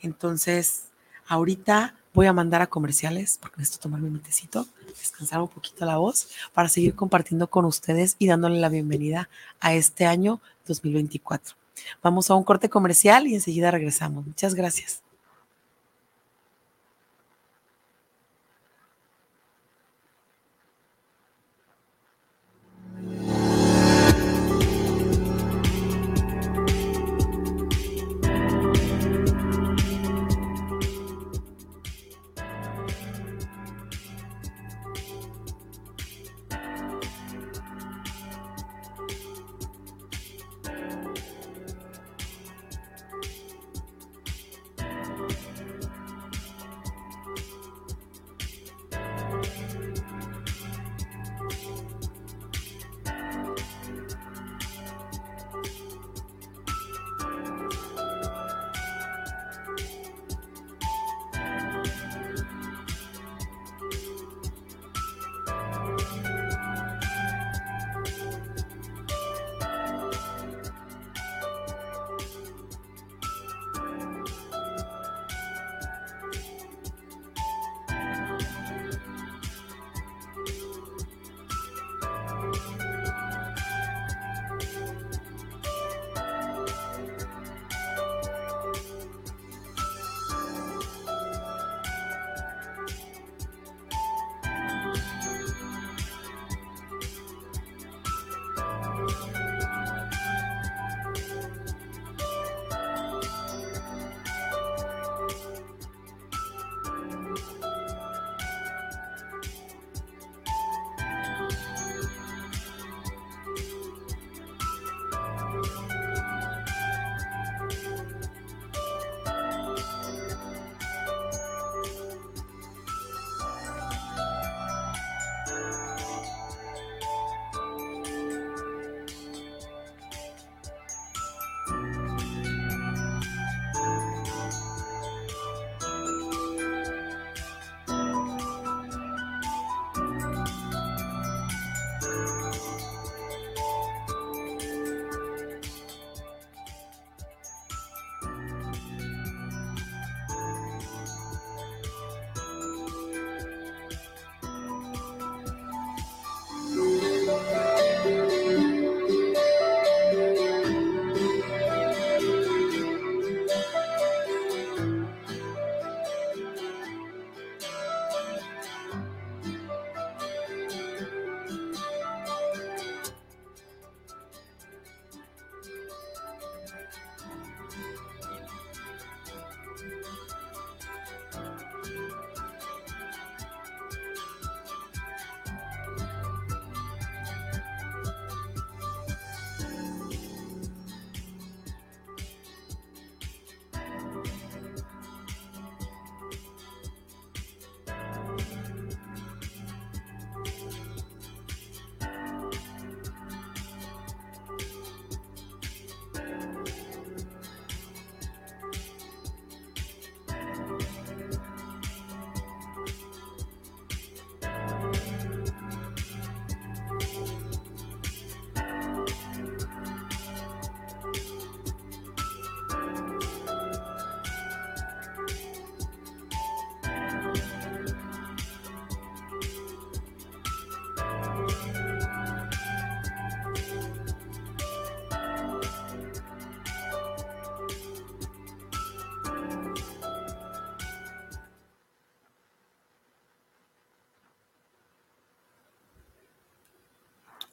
Entonces, 0.00 0.88
ahorita 1.26 1.94
voy 2.14 2.26
a 2.26 2.32
mandar 2.32 2.62
a 2.62 2.68
comerciales 2.68 3.38
porque 3.40 3.58
necesito 3.58 3.82
tomarme 3.82 4.08
mi 4.08 4.20
tecito, 4.20 4.66
descansar 4.86 5.40
un 5.40 5.48
poquito 5.48 5.84
la 5.84 5.98
voz 5.98 6.28
para 6.54 6.68
seguir 6.68 6.94
compartiendo 6.94 7.48
con 7.48 7.64
ustedes 7.64 8.16
y 8.18 8.28
dándole 8.28 8.60
la 8.60 8.68
bienvenida 8.68 9.28
a 9.60 9.74
este 9.74 10.06
año 10.06 10.40
2024. 10.66 11.56
Vamos 12.02 12.30
a 12.30 12.34
un 12.34 12.44
corte 12.44 12.70
comercial 12.70 13.26
y 13.26 13.34
enseguida 13.34 13.70
regresamos. 13.70 14.24
Muchas 14.24 14.54
gracias. 14.54 15.03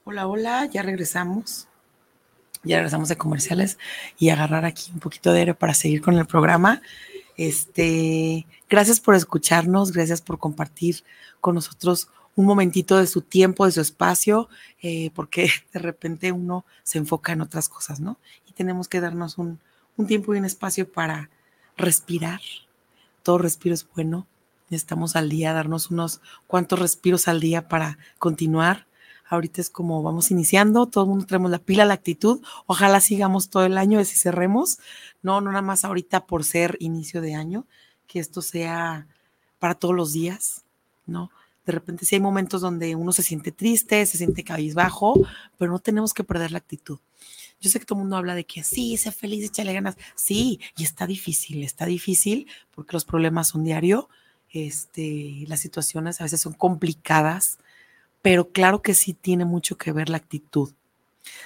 Hola, 0.04 0.28
hola, 0.28 0.66
ya 0.66 0.82
regresamos. 0.82 1.68
Ya 2.64 2.78
regresamos 2.78 3.08
de 3.08 3.18
comerciales 3.18 3.78
y 4.18 4.30
agarrar 4.30 4.66
aquí 4.66 4.90
un 4.92 5.00
poquito 5.00 5.32
de 5.32 5.42
aire 5.42 5.54
para 5.54 5.76
seguir 5.76 6.02
con 6.02 6.18
el 6.18 6.26
programa. 6.26 6.82
Este, 7.38 8.48
gracias 8.68 9.00
por 9.00 9.14
escucharnos, 9.14 9.92
gracias 9.92 10.20
por 10.22 10.40
compartir 10.40 11.04
con 11.40 11.54
nosotros 11.54 12.10
un 12.36 12.48
momentito 12.48 12.98
de 12.98 13.06
su 13.06 13.22
tiempo, 13.22 13.68
de 13.68 13.74
su 13.74 13.82
espacio, 13.82 14.50
eh, 14.82 15.12
porque 15.14 15.52
de 15.74 15.80
repente 15.80 16.32
uno 16.32 16.66
se 16.82 16.98
enfoca 16.98 17.34
en 17.34 17.42
otras 17.42 17.70
cosas, 17.70 18.00
¿no? 18.00 18.18
Y 18.48 18.54
tenemos 18.54 18.88
que 18.88 19.02
darnos 19.02 19.38
un, 19.38 19.60
un 19.98 20.08
tiempo 20.08 20.34
y 20.34 20.40
un 20.40 20.46
espacio 20.46 20.92
para 20.92 21.30
respirar. 21.78 22.42
Todo 23.22 23.38
respiro 23.38 23.76
es 23.76 23.88
bueno. 23.94 24.26
Necesitamos 24.72 25.16
al 25.16 25.30
día 25.30 25.54
darnos 25.54 25.92
unos 25.92 26.22
cuantos 26.48 26.80
respiros 26.80 27.28
al 27.28 27.40
día 27.40 27.68
para 27.68 28.00
continuar. 28.18 28.88
Ahorita 29.32 29.62
es 29.62 29.70
como 29.70 30.04
vamos 30.04 30.30
iniciando, 30.30 30.88
todo 30.88 31.06
el 31.06 31.10
mundo 31.10 31.26
tenemos 31.26 31.50
la 31.50 31.60
pila, 31.60 31.86
la 31.86 31.94
actitud. 31.94 32.42
Ojalá 32.66 33.00
sigamos 33.00 33.50
todo 33.50 33.66
el 33.66 33.78
año 33.78 34.04
si 34.04 34.18
cerremos. 34.18 34.80
No, 35.24 35.40
no 35.40 35.52
nada 35.52 35.62
más 35.62 35.86
ahorita 35.86 36.26
por 36.26 36.44
ser 36.44 36.76
inicio 36.80 37.22
de 37.22 37.34
año, 37.34 37.66
que 38.08 38.20
esto 38.20 38.42
sea 38.42 39.08
para 39.58 39.76
todos 39.76 39.96
los 39.96 40.12
días, 40.12 40.64
¿no? 41.06 41.32
De 41.66 41.72
repente 41.72 42.06
sí 42.06 42.16
hay 42.16 42.22
momentos 42.22 42.60
donde 42.60 42.94
uno 42.96 43.14
se 43.14 43.24
siente 43.24 43.54
triste, 43.54 44.06
se 44.06 44.18
siente 44.18 44.44
cabizbajo, 44.44 45.14
pero 45.58 45.72
no 45.72 45.80
tenemos 45.80 46.14
que 46.14 46.26
perder 46.26 46.52
la 46.52 46.58
actitud. 46.58 47.00
Yo 47.62 47.70
sé 47.70 47.80
que 47.80 47.86
todo 47.86 48.00
el 48.00 48.02
mundo 48.02 48.18
habla 48.18 48.36
de 48.36 48.44
que 48.44 48.64
sí, 48.64 48.98
sé 48.98 49.12
feliz, 49.12 49.46
échale 49.46 49.72
ganas. 49.72 49.96
Sí, 50.16 50.60
y 50.76 50.84
está 50.84 51.08
difícil, 51.08 51.64
está 51.64 51.86
difícil 51.86 52.48
porque 52.76 52.94
los 52.94 53.06
problemas 53.06 53.48
son 53.50 53.64
diario, 53.64 54.10
este, 54.50 55.46
las 55.48 55.62
situaciones 55.62 56.20
a 56.20 56.26
veces 56.26 56.42
son 56.42 56.54
complicadas, 56.54 57.60
pero 58.22 58.50
claro 58.50 58.82
que 58.82 58.94
sí 58.94 59.14
tiene 59.14 59.46
mucho 59.46 59.78
que 59.78 59.92
ver 59.92 60.10
la 60.10 60.18
actitud. 60.18 60.74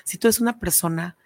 Si 0.03 0.17
tú 0.17 0.27
eres 0.27 0.39
una 0.39 0.59
persona 0.59 1.17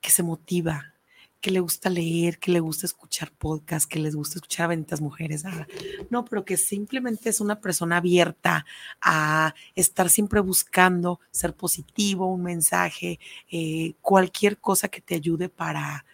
que 0.00 0.10
se 0.10 0.22
motiva, 0.22 0.94
que 1.40 1.50
le 1.50 1.60
gusta 1.60 1.90
leer, 1.90 2.38
que 2.38 2.50
le 2.50 2.60
gusta 2.60 2.86
escuchar 2.86 3.30
podcasts, 3.30 3.86
que 3.86 4.00
les 4.00 4.16
gusta 4.16 4.38
escuchar 4.38 4.64
a 4.64 4.68
benditas 4.68 5.00
mujeres. 5.00 5.44
Ah, 5.44 5.66
no, 6.10 6.24
pero 6.24 6.44
que 6.44 6.56
simplemente 6.56 7.28
es 7.28 7.40
una 7.40 7.60
persona 7.60 7.98
abierta 7.98 8.66
a 9.00 9.54
estar 9.76 10.10
siempre 10.10 10.40
buscando 10.40 11.20
ser 11.30 11.54
positivo, 11.54 12.26
un 12.26 12.42
mensaje, 12.42 13.20
eh, 13.50 13.94
cualquier 14.00 14.58
cosa 14.58 14.88
que 14.88 15.00
te 15.00 15.14
ayude 15.14 15.48
para 15.48 16.04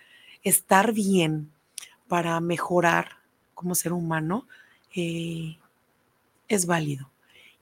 estar 0.42 0.92
bien, 0.92 1.50
para 2.08 2.38
mejorar 2.40 3.18
como 3.54 3.74
ser 3.74 3.92
humano, 3.92 4.46
eh, 4.94 5.56
es 6.48 6.66
válido. 6.66 7.10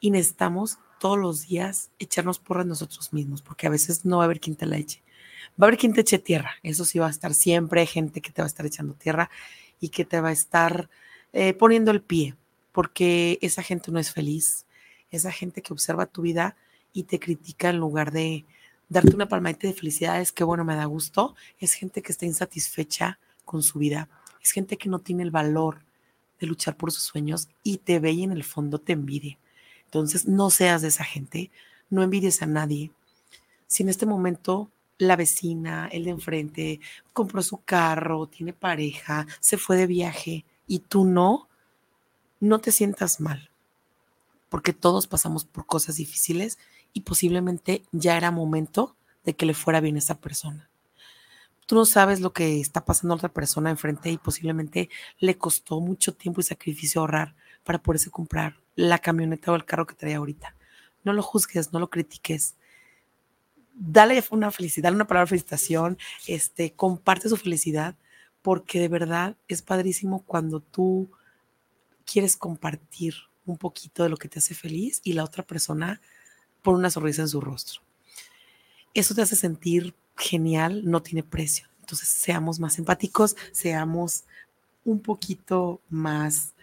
Y 0.00 0.10
necesitamos 0.10 0.78
todos 1.00 1.18
los 1.18 1.48
días 1.48 1.90
echarnos 1.98 2.38
porras 2.38 2.66
nosotros 2.66 3.12
mismos, 3.14 3.40
porque 3.40 3.66
a 3.66 3.70
veces 3.70 4.04
no 4.04 4.18
va 4.18 4.24
a 4.24 4.26
haber 4.26 4.38
quien 4.38 4.54
te 4.54 4.66
la 4.66 4.76
eche. 4.76 5.02
Va 5.60 5.64
a 5.64 5.68
haber 5.68 5.78
quien 5.78 5.94
te 5.94 6.02
eche 6.02 6.18
tierra, 6.18 6.52
eso 6.62 6.84
sí 6.84 6.98
va 6.98 7.06
a 7.06 7.10
estar 7.10 7.32
siempre, 7.32 7.84
gente 7.86 8.20
que 8.20 8.30
te 8.30 8.42
va 8.42 8.46
a 8.46 8.52
estar 8.52 8.66
echando 8.66 8.92
tierra 8.92 9.30
y 9.80 9.88
que 9.88 10.04
te 10.04 10.20
va 10.20 10.28
a 10.28 10.32
estar 10.32 10.90
eh, 11.32 11.54
poniendo 11.54 11.90
el 11.90 12.02
pie, 12.02 12.36
porque 12.72 13.38
esa 13.40 13.62
gente 13.62 13.90
no 13.90 13.98
es 13.98 14.12
feliz, 14.12 14.66
esa 15.10 15.32
gente 15.32 15.62
que 15.62 15.72
observa 15.72 16.04
tu 16.04 16.20
vida 16.20 16.54
y 16.92 17.04
te 17.04 17.18
critica 17.18 17.70
en 17.70 17.78
lugar 17.78 18.12
de 18.12 18.44
darte 18.90 19.14
una 19.14 19.28
palmadita 19.28 19.68
de 19.68 19.72
felicidades, 19.72 20.32
que 20.32 20.44
bueno, 20.44 20.64
me 20.64 20.76
da 20.76 20.84
gusto, 20.84 21.34
es 21.58 21.72
gente 21.72 22.02
que 22.02 22.12
está 22.12 22.26
insatisfecha 22.26 23.18
con 23.46 23.62
su 23.62 23.78
vida, 23.78 24.10
es 24.42 24.50
gente 24.50 24.76
que 24.76 24.90
no 24.90 24.98
tiene 24.98 25.22
el 25.22 25.30
valor 25.30 25.82
de 26.38 26.46
luchar 26.46 26.76
por 26.76 26.92
sus 26.92 27.04
sueños 27.04 27.48
y 27.62 27.78
te 27.78 28.00
ve 28.00 28.12
y 28.12 28.24
en 28.24 28.32
el 28.32 28.44
fondo 28.44 28.78
te 28.78 28.92
envidia. 28.92 29.38
Entonces, 29.90 30.28
no 30.28 30.50
seas 30.50 30.82
de 30.82 30.88
esa 30.88 31.02
gente, 31.02 31.50
no 31.90 32.04
envidies 32.04 32.42
a 32.42 32.46
nadie. 32.46 32.92
Si 33.66 33.82
en 33.82 33.88
este 33.88 34.06
momento 34.06 34.70
la 34.98 35.16
vecina, 35.16 35.88
el 35.90 36.04
de 36.04 36.10
enfrente, 36.10 36.80
compró 37.12 37.42
su 37.42 37.64
carro, 37.64 38.28
tiene 38.28 38.52
pareja, 38.52 39.26
se 39.40 39.58
fue 39.58 39.76
de 39.76 39.88
viaje 39.88 40.44
y 40.68 40.78
tú 40.78 41.04
no, 41.04 41.48
no 42.38 42.60
te 42.60 42.70
sientas 42.70 43.18
mal, 43.18 43.50
porque 44.48 44.72
todos 44.72 45.08
pasamos 45.08 45.44
por 45.44 45.66
cosas 45.66 45.96
difíciles 45.96 46.56
y 46.92 47.00
posiblemente 47.00 47.82
ya 47.90 48.16
era 48.16 48.30
momento 48.30 48.94
de 49.24 49.34
que 49.34 49.44
le 49.44 49.54
fuera 49.54 49.80
bien 49.80 49.96
a 49.96 49.98
esa 49.98 50.20
persona. 50.20 50.70
Tú 51.66 51.74
no 51.74 51.84
sabes 51.84 52.20
lo 52.20 52.32
que 52.32 52.60
está 52.60 52.84
pasando 52.84 53.14
a 53.14 53.16
otra 53.16 53.28
persona 53.28 53.70
enfrente 53.70 54.08
y 54.08 54.18
posiblemente 54.18 54.88
le 55.18 55.36
costó 55.36 55.80
mucho 55.80 56.14
tiempo 56.14 56.40
y 56.40 56.44
sacrificio 56.44 57.00
ahorrar 57.00 57.34
para 57.64 57.82
poderse 57.82 58.10
comprar 58.10 58.59
la 58.76 58.98
camioneta 58.98 59.52
o 59.52 59.56
el 59.56 59.64
carro 59.64 59.86
que 59.86 59.94
trae 59.94 60.14
ahorita. 60.14 60.54
No 61.04 61.12
lo 61.12 61.22
juzgues, 61.22 61.72
no 61.72 61.78
lo 61.78 61.90
critiques. 61.90 62.54
Dale 63.74 64.22
una 64.30 64.50
felicidad, 64.50 64.92
una 64.92 65.06
palabra 65.06 65.24
de 65.24 65.30
felicitación, 65.30 65.98
este, 66.26 66.72
comparte 66.72 67.28
su 67.28 67.36
felicidad, 67.36 67.96
porque 68.42 68.80
de 68.80 68.88
verdad 68.88 69.36
es 69.48 69.62
padrísimo 69.62 70.22
cuando 70.24 70.60
tú 70.60 71.10
quieres 72.04 72.36
compartir 72.36 73.14
un 73.46 73.56
poquito 73.56 74.02
de 74.02 74.08
lo 74.08 74.16
que 74.16 74.28
te 74.28 74.38
hace 74.38 74.54
feliz 74.54 75.00
y 75.04 75.12
la 75.14 75.24
otra 75.24 75.42
persona 75.42 76.00
pone 76.62 76.78
una 76.78 76.90
sonrisa 76.90 77.22
en 77.22 77.28
su 77.28 77.40
rostro. 77.40 77.82
Eso 78.94 79.14
te 79.14 79.22
hace 79.22 79.36
sentir 79.36 79.94
genial, 80.16 80.82
no 80.84 81.02
tiene 81.02 81.22
precio. 81.22 81.68
Entonces, 81.80 82.08
seamos 82.08 82.60
más 82.60 82.78
empáticos, 82.78 83.36
seamos 83.52 84.24
un 84.84 85.00
poquito 85.00 85.80
más 85.88 86.54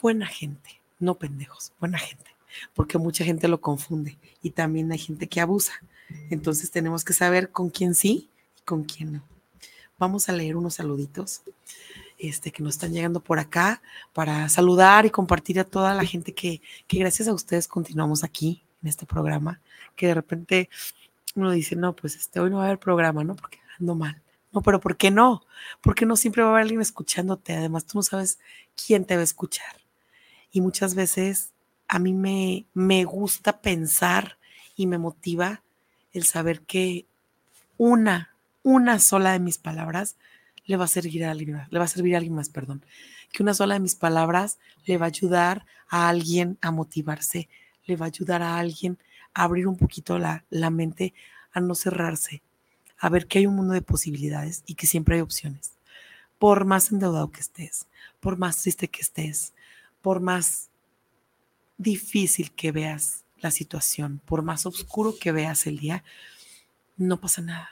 buena 0.00 0.26
gente, 0.26 0.80
no 0.98 1.14
pendejos, 1.16 1.72
buena 1.80 1.98
gente, 1.98 2.30
porque 2.74 2.98
mucha 2.98 3.24
gente 3.24 3.48
lo 3.48 3.60
confunde 3.60 4.18
y 4.42 4.50
también 4.50 4.90
hay 4.92 4.98
gente 4.98 5.28
que 5.28 5.40
abusa. 5.40 5.72
Entonces 6.30 6.70
tenemos 6.70 7.04
que 7.04 7.12
saber 7.12 7.50
con 7.50 7.70
quién 7.70 7.94
sí 7.94 8.28
y 8.56 8.62
con 8.62 8.84
quién 8.84 9.12
no. 9.12 9.22
Vamos 9.98 10.28
a 10.28 10.32
leer 10.32 10.56
unos 10.56 10.74
saluditos 10.74 11.42
este, 12.18 12.50
que 12.52 12.62
nos 12.62 12.74
están 12.74 12.92
llegando 12.92 13.20
por 13.20 13.38
acá 13.38 13.82
para 14.12 14.48
saludar 14.48 15.06
y 15.06 15.10
compartir 15.10 15.60
a 15.60 15.64
toda 15.64 15.94
la 15.94 16.04
gente 16.04 16.34
que, 16.34 16.60
que 16.86 16.98
gracias 16.98 17.28
a 17.28 17.32
ustedes 17.32 17.68
continuamos 17.68 18.24
aquí 18.24 18.62
en 18.82 18.88
este 18.88 19.06
programa, 19.06 19.60
que 19.96 20.06
de 20.06 20.14
repente 20.14 20.70
uno 21.34 21.50
dice, 21.50 21.76
no, 21.76 21.94
pues 21.94 22.16
este, 22.16 22.40
hoy 22.40 22.50
no 22.50 22.56
va 22.56 22.64
a 22.64 22.66
haber 22.66 22.78
programa, 22.78 23.24
¿no? 23.24 23.36
Porque 23.36 23.58
ando 23.78 23.94
mal. 23.94 24.20
No, 24.52 24.62
pero 24.62 24.80
¿por 24.80 24.96
qué 24.96 25.10
no? 25.10 25.42
Porque 25.80 26.06
no 26.06 26.16
siempre 26.16 26.42
va 26.42 26.48
a 26.48 26.52
haber 26.52 26.62
alguien 26.62 26.80
escuchándote. 26.80 27.54
Además, 27.54 27.86
tú 27.86 27.98
no 27.98 28.02
sabes 28.02 28.38
quién 28.74 29.04
te 29.04 29.14
va 29.14 29.20
a 29.20 29.24
escuchar. 29.24 29.79
Y 30.52 30.60
muchas 30.60 30.94
veces 30.94 31.52
a 31.88 31.98
mí 31.98 32.12
me, 32.12 32.66
me 32.74 33.04
gusta 33.04 33.60
pensar 33.60 34.38
y 34.76 34.86
me 34.86 34.98
motiva 34.98 35.62
el 36.12 36.24
saber 36.24 36.62
que 36.62 37.06
una, 37.76 38.34
una 38.62 38.98
sola 38.98 39.32
de 39.32 39.40
mis 39.40 39.58
palabras 39.58 40.16
le 40.66 40.76
va 40.76 40.84
a 40.84 40.88
servir 40.88 41.24
a 41.24 41.30
alguien, 41.30 41.62
le 41.70 41.78
va 41.78 41.84
a 41.84 41.88
servir 41.88 42.14
a 42.14 42.18
alguien 42.18 42.34
más, 42.34 42.48
perdón. 42.48 42.84
Que 43.32 43.42
una 43.42 43.54
sola 43.54 43.74
de 43.74 43.80
mis 43.80 43.94
palabras 43.94 44.58
le 44.86 44.98
va 44.98 45.06
a 45.06 45.08
ayudar 45.08 45.66
a 45.88 46.08
alguien 46.08 46.58
a 46.60 46.70
motivarse, 46.70 47.48
le 47.86 47.96
va 47.96 48.06
a 48.06 48.08
ayudar 48.08 48.42
a 48.42 48.58
alguien 48.58 48.98
a 49.34 49.44
abrir 49.44 49.66
un 49.66 49.76
poquito 49.76 50.18
la, 50.18 50.44
la 50.50 50.70
mente, 50.70 51.14
a 51.52 51.60
no 51.60 51.74
cerrarse, 51.74 52.42
a 52.98 53.08
ver 53.08 53.26
que 53.26 53.40
hay 53.40 53.46
un 53.46 53.56
mundo 53.56 53.74
de 53.74 53.82
posibilidades 53.82 54.62
y 54.66 54.74
que 54.74 54.86
siempre 54.86 55.16
hay 55.16 55.20
opciones. 55.20 55.72
Por 56.38 56.64
más 56.64 56.92
endeudado 56.92 57.30
que 57.30 57.40
estés, 57.40 57.86
por 58.20 58.38
más 58.38 58.62
triste 58.62 58.88
que 58.88 59.00
estés, 59.00 59.52
por 60.02 60.20
más 60.20 60.70
difícil 61.78 62.50
que 62.52 62.72
veas 62.72 63.24
la 63.40 63.50
situación, 63.50 64.20
por 64.24 64.42
más 64.42 64.66
oscuro 64.66 65.14
que 65.18 65.32
veas 65.32 65.66
el 65.66 65.78
día, 65.78 66.04
no 66.96 67.20
pasa 67.20 67.42
nada. 67.42 67.70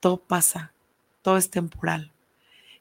Todo 0.00 0.18
pasa, 0.18 0.72
todo 1.22 1.36
es 1.38 1.50
temporal. 1.50 2.12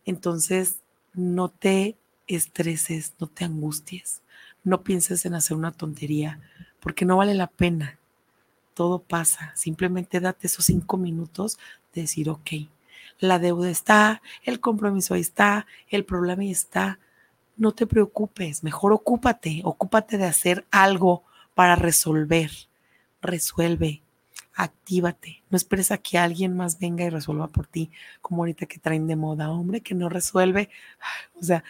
Entonces, 0.06 0.82
no 1.14 1.50
te 1.50 1.98
estreses, 2.28 3.14
no 3.20 3.28
te 3.28 3.46
angusties, 3.46 4.22
no 4.64 4.84
pienses 4.84 5.26
en 5.26 5.34
hacer 5.34 5.56
una 5.56 5.72
tontería, 5.72 6.40
porque 6.80 7.06
no 7.06 7.18
vale 7.18 7.34
la 7.34 7.48
pena. 7.48 7.98
Todo 8.74 9.00
pasa. 9.00 9.54
Simplemente 9.56 10.20
date 10.20 10.48
esos 10.48 10.66
cinco 10.66 10.98
minutos 10.98 11.58
de 11.94 12.02
decir, 12.02 12.30
ok, 12.30 12.52
la 13.20 13.40
deuda 13.40 13.70
está, 13.70 14.22
el 14.44 14.60
compromiso 14.60 15.16
está, 15.16 15.66
el 15.90 16.06
problema 16.06 16.44
está, 16.44 17.00
no 17.58 17.74
te 17.74 17.88
preocupes, 17.88 18.64
mejor 18.64 18.94
ocúpate, 18.94 19.62
ocúpate 19.64 20.18
de 20.18 20.26
hacer 20.26 20.66
algo 20.72 21.24
para 21.56 21.76
resolver. 21.76 22.52
Resuelve, 23.22 24.04
actívate. 24.54 25.44
No 25.50 25.58
esperes 25.58 25.92
a 25.92 25.98
que 25.98 26.18
alguien 26.18 26.56
más 26.56 26.80
venga 26.80 27.04
y 27.04 27.10
resuelva 27.10 27.48
por 27.48 27.68
ti, 27.68 27.90
como 28.22 28.44
ahorita 28.44 28.68
que 28.68 28.80
traen 28.80 29.08
de 29.08 29.16
moda, 29.16 29.50
hombre, 29.50 29.82
que 29.82 29.96
no 29.96 30.08
resuelve. 30.08 30.70
O 31.40 31.44
sea, 31.44 31.64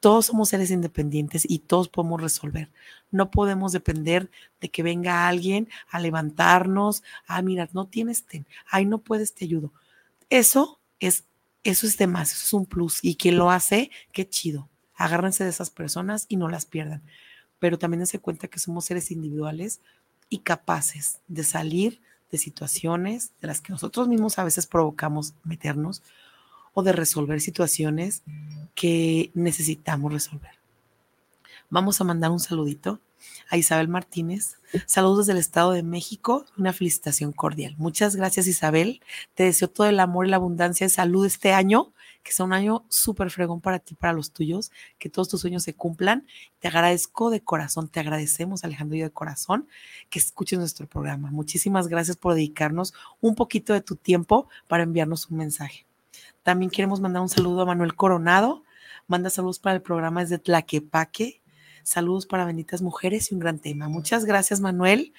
todos 0.00 0.26
somos 0.26 0.50
seres 0.50 0.70
independientes 0.70 1.46
y 1.48 1.60
todos 1.60 1.88
podemos 1.88 2.20
resolver. 2.20 2.70
No 3.10 3.30
podemos 3.30 3.72
depender 3.72 4.30
de 4.60 4.68
que 4.68 4.82
venga 4.82 5.26
alguien 5.26 5.68
a 5.90 6.00
levantarnos, 6.00 7.02
a 7.26 7.40
mirar, 7.40 7.70
no 7.72 7.86
tienes, 7.86 8.24
ten, 8.24 8.46
ay, 8.70 8.84
no 8.84 8.98
puedes, 8.98 9.32
te 9.32 9.44
ayudo. 9.46 9.72
Eso 10.28 10.80
es, 11.00 11.24
eso 11.64 11.86
es 11.86 11.96
de 11.96 12.06
más, 12.06 12.32
eso 12.32 12.44
es 12.44 12.52
un 12.52 12.66
plus. 12.66 12.98
Y 13.02 13.16
quien 13.16 13.38
lo 13.38 13.50
hace, 13.50 13.90
qué 14.12 14.28
chido 14.28 14.68
agárrense 15.02 15.42
de 15.42 15.50
esas 15.50 15.70
personas 15.70 16.26
y 16.28 16.36
no 16.36 16.48
las 16.48 16.64
pierdan. 16.64 17.02
Pero 17.58 17.78
también 17.78 18.00
dense 18.00 18.20
cuenta 18.20 18.48
que 18.48 18.60
somos 18.60 18.84
seres 18.84 19.10
individuales 19.10 19.80
y 20.28 20.38
capaces 20.38 21.20
de 21.28 21.44
salir 21.44 22.00
de 22.30 22.38
situaciones 22.38 23.32
de 23.40 23.48
las 23.48 23.60
que 23.60 23.72
nosotros 23.72 24.08
mismos 24.08 24.38
a 24.38 24.44
veces 24.44 24.66
provocamos 24.66 25.34
meternos 25.44 26.02
o 26.72 26.82
de 26.82 26.92
resolver 26.92 27.40
situaciones 27.40 28.22
que 28.74 29.30
necesitamos 29.34 30.12
resolver. 30.12 30.52
Vamos 31.68 32.00
a 32.00 32.04
mandar 32.04 32.30
un 32.30 32.40
saludito 32.40 33.00
a 33.50 33.56
Isabel 33.56 33.88
Martínez. 33.88 34.58
Saludos 34.86 35.26
desde 35.26 35.32
el 35.32 35.38
Estado 35.38 35.72
de 35.72 35.82
México. 35.82 36.46
Una 36.56 36.72
felicitación 36.72 37.32
cordial. 37.32 37.74
Muchas 37.76 38.14
gracias, 38.14 38.46
Isabel. 38.46 39.02
Te 39.34 39.44
deseo 39.44 39.68
todo 39.68 39.88
el 39.88 40.00
amor 40.00 40.26
y 40.26 40.30
la 40.30 40.36
abundancia 40.36 40.86
de 40.86 40.90
salud 40.90 41.26
este 41.26 41.52
año. 41.52 41.92
Que 42.22 42.32
sea 42.32 42.44
un 42.46 42.52
año 42.52 42.84
súper 42.88 43.30
fregón 43.30 43.60
para 43.60 43.78
ti, 43.78 43.94
para 43.94 44.12
los 44.12 44.32
tuyos. 44.32 44.70
Que 44.98 45.08
todos 45.08 45.28
tus 45.28 45.40
sueños 45.40 45.62
se 45.62 45.74
cumplan. 45.74 46.26
Te 46.60 46.68
agradezco 46.68 47.30
de 47.30 47.42
corazón. 47.42 47.88
Te 47.88 48.00
agradecemos, 48.00 48.64
Alejandro, 48.64 48.96
y 48.96 49.00
de 49.00 49.10
corazón 49.10 49.68
que 50.10 50.18
escuches 50.18 50.58
nuestro 50.58 50.86
programa. 50.86 51.30
Muchísimas 51.30 51.88
gracias 51.88 52.16
por 52.16 52.34
dedicarnos 52.34 52.94
un 53.20 53.34
poquito 53.34 53.72
de 53.72 53.80
tu 53.80 53.96
tiempo 53.96 54.48
para 54.68 54.82
enviarnos 54.82 55.30
un 55.30 55.38
mensaje. 55.38 55.86
También 56.42 56.70
queremos 56.70 57.00
mandar 57.00 57.22
un 57.22 57.28
saludo 57.28 57.62
a 57.62 57.66
Manuel 57.66 57.94
Coronado. 57.94 58.64
Manda 59.06 59.30
saludos 59.30 59.58
para 59.58 59.76
el 59.76 59.82
programa 59.82 60.20
desde 60.20 60.38
Tlaquepaque. 60.38 61.40
Saludos 61.82 62.26
para 62.26 62.44
benditas 62.44 62.82
mujeres 62.82 63.30
y 63.30 63.34
un 63.34 63.40
gran 63.40 63.58
tema. 63.58 63.88
Muchas 63.88 64.24
gracias, 64.24 64.60
Manuel. 64.60 65.12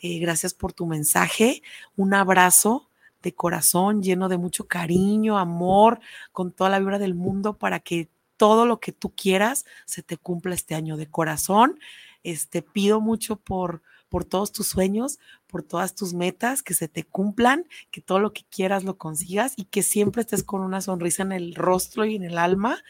Eh, 0.00 0.18
gracias 0.18 0.54
por 0.54 0.72
tu 0.72 0.86
mensaje. 0.86 1.62
Un 1.96 2.14
abrazo 2.14 2.87
de 3.28 3.34
corazón 3.34 4.02
lleno 4.02 4.28
de 4.28 4.38
mucho 4.38 4.66
cariño, 4.66 5.38
amor, 5.38 6.00
con 6.32 6.52
toda 6.52 6.70
la 6.70 6.78
vibra 6.78 6.98
del 6.98 7.14
mundo 7.14 7.58
para 7.58 7.80
que 7.80 8.08
todo 8.36 8.66
lo 8.66 8.80
que 8.80 8.92
tú 8.92 9.14
quieras 9.14 9.66
se 9.84 10.02
te 10.02 10.16
cumpla 10.16 10.54
este 10.54 10.74
año 10.74 10.96
de 10.96 11.06
corazón. 11.06 11.78
Este 12.22 12.62
pido 12.62 13.00
mucho 13.00 13.36
por 13.36 13.82
por 14.08 14.24
todos 14.24 14.52
tus 14.52 14.66
sueños, 14.68 15.18
por 15.46 15.62
todas 15.62 15.94
tus 15.94 16.14
metas, 16.14 16.62
que 16.62 16.74
se 16.74 16.88
te 16.88 17.04
cumplan, 17.04 17.66
que 17.90 18.00
todo 18.00 18.20
lo 18.20 18.32
que 18.32 18.44
quieras 18.50 18.84
lo 18.84 18.96
consigas 18.96 19.54
y 19.56 19.64
que 19.64 19.82
siempre 19.82 20.22
estés 20.22 20.42
con 20.42 20.62
una 20.62 20.80
sonrisa 20.80 21.22
en 21.22 21.32
el 21.32 21.54
rostro 21.54 22.04
y 22.04 22.16
en 22.16 22.24
el 22.24 22.38
alma 22.38 22.82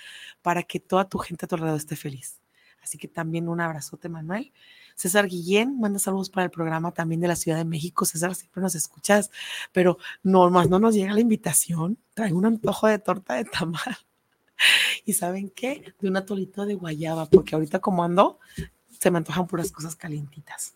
para 0.42 0.62
que 0.62 0.80
toda 0.80 1.08
tu 1.08 1.18
gente 1.18 1.44
a 1.44 1.48
tu 1.48 1.56
alrededor 1.56 1.78
esté 1.78 1.96
feliz. 1.96 2.40
Así 2.82 2.98
que 2.98 3.08
también 3.08 3.48
un 3.48 3.60
abrazote, 3.60 4.08
Manuel. 4.08 4.52
César 4.98 5.28
Guillén, 5.28 5.78
manda 5.78 6.00
saludos 6.00 6.28
para 6.28 6.44
el 6.44 6.50
programa 6.50 6.90
también 6.90 7.20
de 7.20 7.28
la 7.28 7.36
Ciudad 7.36 7.56
de 7.56 7.64
México. 7.64 8.04
César, 8.04 8.34
siempre 8.34 8.60
nos 8.60 8.74
escuchas, 8.74 9.30
pero 9.70 9.96
no 10.24 10.50
más 10.50 10.68
no 10.68 10.80
nos 10.80 10.92
llega 10.92 11.14
la 11.14 11.20
invitación. 11.20 11.98
Trae 12.14 12.32
un 12.32 12.44
antojo 12.44 12.88
de 12.88 12.98
torta 12.98 13.34
de 13.34 13.44
tamal. 13.44 13.96
¿Y 15.04 15.12
saben 15.12 15.50
qué? 15.50 15.94
De 16.00 16.08
un 16.08 16.16
atolito 16.16 16.66
de 16.66 16.74
guayaba, 16.74 17.26
porque 17.26 17.54
ahorita 17.54 17.78
como 17.78 18.02
ando, 18.02 18.40
se 18.98 19.12
me 19.12 19.18
antojan 19.18 19.46
puras 19.46 19.70
cosas 19.70 19.94
calientitas. 19.94 20.74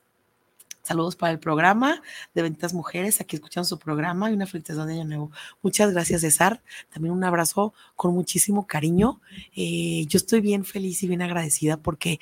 Saludos 0.85 1.17
para 1.17 1.33
el 1.33 1.41
programa 1.41 2.01
de 2.33 2.43
Ventas 2.43 2.75
Mujeres. 2.75 3.21
Aquí 3.21 3.35
escuchan 3.35 3.65
su 3.65 3.77
programa 3.77 4.31
y 4.31 4.35
una 4.35 4.47
felicitación 4.47 4.87
de 4.87 4.95
Año 4.95 5.05
Nuevo. 5.05 5.33
Muchas 5.63 5.91
gracias, 5.91 6.21
César. 6.21 6.63
También 6.91 7.13
un 7.13 7.25
abrazo 7.25 7.75
con 7.97 8.15
muchísimo 8.15 8.69
cariño. 8.69 9.21
Eh, 9.57 10.07
yo 10.07 10.17
estoy 10.17 10.41
bien 10.41 10.65
feliz 10.65 11.03
y 11.03 11.09
bien 11.09 11.23
agradecida 11.23 11.77
porque 11.77 12.21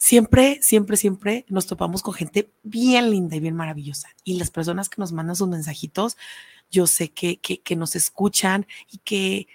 siempre, 0.00 0.58
siempre, 0.62 0.96
siempre 0.96 1.44
nos 1.48 1.66
topamos 1.66 2.02
con 2.02 2.14
gente 2.14 2.50
bien 2.62 3.10
linda 3.10 3.36
y 3.36 3.40
bien 3.40 3.54
maravillosa. 3.54 4.08
Y 4.24 4.38
las 4.38 4.50
personas 4.50 4.88
que 4.88 5.00
nos 5.00 5.12
mandan 5.12 5.36
sus 5.36 5.48
mensajitos, 5.48 6.16
yo 6.70 6.86
sé 6.86 7.12
que, 7.12 7.38
que, 7.38 7.60
que 7.60 7.76
nos 7.76 7.94
escuchan 7.94 8.66
y 8.90 8.98
que 8.98 9.46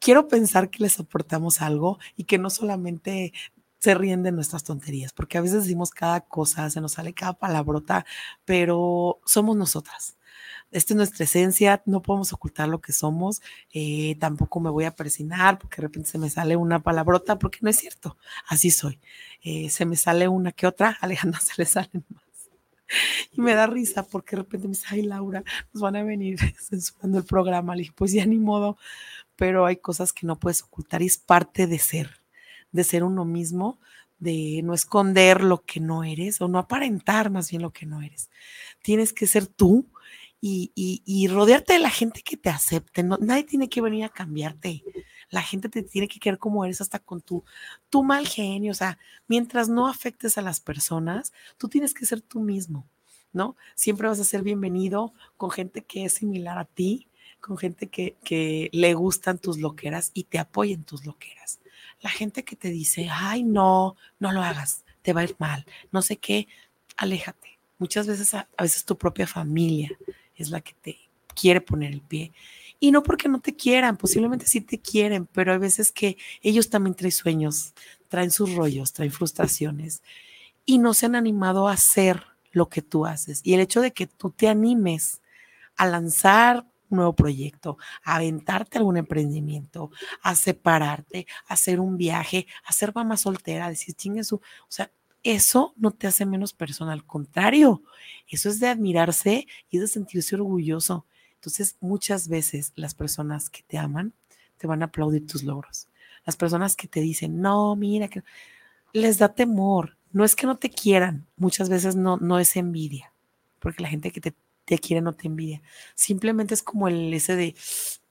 quiero 0.00 0.26
pensar 0.26 0.70
que 0.70 0.82
les 0.82 0.98
aportamos 0.98 1.60
algo 1.60 1.98
y 2.16 2.24
que 2.24 2.38
no 2.38 2.50
solamente 2.50 3.32
se 3.78 3.94
ríen 3.94 4.22
de 4.22 4.32
nuestras 4.32 4.64
tonterías, 4.64 5.12
porque 5.12 5.36
a 5.36 5.42
veces 5.42 5.64
decimos 5.64 5.90
cada 5.90 6.22
cosa, 6.22 6.70
se 6.70 6.80
nos 6.80 6.92
sale 6.92 7.12
cada 7.12 7.34
palabrota, 7.34 8.06
pero 8.46 9.20
somos 9.26 9.56
nosotras. 9.56 10.16
Esta 10.74 10.92
es 10.92 10.96
nuestra 10.96 11.24
esencia, 11.24 11.82
no 11.86 12.02
podemos 12.02 12.32
ocultar 12.32 12.68
lo 12.68 12.80
que 12.80 12.92
somos, 12.92 13.40
eh, 13.72 14.16
tampoco 14.18 14.60
me 14.60 14.70
voy 14.70 14.84
a 14.84 14.94
persinar 14.94 15.58
porque 15.58 15.76
de 15.76 15.82
repente 15.82 16.10
se 16.10 16.18
me 16.18 16.28
sale 16.28 16.56
una 16.56 16.82
palabrota, 16.82 17.38
porque 17.38 17.60
no 17.62 17.70
es 17.70 17.76
cierto, 17.76 18.16
así 18.46 18.70
soy. 18.70 19.00
Eh, 19.42 19.70
se 19.70 19.86
me 19.86 19.96
sale 19.96 20.28
una 20.28 20.52
que 20.52 20.66
otra, 20.66 20.98
Alejandra 21.00 21.40
se 21.40 21.52
le 21.56 21.66
salen 21.66 22.04
más. 22.08 22.22
Y 23.32 23.40
me 23.40 23.54
da 23.54 23.66
risa 23.66 24.02
porque 24.02 24.36
de 24.36 24.42
repente 24.42 24.68
me 24.68 24.74
dice, 24.74 24.86
ay 24.90 25.02
Laura, 25.02 25.42
nos 25.72 25.82
van 25.82 25.96
a 25.96 26.02
venir 26.02 26.38
censurando 26.60 27.18
el 27.18 27.24
programa. 27.24 27.74
Le 27.74 27.82
dije, 27.82 27.94
pues 27.96 28.12
ya 28.12 28.26
ni 28.26 28.38
modo, 28.38 28.76
pero 29.36 29.66
hay 29.66 29.76
cosas 29.76 30.12
que 30.12 30.26
no 30.26 30.38
puedes 30.38 30.62
ocultar 30.62 31.02
y 31.02 31.06
es 31.06 31.16
parte 31.16 31.66
de 31.66 31.78
ser 31.78 32.24
de 32.74 32.82
ser 32.82 33.04
uno 33.04 33.24
mismo, 33.24 33.78
de 34.18 34.60
no 34.64 34.74
esconder 34.74 35.44
lo 35.44 35.64
que 35.64 35.78
no 35.78 36.02
eres 36.02 36.40
o 36.40 36.48
no 36.48 36.58
aparentar 36.58 37.30
más 37.30 37.48
bien 37.48 37.62
lo 37.62 37.70
que 37.70 37.86
no 37.86 38.02
eres. 38.02 38.30
Tienes 38.82 39.12
que 39.12 39.28
ser 39.28 39.46
tú 39.46 39.86
y, 40.40 41.28
rodearte 41.28 41.74
de 41.74 41.78
la 41.78 41.90
gente 41.90 42.22
que 42.22 42.36
te 42.36 42.50
acepte. 42.50 43.02
No, 43.02 43.18
nadie 43.20 43.44
tiene 43.44 43.68
que 43.68 43.80
venir 43.80 44.04
a 44.04 44.08
cambiarte. 44.08 44.82
La 45.30 45.42
gente 45.42 45.68
te 45.68 45.82
tiene 45.82 46.06
que 46.06 46.20
querer 46.20 46.38
como 46.38 46.64
eres 46.64 46.80
hasta 46.80 46.98
con 46.98 47.20
tu, 47.20 47.44
tu 47.88 48.02
mal 48.02 48.26
genio. 48.26 48.72
O 48.72 48.74
sea, 48.74 48.98
mientras 49.26 49.68
no 49.68 49.88
afectes 49.88 50.36
a 50.38 50.42
las 50.42 50.60
personas, 50.60 51.32
tú 51.56 51.68
tienes 51.68 51.94
que 51.94 52.06
ser 52.06 52.20
tú 52.20 52.40
mismo, 52.40 52.86
¿no? 53.32 53.56
Siempre 53.74 54.08
vas 54.08 54.20
a 54.20 54.24
ser 54.24 54.42
bienvenido 54.42 55.14
con 55.36 55.50
gente 55.50 55.82
que 55.82 56.04
es 56.04 56.14
similar 56.14 56.58
a 56.58 56.66
ti, 56.66 57.08
con 57.40 57.56
gente 57.56 57.88
que, 57.88 58.16
que 58.22 58.68
le 58.72 58.94
gustan 58.94 59.38
tus 59.38 59.58
loqueras 59.58 60.10
y 60.14 60.24
te 60.24 60.38
apoyen 60.38 60.84
tus 60.84 61.06
loqueras 61.06 61.60
la 62.04 62.10
gente 62.10 62.44
que 62.44 62.54
te 62.54 62.68
dice, 62.68 63.08
ay, 63.10 63.42
no, 63.42 63.96
no 64.18 64.30
lo 64.30 64.42
hagas, 64.42 64.84
te 65.00 65.14
va 65.14 65.22
a 65.22 65.24
ir 65.24 65.34
mal, 65.38 65.64
no 65.90 66.02
sé 66.02 66.18
qué, 66.18 66.46
aléjate. 66.98 67.58
Muchas 67.78 68.06
veces, 68.06 68.34
a, 68.34 68.46
veces 68.58 68.84
tu 68.84 68.96
propia 68.96 69.26
familia 69.26 69.90
es 70.36 70.50
la 70.50 70.60
que 70.60 70.74
te 70.80 70.98
quiere 71.34 71.60
poner 71.60 71.92
el 71.92 72.00
pie. 72.00 72.32
Y 72.80 72.90
no 72.90 73.02
porque 73.02 73.28
no 73.28 73.40
te 73.40 73.54
quieran, 73.54 73.96
posiblemente 73.96 74.46
sí 74.46 74.60
te 74.60 74.80
quieren, 74.80 75.26
pero 75.26 75.52
hay 75.52 75.58
veces 75.58 75.92
que 75.92 76.16
ellos 76.42 76.70
también 76.70 76.94
traen 76.94 77.12
sueños, 77.12 77.74
traen 78.08 78.30
sus 78.30 78.54
rollos, 78.54 78.92
traen 78.92 79.12
frustraciones 79.12 80.02
y 80.66 80.78
no 80.78 80.94
se 80.94 81.06
han 81.06 81.14
animado 81.14 81.68
a 81.68 81.72
hacer 81.72 82.24
lo 82.52 82.68
que 82.68 82.82
tú 82.82 83.06
haces. 83.06 83.40
Y 83.42 83.54
el 83.54 83.60
hecho 83.60 83.80
de 83.80 83.92
que 83.92 84.06
tú 84.06 84.30
te 84.30 84.48
animes 84.48 85.20
a 85.76 85.86
lanzar 85.86 86.66
nuevo 86.94 87.14
proyecto, 87.14 87.76
a 88.02 88.16
aventarte 88.16 88.78
algún 88.78 88.96
emprendimiento, 88.96 89.90
a 90.22 90.34
separarte, 90.34 91.26
a 91.48 91.54
hacer 91.54 91.80
un 91.80 91.96
viaje, 91.96 92.46
a 92.64 92.72
ser 92.72 92.92
mamá 92.94 93.16
soltera, 93.16 93.66
a 93.66 93.70
decir, 93.70 93.94
chingue 93.94 94.24
su, 94.24 94.36
o 94.36 94.42
sea, 94.68 94.90
eso 95.24 95.74
no 95.76 95.90
te 95.90 96.06
hace 96.06 96.26
menos 96.26 96.52
persona, 96.52 96.92
al 96.92 97.04
contrario, 97.04 97.82
eso 98.28 98.48
es 98.48 98.60
de 98.60 98.68
admirarse 98.68 99.46
y 99.70 99.78
de 99.78 99.88
sentirse 99.88 100.36
orgulloso. 100.36 101.06
Entonces, 101.34 101.76
muchas 101.80 102.28
veces 102.28 102.72
las 102.76 102.94
personas 102.94 103.50
que 103.50 103.62
te 103.62 103.78
aman 103.78 104.12
te 104.58 104.66
van 104.66 104.82
a 104.82 104.86
aplaudir 104.86 105.26
tus 105.26 105.42
logros. 105.42 105.88
Las 106.24 106.36
personas 106.36 106.76
que 106.76 106.88
te 106.88 107.00
dicen, 107.00 107.40
no, 107.40 107.74
mira, 107.76 108.08
que 108.08 108.22
les 108.92 109.18
da 109.18 109.34
temor. 109.34 109.96
No 110.12 110.24
es 110.24 110.36
que 110.36 110.46
no 110.46 110.56
te 110.56 110.70
quieran, 110.70 111.26
muchas 111.36 111.68
veces 111.68 111.96
no, 111.96 112.18
no 112.18 112.38
es 112.38 112.56
envidia, 112.56 113.12
porque 113.58 113.82
la 113.82 113.88
gente 113.88 114.12
que 114.12 114.20
te 114.20 114.34
te 114.64 114.78
quiere, 114.78 115.00
no 115.02 115.12
te 115.12 115.26
envidia. 115.26 115.62
Simplemente 115.94 116.54
es 116.54 116.62
como 116.62 116.88
el 116.88 117.12
ese 117.12 117.36
de, 117.36 117.54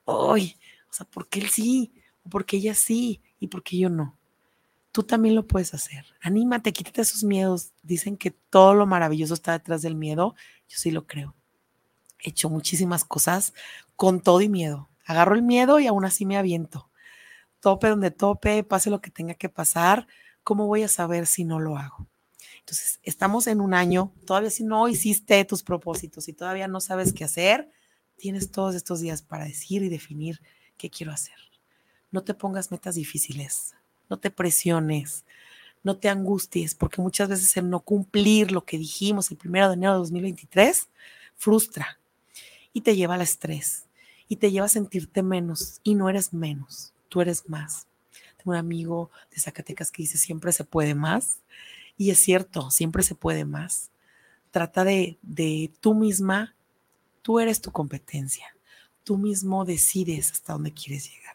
¡ay! 0.06 0.56
O 0.90 0.94
sea, 0.94 1.06
¿por 1.06 1.28
qué 1.28 1.40
él 1.40 1.50
sí? 1.50 1.94
¿O 2.24 2.30
por 2.30 2.46
qué 2.46 2.58
ella 2.58 2.76
sí? 2.76 3.22
¿Y 3.40 3.48
por 3.48 3.64
qué 3.64 3.78
yo 3.78 3.90
no? 3.90 4.18
Tú 4.94 5.02
también 5.02 5.34
lo 5.34 5.48
puedes 5.48 5.74
hacer. 5.74 6.06
Anímate, 6.22 6.72
quítate 6.72 7.02
esos 7.02 7.24
miedos. 7.24 7.72
Dicen 7.82 8.16
que 8.16 8.30
todo 8.30 8.76
lo 8.76 8.86
maravilloso 8.86 9.34
está 9.34 9.54
detrás 9.54 9.82
del 9.82 9.96
miedo. 9.96 10.36
Yo 10.70 10.78
sí 10.78 10.92
lo 10.92 11.08
creo. 11.08 11.36
He 12.20 12.30
hecho 12.30 12.48
muchísimas 12.48 13.04
cosas 13.04 13.56
con 13.96 14.22
todo 14.22 14.40
y 14.42 14.50
miedo. 14.50 14.90
Agarro 15.04 15.34
el 15.34 15.42
miedo 15.42 15.80
y 15.80 15.88
aún 15.88 16.06
así 16.06 16.28
me 16.28 16.38
aviento. 16.38 16.92
Tope 17.60 17.88
donde 17.88 18.12
tope, 18.12 18.64
pase 18.64 18.92
lo 18.92 19.02
que 19.02 19.10
tenga 19.10 19.34
que 19.34 19.50
pasar. 19.50 20.08
¿Cómo 20.44 20.68
voy 20.68 20.84
a 20.84 20.88
saber 20.88 21.26
si 21.26 21.44
no 21.44 21.60
lo 21.60 21.76
hago? 21.76 22.08
Entonces, 22.60 23.00
estamos 23.02 23.48
en 23.48 23.62
un 23.62 23.74
año, 23.74 24.14
todavía 24.28 24.52
si 24.52 24.64
no 24.64 24.88
hiciste 24.88 25.44
tus 25.46 25.64
propósitos 25.64 26.28
y 26.28 26.34
todavía 26.34 26.68
no 26.68 26.80
sabes 26.80 27.14
qué 27.14 27.24
hacer, 27.24 27.72
tienes 28.16 28.52
todos 28.52 28.76
estos 28.76 29.00
días 29.00 29.24
para 29.24 29.46
decir 29.46 29.82
y 29.82 29.90
definir 29.90 30.40
qué 30.78 30.92
quiero 30.92 31.12
hacer. 31.12 31.36
No 32.12 32.24
te 32.24 32.36
pongas 32.36 32.70
metas 32.70 32.96
difíciles, 32.96 33.74
no 34.14 34.20
te 34.20 34.30
presiones, 34.30 35.26
no 35.82 35.98
te 35.98 36.08
angusties, 36.08 36.76
porque 36.76 37.02
muchas 37.02 37.30
veces 37.30 37.58
el 37.58 37.68
no 37.68 37.80
cumplir 37.80 38.52
lo 38.52 38.64
que 38.64 38.78
dijimos 38.78 39.32
el 39.32 39.38
primero 39.38 39.70
de 39.70 39.74
enero 39.74 39.94
de 39.94 40.00
2023 40.02 40.88
frustra 41.36 42.00
y 42.74 42.82
te 42.82 42.96
lleva 42.96 43.16
al 43.16 43.22
estrés 43.22 43.86
y 44.30 44.36
te 44.36 44.52
lleva 44.52 44.68
a 44.68 44.70
sentirte 44.70 45.24
menos 45.24 45.82
y 45.82 45.96
no 45.96 46.10
eres 46.10 46.32
menos, 46.32 46.94
tú 47.10 47.22
eres 47.22 47.50
más. 47.50 47.88
Tengo 48.38 48.52
un 48.52 48.58
amigo 48.58 49.10
de 49.32 49.40
Zacatecas 49.40 49.90
que 49.90 50.04
dice 50.04 50.20
siempre 50.20 50.52
se 50.52 50.64
puede 50.64 50.94
más 50.94 51.40
y 51.98 52.12
es 52.12 52.20
cierto, 52.20 52.70
siempre 52.70 53.02
se 53.02 53.16
puede 53.16 53.46
más. 53.46 53.90
Trata 54.52 54.84
de, 54.84 55.18
de 55.24 55.72
tú 55.80 55.96
misma, 55.96 56.54
tú 57.24 57.40
eres 57.40 57.62
tu 57.62 57.72
competencia, 57.72 58.56
tú 59.04 59.18
mismo 59.18 59.66
decides 59.66 60.32
hasta 60.32 60.54
dónde 60.54 60.72
quieres 60.72 61.12
llegar. 61.12 61.33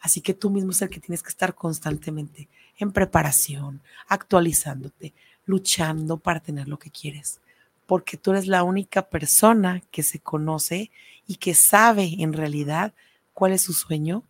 Así 0.00 0.20
que 0.20 0.34
tú 0.34 0.50
mismo 0.50 0.70
es 0.70 0.82
el 0.82 0.90
que 0.90 1.00
tienes 1.00 1.22
que 1.22 1.30
estar 1.30 1.54
constantemente 1.54 2.48
en 2.78 2.92
preparación, 2.92 3.80
actualizándote, 4.08 5.12
luchando 5.46 6.18
para 6.18 6.40
tener 6.40 6.68
lo 6.68 6.78
que 6.78 6.90
quieres. 6.90 7.40
porque 7.88 8.18
tú 8.18 8.32
eres 8.32 8.46
la 8.46 8.64
única 8.64 9.08
persona 9.08 9.82
que 9.90 10.02
se 10.02 10.18
conoce 10.20 10.90
y 11.26 11.36
que 11.36 11.54
sabe 11.54 12.16
en 12.18 12.34
realidad 12.34 12.92
cuál 13.32 13.52
es 13.52 13.62
su 13.62 13.72
sueño 13.72 14.24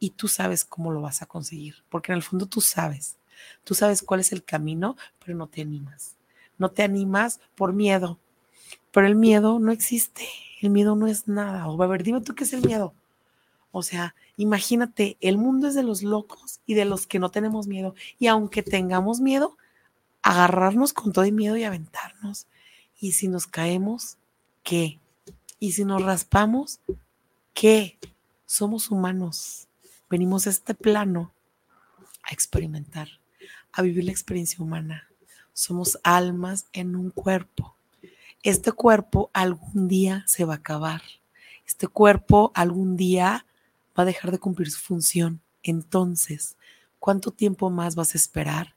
y 0.00 0.10
tú 0.10 0.26
sabes 0.26 0.64
cómo 0.64 0.90
lo 0.90 1.00
vas 1.02 1.22
a 1.22 1.26
conseguir, 1.26 1.76
porque 1.88 2.10
en 2.10 2.16
el 2.16 2.24
fondo 2.24 2.46
tú 2.46 2.60
sabes, 2.60 3.16
tú 3.62 3.74
sabes 3.76 4.02
cuál 4.02 4.18
es 4.18 4.32
el 4.32 4.42
camino, 4.42 4.96
pero 5.24 5.38
no 5.38 5.46
te 5.46 5.62
animas. 5.62 6.16
No 6.58 6.70
te 6.72 6.82
animas 6.82 7.38
por 7.54 7.72
miedo, 7.72 8.18
pero 8.90 9.06
el 9.06 9.14
miedo 9.14 9.60
no 9.60 9.70
existe, 9.70 10.26
el 10.60 10.70
miedo 10.70 10.96
no 10.96 11.06
es 11.06 11.28
nada. 11.28 11.68
O 11.68 11.80
a 11.80 11.86
ver, 11.86 12.02
dime 12.02 12.22
tú 12.22 12.34
qué 12.34 12.42
es 12.42 12.52
el 12.54 12.62
miedo. 12.66 12.92
O 13.70 13.82
sea, 13.82 14.14
imagínate, 14.36 15.16
el 15.20 15.38
mundo 15.38 15.68
es 15.68 15.74
de 15.74 15.82
los 15.82 16.02
locos 16.02 16.60
y 16.66 16.74
de 16.74 16.84
los 16.84 17.06
que 17.06 17.18
no 17.18 17.30
tenemos 17.30 17.66
miedo. 17.66 17.94
Y 18.18 18.26
aunque 18.26 18.62
tengamos 18.62 19.20
miedo, 19.20 19.56
agarrarnos 20.22 20.92
con 20.92 21.12
todo 21.12 21.24
el 21.24 21.32
miedo 21.32 21.56
y 21.56 21.64
aventarnos. 21.64 22.46
Y 22.98 23.12
si 23.12 23.28
nos 23.28 23.46
caemos, 23.46 24.16
¿qué? 24.62 24.98
Y 25.58 25.72
si 25.72 25.84
nos 25.84 26.02
raspamos, 26.02 26.80
¿qué? 27.54 27.98
Somos 28.46 28.90
humanos. 28.90 29.68
Venimos 30.08 30.46
a 30.46 30.50
este 30.50 30.74
plano 30.74 31.32
a 32.22 32.32
experimentar, 32.32 33.08
a 33.72 33.82
vivir 33.82 34.04
la 34.04 34.10
experiencia 34.10 34.62
humana. 34.62 35.08
Somos 35.52 35.98
almas 36.02 36.66
en 36.72 36.96
un 36.96 37.10
cuerpo. 37.10 37.76
Este 38.42 38.72
cuerpo 38.72 39.30
algún 39.32 39.88
día 39.88 40.24
se 40.26 40.44
va 40.44 40.54
a 40.54 40.58
acabar. 40.58 41.02
Este 41.66 41.88
cuerpo 41.88 42.52
algún 42.54 42.96
día 42.96 43.46
va 43.96 44.02
a 44.02 44.06
dejar 44.06 44.30
de 44.30 44.38
cumplir 44.38 44.70
su 44.70 44.80
función. 44.80 45.40
Entonces, 45.62 46.56
¿cuánto 46.98 47.30
tiempo 47.30 47.70
más 47.70 47.94
vas 47.94 48.14
a 48.14 48.18
esperar 48.18 48.74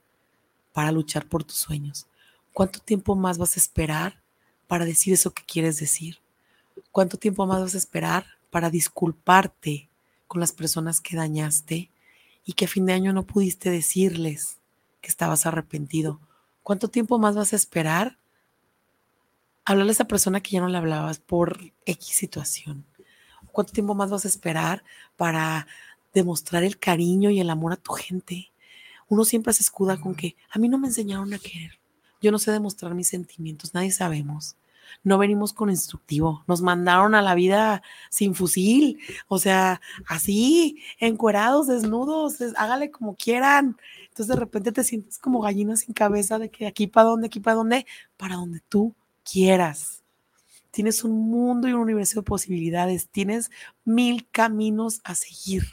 para 0.74 0.91
luchar 0.91 1.28
por 1.28 1.43
tus 1.43 1.57
sueños? 1.57 2.07
¿Cuánto 2.53 2.80
tiempo 2.80 3.15
más 3.15 3.38
vas 3.38 3.55
a 3.55 3.59
esperar 3.59 4.22
para 4.67 4.86
decir 4.86 5.13
eso 5.13 5.32
que 5.32 5.43
quieres 5.43 5.80
decir? 5.80 6.20
¿Cuánto 6.91 7.17
tiempo 7.17 7.45
más 7.45 7.61
vas 7.61 7.76
a 7.76 7.80
esperar 7.80 8.26
para 8.49 8.70
disculparte 8.70 9.89
con 10.28 10.39
las 10.39 10.51
personas 10.51 11.01
que 11.01 11.17
dañaste 11.17 11.91
y 12.45 12.53
que 12.53 12.65
a 12.65 12.70
fin 12.70 12.86
de 12.86 12.93
año 12.93 13.13
no 13.13 13.26
pudiste 13.26 13.70
decirles 13.70 14.57
que 15.01 15.09
estabas 15.09 15.45
arrepentido? 15.45 16.20
¿Cuánto 16.63 16.88
tiempo 16.88 17.20
más 17.20 17.36
vas 17.36 17.53
a 17.53 17.55
esperar 17.55 18.17
hablarle 19.65 19.91
a 19.91 19.93
esa 19.93 20.05
persona 20.05 20.41
que 20.41 20.51
ya 20.51 20.61
no 20.61 20.67
le 20.67 20.78
hablabas 20.78 21.20
por 21.20 21.59
X 21.86 22.15
situación? 22.15 22.86
¿Cuánto 23.52 23.74
tiempo 23.74 23.95
más 23.95 24.10
vas 24.10 24.26
a 24.26 24.28
esperar 24.28 24.84
para 25.18 25.68
demostrar 26.14 26.64
el 26.64 26.78
cariño 26.80 27.30
y 27.30 27.39
el 27.39 27.50
amor 27.50 27.74
a 27.74 27.78
tu 27.78 27.93
gente? 27.93 28.52
Uno 29.08 29.26
siempre 29.26 29.54
se 29.54 29.64
escuda 29.64 30.00
con 30.00 30.16
que 30.16 30.36
a 30.52 30.60
mí 30.60 30.70
no 30.70 30.78
me 30.78 30.88
enseñaron 30.88 31.34
a 31.34 31.39
querer. 31.39 31.80
Yo 32.22 32.32
no 32.32 32.39
sé 32.39 32.52
demostrar 32.52 32.93
mis 32.93 33.08
sentimientos, 33.08 33.74
nadie 33.74 33.91
sabemos. 33.91 34.56
No 35.04 35.18
venimos 35.18 35.54
con 35.54 35.70
instructivo, 35.70 36.43
nos 36.47 36.62
mandaron 36.62 37.16
a 37.16 37.22
la 37.22 37.36
vida 37.36 37.84
sin 38.10 38.34
fusil, 38.34 39.00
o 39.28 39.38
sea, 39.38 39.82
así, 40.08 40.80
encuerados, 41.00 41.68
desnudos, 41.68 42.38
hágale 42.58 42.91
como 42.91 43.16
quieran. 43.16 43.78
Entonces 44.04 44.28
de 44.28 44.36
repente 44.36 44.72
te 44.72 44.84
sientes 44.84 45.20
como 45.20 45.41
gallina 45.41 45.78
sin 45.78 45.93
cabeza 45.93 46.39
de 46.39 46.50
que 46.50 46.68
aquí 46.68 46.88
para 46.88 47.10
dónde, 47.10 47.28
aquí 47.28 47.39
para 47.39 47.56
dónde, 47.56 47.86
para 48.18 48.36
donde 48.36 48.62
tú 48.68 48.95
quieras. 49.24 49.99
Tienes 50.72 51.03
un 51.03 51.30
mundo 51.30 51.67
y 51.67 51.74
un 51.74 51.80
universo 51.80 52.20
de 52.20 52.26
posibilidades. 52.26 53.09
Tienes 53.09 53.49
mil 53.86 54.28
caminos 54.30 55.01
a 55.03 55.15
seguir. 55.15 55.63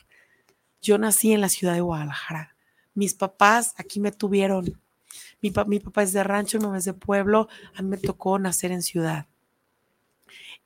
Yo 0.81 0.99
nací 0.99 1.33
en 1.33 1.41
la 1.41 1.49
ciudad 1.49 1.75
de 1.75 1.81
Guadalajara. 1.81 2.57
Mis 2.95 3.15
papás 3.15 3.75
aquí 3.77 4.01
me 4.01 4.13
tuvieron. 4.13 4.81
Mi, 5.41 5.51
papá 5.51 6.03
es 6.03 6.13
de 6.13 6.25
rancho, 6.25 6.59
mi 6.59 6.65
mamá 6.65 6.79
es 6.79 6.87
de 6.87 6.95
pueblo. 6.95 7.49
A 7.75 7.83
mí 7.83 7.89
me 7.89 7.99
tocó 7.99 8.39
nacer 8.39 8.73
en 8.73 8.83
ciudad. 8.83 9.27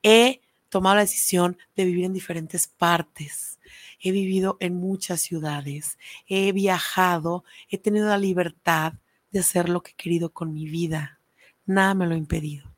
He 0.01 0.41
tomado 0.69 0.95
la 0.95 1.01
decisión 1.01 1.57
de 1.75 1.85
vivir 1.85 2.05
en 2.05 2.13
diferentes 2.13 2.67
partes. 2.67 3.59
He 3.99 4.11
vivido 4.11 4.57
en 4.61 4.75
muchas 4.75 5.21
ciudades. 5.21 5.97
He 6.27 6.51
viajado. 6.53 7.43
He 7.69 7.77
tenido 7.77 8.07
la 8.07 8.17
libertad 8.17 8.93
de 9.31 9.39
hacer 9.39 9.67
lo 9.67 9.83
que 9.83 9.91
he 9.91 9.95
querido 9.95 10.31
con 10.31 10.53
mi 10.53 10.65
vida. 10.65 11.19
Nada 11.65 11.93
me 11.93 12.07
lo 12.07 12.15
ha 12.15 12.17
impedido. 12.17 12.73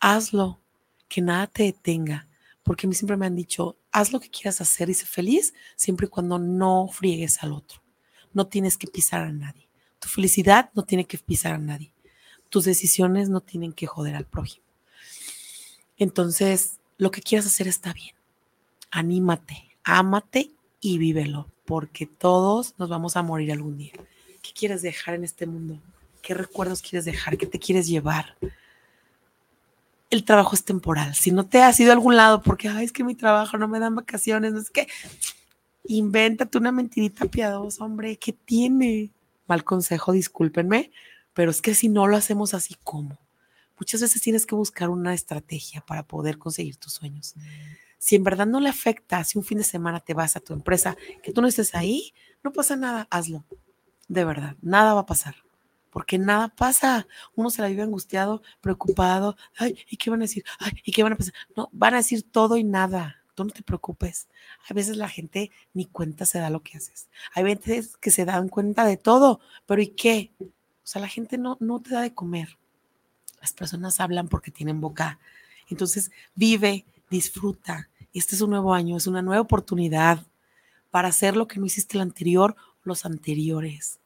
Hazlo 0.00 0.60
que 1.10 1.20
nada 1.20 1.48
te 1.48 1.64
detenga, 1.64 2.28
porque 2.62 2.86
a 2.86 2.88
mí 2.88 2.94
siempre 2.94 3.16
me 3.16 3.26
han 3.26 3.34
dicho, 3.34 3.76
haz 3.90 4.12
lo 4.12 4.20
que 4.20 4.30
quieras 4.30 4.60
hacer 4.60 4.88
y 4.88 4.94
sé 4.94 5.04
feliz 5.04 5.52
siempre 5.76 6.06
y 6.06 6.08
cuando 6.08 6.38
no 6.38 6.88
friegues 6.88 7.42
al 7.42 7.52
otro. 7.52 7.82
No 8.32 8.46
tienes 8.46 8.78
que 8.78 8.86
pisar 8.86 9.22
a 9.22 9.32
nadie. 9.32 9.68
Tu 9.98 10.08
felicidad 10.08 10.70
no 10.72 10.84
tiene 10.84 11.04
que 11.04 11.18
pisar 11.18 11.52
a 11.52 11.58
nadie. 11.58 11.92
Tus 12.48 12.64
decisiones 12.64 13.28
no 13.28 13.40
tienen 13.40 13.72
que 13.72 13.88
joder 13.88 14.14
al 14.14 14.24
prójimo. 14.24 14.64
Entonces, 15.98 16.78
lo 16.96 17.10
que 17.10 17.22
quieras 17.22 17.46
hacer 17.46 17.66
está 17.66 17.92
bien. 17.92 18.14
Anímate, 18.92 19.68
ámate 19.82 20.52
y 20.80 20.98
vívelo, 20.98 21.50
porque 21.64 22.06
todos 22.06 22.74
nos 22.78 22.88
vamos 22.88 23.16
a 23.16 23.22
morir 23.22 23.50
algún 23.50 23.76
día. 23.76 23.94
¿Qué 24.42 24.52
quieres 24.52 24.80
dejar 24.80 25.16
en 25.16 25.24
este 25.24 25.46
mundo? 25.46 25.80
¿Qué 26.22 26.34
recuerdos 26.34 26.82
quieres 26.82 27.04
dejar? 27.04 27.36
¿Qué 27.36 27.46
te 27.46 27.58
quieres 27.58 27.88
llevar? 27.88 28.36
El 30.10 30.24
trabajo 30.24 30.54
es 30.54 30.64
temporal. 30.64 31.14
Si 31.14 31.30
no 31.30 31.46
te 31.46 31.62
has 31.62 31.78
ido 31.78 31.90
a 31.90 31.94
algún 31.94 32.16
lado 32.16 32.42
porque, 32.42 32.68
ay, 32.68 32.84
es 32.84 32.92
que 32.92 33.04
mi 33.04 33.14
trabajo 33.14 33.56
no 33.56 33.68
me 33.68 33.78
dan 33.78 33.94
vacaciones, 33.94 34.52
no 34.52 34.58
es 34.58 34.70
que, 34.70 34.88
invéntate 35.84 36.58
una 36.58 36.72
mentirita 36.72 37.24
piadosa, 37.26 37.84
hombre, 37.84 38.16
¿qué 38.16 38.32
tiene? 38.32 39.10
Mal 39.46 39.64
consejo, 39.64 40.12
discúlpenme, 40.12 40.90
pero 41.32 41.50
es 41.50 41.62
que 41.62 41.74
si 41.74 41.88
no 41.88 42.06
lo 42.06 42.16
hacemos 42.16 42.54
así, 42.54 42.76
¿cómo? 42.84 43.18
Muchas 43.78 44.02
veces 44.02 44.20
tienes 44.20 44.46
que 44.46 44.54
buscar 44.54 44.90
una 44.90 45.14
estrategia 45.14 45.80
para 45.80 46.02
poder 46.02 46.38
conseguir 46.38 46.76
tus 46.76 46.92
sueños. 46.92 47.34
Si 47.98 48.14
en 48.14 48.24
verdad 48.24 48.46
no 48.46 48.60
le 48.60 48.68
afecta, 48.68 49.24
si 49.24 49.38
un 49.38 49.44
fin 49.44 49.58
de 49.58 49.64
semana 49.64 50.00
te 50.00 50.12
vas 50.12 50.36
a 50.36 50.40
tu 50.40 50.52
empresa, 50.52 50.96
que 51.22 51.32
tú 51.32 51.40
no 51.40 51.48
estés 51.48 51.74
ahí, 51.74 52.12
no 52.42 52.52
pasa 52.52 52.76
nada, 52.76 53.06
hazlo. 53.10 53.44
De 54.08 54.24
verdad, 54.24 54.56
nada 54.60 54.94
va 54.94 55.00
a 55.00 55.06
pasar 55.06 55.36
porque 55.90 56.18
nada 56.18 56.48
pasa. 56.48 57.06
Uno 57.34 57.50
se 57.50 57.62
la 57.62 57.68
vive 57.68 57.82
angustiado, 57.82 58.42
preocupado. 58.60 59.36
Ay, 59.56 59.76
¿y 59.88 59.96
qué 59.96 60.10
van 60.10 60.20
a 60.20 60.24
decir? 60.24 60.44
Ay, 60.58 60.72
¿y 60.84 60.92
qué 60.92 61.02
van 61.02 61.12
a 61.12 61.16
pasar? 61.16 61.34
No, 61.56 61.68
van 61.72 61.94
a 61.94 61.98
decir 61.98 62.22
todo 62.30 62.56
y 62.56 62.64
nada. 62.64 63.16
Tú 63.34 63.44
no 63.44 63.50
te 63.50 63.62
preocupes. 63.62 64.28
A 64.68 64.74
veces 64.74 64.96
la 64.96 65.08
gente 65.08 65.50
ni 65.74 65.86
cuenta 65.86 66.26
se 66.26 66.38
da 66.38 66.50
lo 66.50 66.62
que 66.62 66.76
haces. 66.76 67.08
Hay 67.34 67.44
veces 67.44 67.96
que 67.96 68.10
se 68.10 68.24
dan 68.24 68.48
cuenta 68.48 68.84
de 68.84 68.96
todo, 68.96 69.40
pero 69.66 69.82
¿y 69.82 69.88
qué? 69.88 70.32
O 70.40 70.46
sea, 70.84 71.00
la 71.02 71.08
gente 71.08 71.38
no, 71.38 71.56
no 71.60 71.80
te 71.80 71.90
da 71.90 72.02
de 72.02 72.14
comer. 72.14 72.58
Las 73.40 73.52
personas 73.52 74.00
hablan 74.00 74.28
porque 74.28 74.50
tienen 74.50 74.80
boca. 74.80 75.18
Entonces, 75.68 76.10
vive, 76.34 76.84
disfruta. 77.08 77.88
Este 78.12 78.34
es 78.34 78.40
un 78.40 78.50
nuevo 78.50 78.74
año, 78.74 78.96
es 78.96 79.06
una 79.06 79.22
nueva 79.22 79.40
oportunidad 79.40 80.26
para 80.90 81.08
hacer 81.08 81.36
lo 81.36 81.46
que 81.46 81.60
no 81.60 81.66
hiciste 81.66 81.96
el 81.96 82.02
anterior, 82.02 82.56
los 82.82 83.06
anteriores 83.06 83.99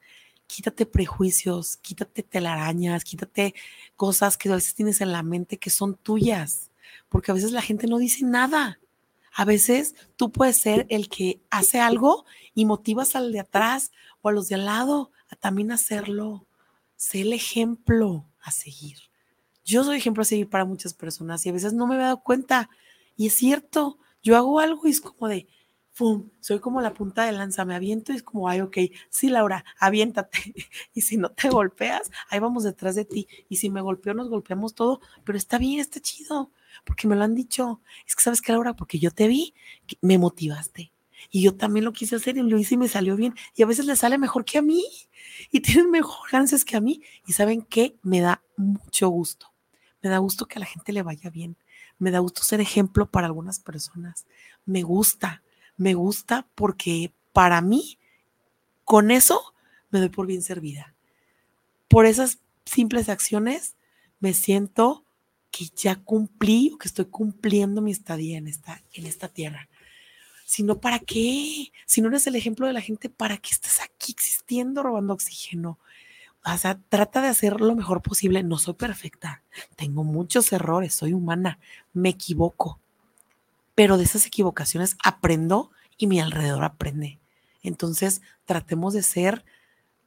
quítate 0.47 0.85
prejuicios, 0.85 1.77
quítate 1.77 2.23
telarañas, 2.23 3.03
quítate 3.03 3.53
cosas 3.95 4.37
que 4.37 4.49
a 4.49 4.55
veces 4.55 4.75
tienes 4.75 5.01
en 5.01 5.11
la 5.11 5.23
mente 5.23 5.57
que 5.57 5.69
son 5.69 5.95
tuyas, 5.95 6.71
porque 7.09 7.31
a 7.31 7.33
veces 7.33 7.51
la 7.51 7.61
gente 7.61 7.87
no 7.87 7.97
dice 7.97 8.25
nada. 8.25 8.79
A 9.37 9.43
veces 9.43 9.95
tú 10.15 10.31
puedes 10.31 10.57
ser 10.57 10.85
el 10.89 11.09
que 11.09 11.41
hace 11.49 11.81
algo 11.81 12.25
y 12.53 12.65
motivas 12.65 13.15
al 13.15 13.33
de 13.33 13.41
atrás 13.41 13.91
o 14.21 14.29
a 14.29 14.31
los 14.31 14.47
de 14.47 14.55
al 14.55 14.65
lado 14.65 15.11
a 15.29 15.35
también 15.35 15.71
hacerlo. 15.71 16.47
Sé 16.95 17.21
el 17.21 17.33
ejemplo 17.33 18.25
a 18.41 18.51
seguir. 18.51 18.97
Yo 19.65 19.83
soy 19.83 19.97
ejemplo 19.97 20.21
a 20.21 20.25
seguir 20.25 20.49
para 20.49 20.63
muchas 20.63 20.93
personas 20.93 21.45
y 21.45 21.49
a 21.49 21.53
veces 21.53 21.73
no 21.73 21.85
me 21.85 21.95
he 21.95 21.97
dado 21.97 22.23
cuenta. 22.23 22.69
Y 23.17 23.27
es 23.27 23.33
cierto, 23.33 23.97
yo 24.23 24.37
hago 24.37 24.59
algo 24.59 24.87
y 24.87 24.91
es 24.91 25.01
como 25.01 25.27
de, 25.27 25.47
¡fum! 25.95 26.29
Soy 26.41 26.59
como 26.59 26.81
la 26.81 26.93
punta 26.93 27.23
de 27.23 27.31
lanza, 27.31 27.63
me 27.63 27.73
aviento 27.73 28.11
y 28.11 28.17
es 28.17 28.23
como, 28.23 28.49
ay, 28.49 28.59
ok, 28.59 28.77
sí, 29.09 29.29
Laura, 29.29 29.63
aviéntate. 29.79 30.53
y 30.93 31.01
si 31.01 31.15
no 31.15 31.29
te 31.31 31.49
golpeas, 31.49 32.11
ahí 32.29 32.39
vamos 32.39 32.65
detrás 32.65 32.95
de 32.95 33.05
ti. 33.05 33.29
Y 33.47 33.55
si 33.55 33.69
me 33.69 33.79
golpeo, 33.79 34.13
nos 34.13 34.29
golpeamos 34.29 34.75
todo, 34.75 34.99
pero 35.23 35.37
está 35.37 35.57
bien, 35.57 35.79
está 35.79 36.01
chido, 36.01 36.51
porque 36.83 37.07
me 37.07 37.15
lo 37.15 37.23
han 37.23 37.33
dicho. 37.33 37.81
Es 38.05 38.13
que, 38.13 38.23
¿sabes 38.23 38.41
qué, 38.41 38.51
Laura? 38.51 38.75
Porque 38.75 38.99
yo 38.99 39.09
te 39.09 39.29
vi, 39.29 39.53
me 40.01 40.17
motivaste. 40.17 40.91
Y 41.31 41.41
yo 41.41 41.55
también 41.55 41.85
lo 41.85 41.93
quise 41.93 42.17
hacer 42.17 42.35
y 42.35 42.41
lo 42.41 42.59
hice 42.59 42.75
y 42.75 42.77
me 42.77 42.89
salió 42.89 43.15
bien. 43.15 43.33
Y 43.55 43.63
a 43.63 43.65
veces 43.65 43.85
le 43.85 43.95
sale 43.95 44.17
mejor 44.17 44.43
que 44.43 44.57
a 44.57 44.61
mí. 44.61 44.83
Y 45.49 45.61
tienen 45.61 45.89
mejor 45.91 46.29
chances 46.29 46.65
que 46.65 46.75
a 46.75 46.81
mí. 46.81 47.01
Y 47.25 47.31
¿saben 47.31 47.61
qué? 47.61 47.95
Me 48.03 48.19
da 48.19 48.43
mucho 48.57 49.07
gusto. 49.07 49.53
Me 50.01 50.09
da 50.09 50.17
gusto 50.17 50.45
que 50.45 50.57
a 50.57 50.59
la 50.59 50.65
gente 50.65 50.91
le 50.91 51.03
vaya 51.03 51.29
bien. 51.29 51.55
Me 51.97 52.11
da 52.11 52.19
gusto 52.19 52.43
ser 52.43 52.59
ejemplo 52.59 53.09
para 53.09 53.27
algunas 53.27 53.59
personas. 53.59 54.25
Me 54.65 54.83
gusta 54.83 55.41
me 55.77 55.93
gusta 55.93 56.47
porque 56.55 57.11
para 57.33 57.61
mí, 57.61 57.97
con 58.83 59.11
eso, 59.11 59.53
me 59.89 59.99
doy 59.99 60.09
por 60.09 60.27
bien 60.27 60.41
servida. 60.41 60.93
Por 61.87 62.05
esas 62.05 62.39
simples 62.65 63.09
acciones, 63.09 63.75
me 64.19 64.33
siento 64.33 65.03
que 65.51 65.69
ya 65.75 65.95
cumplí 65.95 66.71
o 66.73 66.77
que 66.77 66.87
estoy 66.87 67.05
cumpliendo 67.05 67.81
mi 67.81 67.91
estadía 67.91 68.37
en 68.37 68.47
esta, 68.47 68.83
en 68.93 69.05
esta 69.05 69.27
tierra. 69.27 69.69
Si 70.45 70.63
no, 70.63 70.79
¿para 70.79 70.99
qué? 70.99 71.71
Si 71.85 72.01
no 72.01 72.09
eres 72.09 72.27
el 72.27 72.35
ejemplo 72.35 72.67
de 72.67 72.73
la 72.73 72.81
gente, 72.81 73.09
¿para 73.09 73.37
qué 73.37 73.49
estás 73.51 73.81
aquí 73.81 74.11
existiendo 74.11 74.83
robando 74.83 75.13
oxígeno? 75.13 75.79
o 76.45 76.57
sea, 76.57 76.79
trata 76.89 77.21
de 77.21 77.29
hacer 77.29 77.59
lo 77.59 77.75
mejor 77.75 78.01
posible. 78.01 78.43
No 78.43 78.57
soy 78.57 78.75
perfecta, 78.75 79.41
tengo 79.75 80.03
muchos 80.03 80.51
errores, 80.53 80.93
soy 80.93 81.13
humana, 81.13 81.59
me 81.93 82.09
equivoco, 82.09 82.79
pero 83.75 83.97
de 83.97 84.05
esas 84.05 84.25
equivocaciones 84.25 84.97
aprendo 85.03 85.71
y 85.97 86.07
mi 86.07 86.19
alrededor 86.19 86.63
aprende. 86.63 87.19
Entonces, 87.61 88.21
tratemos 88.45 88.93
de 88.93 89.03
ser 89.03 89.45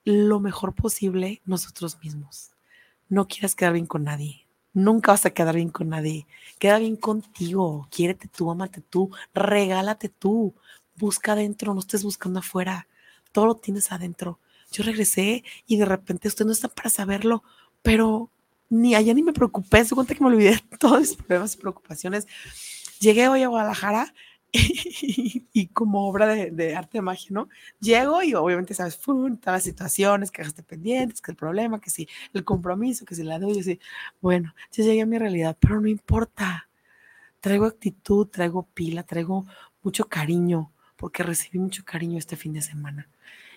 lo 0.05 0.41
mejor 0.41 0.75
posible 0.75 1.43
nosotros 1.45 1.99
mismos. 2.03 2.51
No 3.09 3.29
quieras 3.29 3.55
quedar 3.55 3.75
bien 3.75 3.87
con 3.87 4.05
nadie. 4.05 4.47
Nunca 4.73 5.13
vas 5.13 5.27
a 5.27 5.31
quedar 5.31 5.55
bien 5.55 5.71
con 5.71 5.89
nadie. 5.89 6.27
Queda 6.59 6.79
bien 6.79 6.97
contigo. 6.97 7.89
Quiérete 7.91 8.29
tú, 8.29 8.51
amate 8.51 8.81
tú, 8.81 9.11
regálate 9.35 10.09
tú. 10.09 10.55
Busca 10.97 11.33
adentro, 11.33 11.75
no 11.75 11.81
estés 11.81 12.05
buscando 12.05 12.41
afuera. 12.41 12.87
Todo 13.33 13.47
lo 13.47 13.55
tienes 13.57 13.93
adentro. 13.93 14.39
Yo 14.71 14.85
regresé 14.85 15.45
y 15.67 15.77
de 15.77 15.85
repente 15.85 16.29
usted 16.29 16.45
no 16.45 16.53
está 16.53 16.69
para 16.69 16.91
saberlo, 16.91 17.43
pero 17.83 18.31
ni 18.71 18.95
allá 18.95 19.15
ni 19.15 19.23
me 19.23 19.33
preocupé. 19.33 19.85
Se 19.85 19.95
cuenta 19.95 20.15
que 20.15 20.23
me 20.23 20.29
olvidé 20.29 20.63
todos 20.79 21.01
mis 21.01 21.15
problemas 21.17 21.55
y 21.55 21.59
preocupaciones. 21.59 22.27
Llegué 23.01 23.29
hoy 23.29 23.43
a 23.43 23.49
Guadalajara 23.49 24.13
y, 24.53 25.67
como 25.69 26.09
obra 26.09 26.27
de, 26.27 26.77
arte 26.77 26.99
de 26.99 27.03
magia, 27.03 27.29
¿no? 27.31 27.49
Llego 27.81 28.23
y 28.23 28.35
obviamente 28.35 28.75
sabes, 28.75 28.97
¡fum! 28.97 29.37
todas 29.37 29.59
las 29.59 29.63
situaciones, 29.65 30.31
que 30.31 30.43
dejaste 30.43 30.63
pendientes, 30.63 31.21
que 31.21 31.31
el 31.31 31.37
problema, 31.37 31.81
que 31.81 31.91
si 31.91 32.09
el 32.33 32.45
compromiso, 32.45 33.05
que 33.05 33.15
si 33.15 33.23
la 33.23 33.39
deuda, 33.39 33.63
sí. 33.63 33.79
Bueno, 34.21 34.55
ya 34.73 34.85
llegué 34.85 35.03
a 35.03 35.07
mi 35.07 35.19
realidad, 35.19 35.57
pero 35.61 35.81
no 35.81 35.89
importa. 35.89 36.69
Traigo 37.41 37.67
actitud, 37.67 38.27
traigo 38.27 38.65
pila, 38.75 39.03
traigo 39.03 39.47
mucho 39.83 40.09
cariño, 40.09 40.73
porque 40.97 41.23
recibí 41.23 41.59
mucho 41.59 41.85
cariño 41.85 42.19
este 42.19 42.37
fin 42.37 42.53
de 42.55 42.63
semana. 42.63 43.09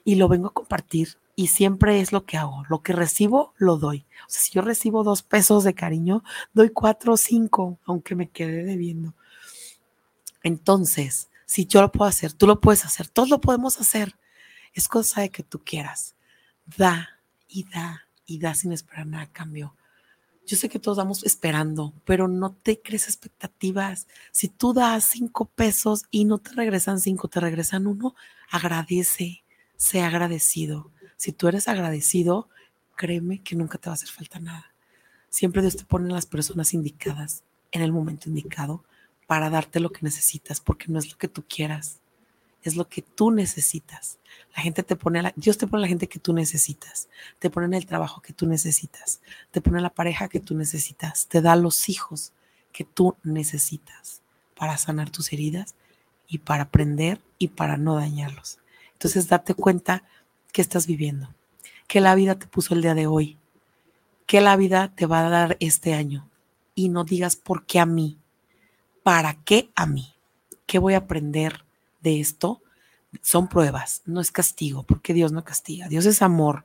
Y 0.04 0.16
lo 0.16 0.28
vengo 0.28 0.50
a 0.50 0.54
compartir 0.54 1.18
y 1.36 1.48
siempre 1.48 2.02
es 2.02 2.12
lo 2.12 2.26
que 2.26 2.38
hago. 2.38 2.64
Lo 2.70 2.82
que 2.84 2.94
recibo, 2.94 3.54
lo 3.58 3.78
doy. 3.78 4.06
O 4.28 4.30
sea, 4.30 4.42
si 4.42 4.52
yo 4.52 4.62
recibo 4.62 5.04
dos 5.04 5.24
pesos 5.24 5.64
de 5.64 5.74
cariño, 5.74 6.24
doy 6.54 6.70
cuatro 6.70 7.14
o 7.14 7.18
cinco, 7.18 7.80
aunque 7.86 8.16
me 8.16 8.30
quede 8.30 8.64
debiendo 8.64 9.16
entonces, 10.44 11.30
si 11.46 11.66
yo 11.66 11.82
lo 11.82 11.92
puedo 11.92 12.10
hacer, 12.10 12.34
tú 12.34 12.48
lo 12.48 12.60
puedes 12.62 12.86
hacer, 12.86 13.08
todos 13.08 13.30
lo 13.30 13.42
podemos 13.42 13.80
hacer. 13.80 14.16
Es 14.74 14.88
cosa 14.88 15.22
de 15.22 15.30
que 15.30 15.44
tú 15.44 15.60
quieras. 15.64 16.16
Da 16.78 17.20
y 17.48 17.66
da 17.66 18.08
y 18.26 18.40
da 18.40 18.54
sin 18.54 18.72
esperar 18.72 19.06
nada 19.08 19.24
a 19.24 19.32
cambio. 19.32 19.76
Yo 20.48 20.58
sé 20.58 20.70
que 20.70 20.80
todos 20.80 20.98
damos 20.98 21.24
esperando, 21.24 21.94
pero 22.06 22.28
no 22.28 22.54
te 22.54 22.82
crees 22.82 23.08
expectativas. 23.08 24.08
Si 24.32 24.48
tú 24.48 24.74
das 24.74 25.04
cinco 25.04 25.46
pesos 25.46 26.04
y 26.10 26.26
no 26.26 26.40
te 26.40 26.52
regresan 26.52 27.00
cinco, 27.00 27.28
te 27.28 27.40
regresan 27.40 27.86
uno, 27.86 28.16
agradece, 28.50 29.44
sé 29.78 30.02
agradecido. 30.02 30.92
Si 31.18 31.32
tú 31.32 31.48
eres 31.48 31.68
agradecido, 31.68 32.50
créeme 32.96 33.44
que 33.44 33.56
nunca 33.56 33.78
te 33.78 33.90
va 33.90 33.94
a 33.94 33.96
hacer 33.96 34.10
falta 34.10 34.40
nada. 34.40 34.74
Siempre 35.30 35.62
Dios 35.62 35.76
te 35.76 35.86
pone 35.86 36.12
las 36.12 36.26
personas 36.26 36.74
indicadas 36.74 37.44
en 37.72 37.82
el 37.82 37.92
momento 37.92 38.28
indicado 38.28 38.84
para 39.32 39.50
darte 39.50 39.80
lo 39.80 39.94
que 39.94 40.02
necesitas, 40.02 40.60
porque 40.60 40.88
no 40.90 41.00
es 41.00 41.10
lo 41.10 41.18
que 41.18 41.30
tú 41.30 41.46
quieras, 41.48 42.02
es 42.64 42.76
lo 42.76 42.90
que 42.90 43.02
tú 43.02 43.32
necesitas. 43.32 44.18
La 44.54 44.62
gente 44.62 44.84
te 44.84 44.98
pone, 44.98 45.20
a 45.20 45.22
la, 45.22 45.34
Dios 45.38 45.58
te 45.58 45.68
pone 45.68 45.80
a 45.80 45.86
la 45.86 45.88
gente 45.88 46.10
que 46.10 46.20
tú 46.20 46.34
necesitas, 46.34 47.08
te 47.40 47.50
pone 47.50 47.68
en 47.68 47.76
el 47.76 47.86
trabajo 47.86 48.22
que 48.22 48.34
tú 48.34 48.46
necesitas, 48.46 49.22
te 49.52 49.62
pone 49.62 49.78
a 49.78 49.82
la 49.84 49.90
pareja 49.90 50.28
que 50.28 50.42
tú 50.42 50.54
necesitas, 50.54 51.28
te 51.28 51.40
da 51.40 51.56
los 51.56 51.88
hijos 51.88 52.34
que 52.74 52.84
tú 52.84 53.16
necesitas 53.24 54.22
para 54.54 54.78
sanar 54.78 55.10
tus 55.10 55.32
heridas 55.32 55.76
y 56.28 56.40
para 56.40 56.64
aprender 56.64 57.22
y 57.38 57.48
para 57.48 57.78
no 57.78 57.96
dañarlos. 57.96 58.60
Entonces, 58.92 59.30
date 59.30 59.54
cuenta 59.54 60.04
que 60.52 60.62
estás 60.62 60.88
viviendo, 60.88 61.34
que 61.88 62.02
la 62.02 62.16
vida 62.16 62.36
te 62.38 62.48
puso 62.48 62.74
el 62.74 62.82
día 62.82 62.96
de 62.96 63.08
hoy, 63.08 63.38
que 64.26 64.42
la 64.42 64.58
vida 64.58 64.92
te 64.94 65.06
va 65.06 65.26
a 65.26 65.30
dar 65.30 65.56
este 65.62 65.94
año 65.94 66.28
y 66.76 66.90
no 66.90 67.06
digas 67.06 67.38
por 67.38 67.66
qué 67.66 67.80
a 67.80 67.86
mí, 67.86 68.18
¿para 69.04 69.36
qué 69.44 69.72
a 69.76 69.86
mí? 69.86 70.14
¿Qué 70.66 70.80
voy 70.80 70.94
a 70.94 71.00
aprender 71.00 71.66
de 72.02 72.20
esto? 72.20 72.62
Son 73.22 73.48
pruebas, 73.48 74.02
no 74.06 74.22
es 74.22 74.32
castigo, 74.32 74.84
porque 74.84 75.14
Dios 75.14 75.32
no 75.32 75.44
castiga. 75.44 75.88
Dios 75.88 76.06
es 76.06 76.22
amor, 76.22 76.64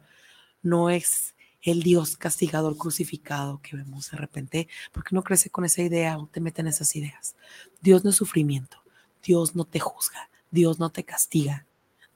no 0.63 0.91
es 0.91 1.35
el 1.63 1.83
Dios 1.83 2.17
castigador 2.17 2.77
crucificado 2.77 3.61
que 3.61 3.77
vemos 3.77 4.11
de 4.11 4.17
repente, 4.17 4.69
porque 4.93 5.15
no 5.15 5.25
crece 5.25 5.51
con 5.51 5.65
esa 5.65 5.83
idea 5.83 6.17
o 6.19 6.27
te 6.27 6.41
meten 6.41 6.69
esas 6.69 6.95
ideas. 6.95 7.35
Dios 7.81 8.05
no 8.05 8.11
es 8.11 8.17
sufrimiento, 8.17 8.79
Dios 9.25 9.57
no 9.57 9.65
te 9.65 9.81
juzga, 9.81 10.31
Dios 10.51 10.79
no 10.79 10.91
te 10.91 11.05
castiga. 11.05 11.67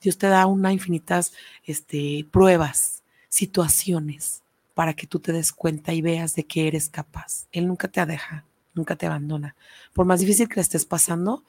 Dios 0.00 0.16
te 0.16 0.28
da 0.28 0.46
una 0.46 0.72
infinitas 0.72 1.32
este, 1.64 2.26
pruebas, 2.30 3.02
situaciones, 3.28 4.42
para 4.74 4.94
que 4.94 5.06
tú 5.06 5.18
te 5.18 5.32
des 5.32 5.52
cuenta 5.52 5.92
y 5.92 6.00
veas 6.00 6.34
de 6.34 6.44
que 6.44 6.68
eres 6.68 6.88
capaz. 6.88 7.48
Él 7.52 7.66
nunca 7.66 7.88
te 7.88 8.06
deja 8.06 8.46
nunca 8.80 8.96
te 8.96 9.06
abandona. 9.06 9.54
Por 9.92 10.06
más 10.06 10.20
difícil 10.20 10.48
que 10.48 10.60
estés 10.60 10.84
pasando, 10.84 11.44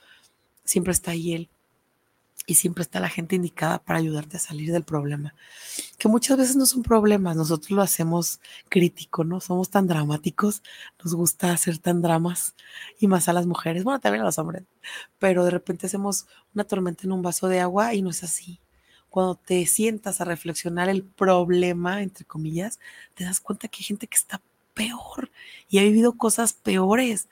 siempre 0.63 0.93
está 0.93 1.11
ahí 1.11 1.34
Él. 1.34 1.49
Y 2.47 2.55
siempre 2.55 2.82
está 2.82 2.99
la 2.99 3.07
gente 3.07 3.36
indicada 3.36 3.77
para 3.77 3.99
ayudarte 3.99 4.38
a 4.38 4.39
salir 4.39 4.71
del 4.71 4.84
problema. 4.84 5.36
Que 5.99 6.07
muchas 6.07 6.38
veces 6.38 6.55
no 6.55 6.65
son 6.65 6.82
problemas, 6.82 7.38
nosotros 7.38 7.69
lo 7.69 7.84
hacemos 7.84 8.39
crítico, 8.67 9.23
¿no? 9.23 9.39
Somos 9.39 9.69
tan 9.69 9.86
dramáticos, 9.86 10.63
nos 11.03 11.13
gusta 11.13 11.51
hacer 11.51 11.77
tan 11.77 12.01
dramas, 12.01 12.55
y 12.99 13.05
más 13.05 13.29
a 13.29 13.34
las 13.34 13.45
mujeres, 13.45 13.84
bueno, 13.84 13.99
también 13.99 14.23
a 14.23 14.25
los 14.25 14.39
hombres, 14.39 14.63
pero 15.19 15.45
de 15.45 15.51
repente 15.51 15.86
hacemos 15.86 16.25
una 16.55 16.63
tormenta 16.63 17.03
en 17.03 17.11
un 17.11 17.21
vaso 17.21 17.47
de 17.47 17.59
agua 17.59 17.93
y 17.93 18.01
no 18.01 18.09
es 18.09 18.23
así. 18.23 18.59
Cuando 19.11 19.36
te 19.36 19.65
sientas 19.67 20.19
a 20.19 20.25
reflexionar 20.25 20.89
el 20.89 21.03
problema, 21.03 22.01
entre 22.01 22.25
comillas, 22.25 22.79
te 23.13 23.23
das 23.23 23.39
cuenta 23.39 23.67
que 23.67 23.77
hay 23.82 23.84
gente 23.84 24.07
que 24.07 24.17
está 24.17 24.41
peor 24.74 25.32
y 25.69 25.80
ha 25.80 25.84
vivido 25.84 26.17
cosas 26.17 26.53
peores 26.53 27.28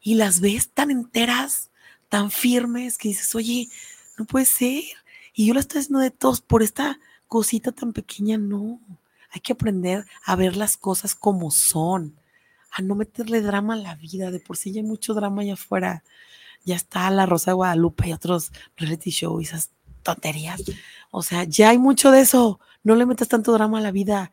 y 0.00 0.14
las 0.14 0.40
ves 0.40 0.68
tan 0.68 0.90
enteras, 0.90 1.70
tan 2.08 2.30
firmes 2.30 2.98
que 2.98 3.08
dices, 3.08 3.34
oye, 3.34 3.68
no 4.18 4.24
puede 4.24 4.44
ser. 4.44 4.82
Y 5.32 5.46
yo 5.46 5.54
la 5.54 5.60
estoy 5.60 5.80
haciendo 5.80 6.00
de 6.00 6.10
todos 6.10 6.40
por 6.40 6.62
esta 6.62 7.00
cosita 7.26 7.72
tan 7.72 7.92
pequeña, 7.92 8.38
no. 8.38 8.80
Hay 9.30 9.40
que 9.40 9.54
aprender 9.54 10.04
a 10.24 10.36
ver 10.36 10.56
las 10.56 10.76
cosas 10.76 11.14
como 11.14 11.50
son, 11.50 12.14
a 12.70 12.82
no 12.82 12.94
meterle 12.94 13.40
drama 13.40 13.74
a 13.74 13.78
la 13.78 13.94
vida. 13.96 14.30
De 14.30 14.40
por 14.40 14.56
sí 14.56 14.72
ya 14.72 14.80
hay 14.80 14.86
mucho 14.86 15.14
drama 15.14 15.42
allá 15.42 15.54
afuera. 15.54 16.04
Ya 16.64 16.76
está 16.76 17.10
la 17.10 17.26
Rosa 17.26 17.50
de 17.50 17.56
Guadalupe 17.56 18.08
y 18.08 18.12
otros 18.12 18.52
reality 18.76 19.10
shows 19.10 19.42
y 19.42 19.46
esas 19.46 19.70
tonterías. 20.02 20.62
O 21.10 21.22
sea, 21.22 21.44
ya 21.44 21.70
hay 21.70 21.78
mucho 21.78 22.10
de 22.10 22.20
eso. 22.20 22.60
No 22.82 22.94
le 22.94 23.06
metas 23.06 23.28
tanto 23.28 23.52
drama 23.52 23.78
a 23.78 23.82
la 23.82 23.90
vida 23.90 24.32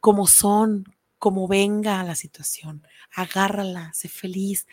como 0.00 0.26
son, 0.26 0.84
como 1.18 1.48
venga 1.48 2.02
la 2.04 2.14
situación, 2.14 2.82
agárrala, 3.14 3.92
sé 3.94 4.08
feliz, 4.08 4.66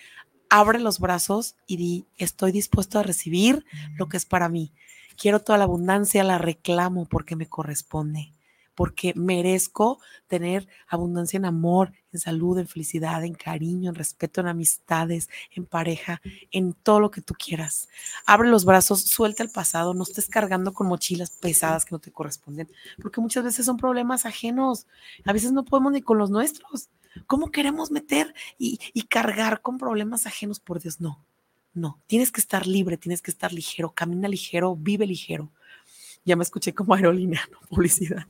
abre 0.49 0.79
los 0.79 0.99
brazos 0.99 1.55
y 1.65 1.77
di, 1.77 2.05
estoy 2.17 2.51
dispuesto 2.51 2.99
a 2.99 3.03
recibir 3.03 3.65
lo 3.95 4.07
que 4.07 4.17
es 4.17 4.25
para 4.25 4.49
mí. 4.49 4.73
Quiero 5.17 5.41
toda 5.41 5.57
la 5.57 5.63
abundancia, 5.65 6.23
la 6.23 6.37
reclamo 6.37 7.05
porque 7.05 7.35
me 7.35 7.47
corresponde 7.47 8.33
porque 8.75 9.13
merezco 9.15 9.99
tener 10.27 10.67
abundancia 10.87 11.37
en 11.37 11.45
amor, 11.45 11.93
en 12.11 12.19
salud, 12.19 12.57
en 12.57 12.67
felicidad, 12.67 13.23
en 13.23 13.33
cariño, 13.33 13.89
en 13.89 13.95
respeto, 13.95 14.41
en 14.41 14.47
amistades, 14.47 15.29
en 15.51 15.65
pareja, 15.65 16.21
en 16.51 16.73
todo 16.73 16.99
lo 16.99 17.11
que 17.11 17.21
tú 17.21 17.33
quieras. 17.33 17.89
Abre 18.25 18.49
los 18.49 18.65
brazos, 18.65 19.01
suelta 19.01 19.43
el 19.43 19.49
pasado, 19.49 19.93
no 19.93 20.03
estés 20.03 20.27
cargando 20.27 20.73
con 20.73 20.87
mochilas 20.87 21.31
pesadas 21.31 21.85
que 21.85 21.93
no 21.93 21.99
te 21.99 22.11
corresponden, 22.11 22.69
porque 23.01 23.21
muchas 23.21 23.43
veces 23.43 23.65
son 23.65 23.77
problemas 23.77 24.25
ajenos. 24.25 24.87
A 25.25 25.33
veces 25.33 25.51
no 25.51 25.65
podemos 25.65 25.91
ni 25.91 26.01
con 26.01 26.17
los 26.17 26.29
nuestros. 26.29 26.89
¿Cómo 27.27 27.51
queremos 27.51 27.91
meter 27.91 28.33
y, 28.57 28.79
y 28.93 29.03
cargar 29.03 29.61
con 29.61 29.77
problemas 29.77 30.25
ajenos? 30.25 30.59
Por 30.59 30.81
Dios, 30.81 30.99
no. 30.99 31.23
No, 31.75 31.99
tienes 32.05 32.31
que 32.31 32.39
estar 32.39 32.67
libre, 32.67 32.97
tienes 32.97 33.23
que 33.23 33.31
estar 33.31 33.51
ligero, 33.51 33.93
camina 33.93 34.27
ligero, 34.27 34.75
vive 34.75 35.07
ligero. 35.07 35.51
Ya 36.25 36.35
me 36.35 36.43
escuché 36.43 36.73
como 36.73 36.93
aerolínea, 36.93 37.41
no 37.51 37.59
publicidad 37.67 38.27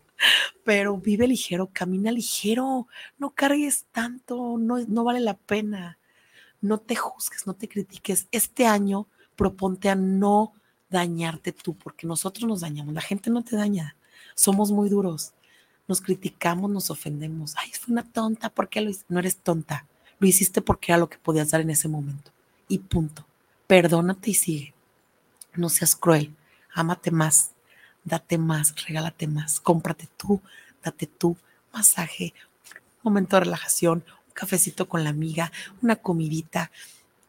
pero 0.64 0.98
vive 0.98 1.28
ligero, 1.28 1.70
camina 1.72 2.12
ligero, 2.12 2.88
no 3.18 3.32
cargues 3.32 3.86
tanto, 3.92 4.58
no, 4.58 4.80
no 4.80 5.04
vale 5.04 5.20
la 5.20 5.36
pena. 5.36 5.98
No 6.62 6.78
te 6.78 6.96
juzgues, 6.96 7.46
no 7.46 7.54
te 7.54 7.68
critiques. 7.68 8.28
Este 8.32 8.66
año 8.66 9.08
proponte 9.36 9.90
a 9.90 9.96
no 9.96 10.54
dañarte 10.90 11.52
tú, 11.52 11.76
porque 11.76 12.08
nosotros 12.08 12.48
nos 12.48 12.62
dañamos, 12.62 12.94
la 12.94 13.02
gente 13.02 13.30
no 13.30 13.44
te 13.44 13.56
daña, 13.56 13.96
somos 14.36 14.72
muy 14.72 14.90
duros, 14.90 15.34
nos 15.88 16.02
criticamos, 16.02 16.70
nos 16.70 16.90
ofendemos. 16.90 17.56
Ay, 17.58 17.72
fue 17.72 17.92
una 17.92 18.04
tonta, 18.04 18.50
¿por 18.50 18.70
qué 18.70 18.80
lo? 18.80 18.92
No 19.10 19.20
eres 19.20 19.38
tonta, 19.38 19.88
lo 20.20 20.28
hiciste 20.28 20.62
porque 20.62 20.92
era 20.92 21.00
lo 21.00 21.10
que 21.10 21.18
podías 21.18 21.50
dar 21.50 21.62
en 21.62 21.72
ese 21.72 21.88
momento. 21.88 22.32
Y 22.68 22.78
punto. 22.78 23.26
Perdónate 23.68 24.30
y 24.30 24.34
sigue. 24.36 24.74
No 25.56 25.70
seas 25.70 25.96
cruel, 25.96 26.34
ámate 26.74 27.12
más, 27.12 27.52
date 28.04 28.38
más, 28.38 28.76
regálate 28.86 29.28
más, 29.28 29.60
cómprate 29.60 30.08
tú, 30.18 30.42
date 30.84 31.08
tú, 31.08 31.38
masaje, 31.74 32.34
un 33.04 33.12
momento 33.12 33.36
de 33.36 33.42
relajación, 33.42 34.04
un 34.28 34.34
cafecito 34.34 34.88
con 34.88 35.04
la 35.04 35.10
amiga, 35.10 35.52
una 35.82 35.96
comidita, 35.96 36.72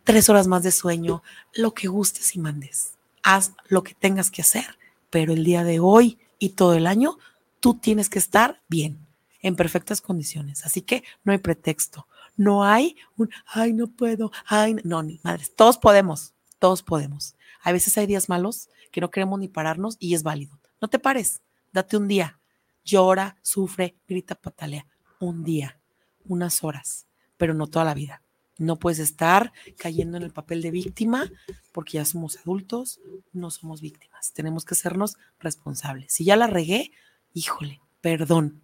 tres 0.05 0.29
horas 0.29 0.47
más 0.47 0.62
de 0.62 0.72
sueño, 0.72 1.22
lo 1.55 1.75
que 1.75 1.89
gustes 1.89 2.35
y 2.37 2.39
mandes. 2.39 2.93
Haz 3.22 3.53
lo 3.68 3.83
que 3.83 3.95
tengas 3.95 4.31
que 4.31 4.43
hacer, 4.43 4.79
pero 5.11 5.33
el 5.33 5.45
día 5.45 5.64
de 5.64 5.81
hoy 5.81 6.18
y 6.39 6.51
todo 6.51 6.75
el 6.75 6.87
año, 6.87 7.18
tú 7.61 7.75
tienes 7.75 8.11
que 8.11 8.18
estar 8.18 8.61
bien. 8.68 8.99
en 9.41 9.57
perfectas 9.57 10.01
condiciones. 10.01 10.64
Así 10.64 10.81
que 10.81 11.05
no 11.22 11.33
hay 11.33 11.39
pretexto. 11.39 12.07
No 12.35 12.64
hay 12.64 12.97
un, 13.18 13.29
ay, 13.47 13.75
no 13.75 13.89
puedo, 13.89 14.33
ay, 14.47 14.77
no, 14.85 15.03
ni 15.03 15.20
madres. 15.22 15.55
Todos 15.55 15.77
podemos, 15.77 16.33
todos 16.59 16.83
podemos. 16.83 17.35
A 17.62 17.70
veces 17.70 17.97
hay 17.99 18.07
días 18.07 18.31
malos 18.31 18.70
que 18.91 19.03
no 19.03 19.11
queremos 19.11 19.39
ni 19.39 19.49
pararnos 19.49 19.97
y 20.01 20.14
es 20.14 20.22
válido. 20.22 20.59
No 20.85 20.89
te 20.89 20.99
pares, 20.99 21.41
date 21.72 21.97
un 21.97 22.09
día. 22.09 22.39
Llora, 22.85 23.39
sufre, 23.41 23.97
grita, 24.07 24.35
patalea. 24.35 24.87
Un 25.18 25.43
día, 25.43 25.80
unas 26.26 26.62
horas, 26.62 27.07
pero 27.39 27.55
no 27.55 27.68
toda 27.68 27.87
la 27.87 27.95
vida. 27.95 28.20
No 28.59 28.78
puedes 28.78 28.99
estar 28.99 29.55
cayendo 29.78 30.18
en 30.18 30.24
el 30.24 30.30
papel 30.30 30.61
de 30.61 30.70
víctima 30.70 31.32
porque 31.72 31.93
ya 31.93 32.05
somos 32.05 32.37
adultos, 32.37 33.01
no 33.32 33.51
somos 33.51 33.80
víctimas. 33.80 34.35
Tenemos 34.35 34.66
que 34.66 34.74
sernos 34.74 35.16
responsables. 35.39 36.12
Si 36.12 36.26
ya 36.26 36.37
la 36.37 36.49
regué, 36.49 36.93
híjole, 37.32 37.80
perdón. 38.03 38.61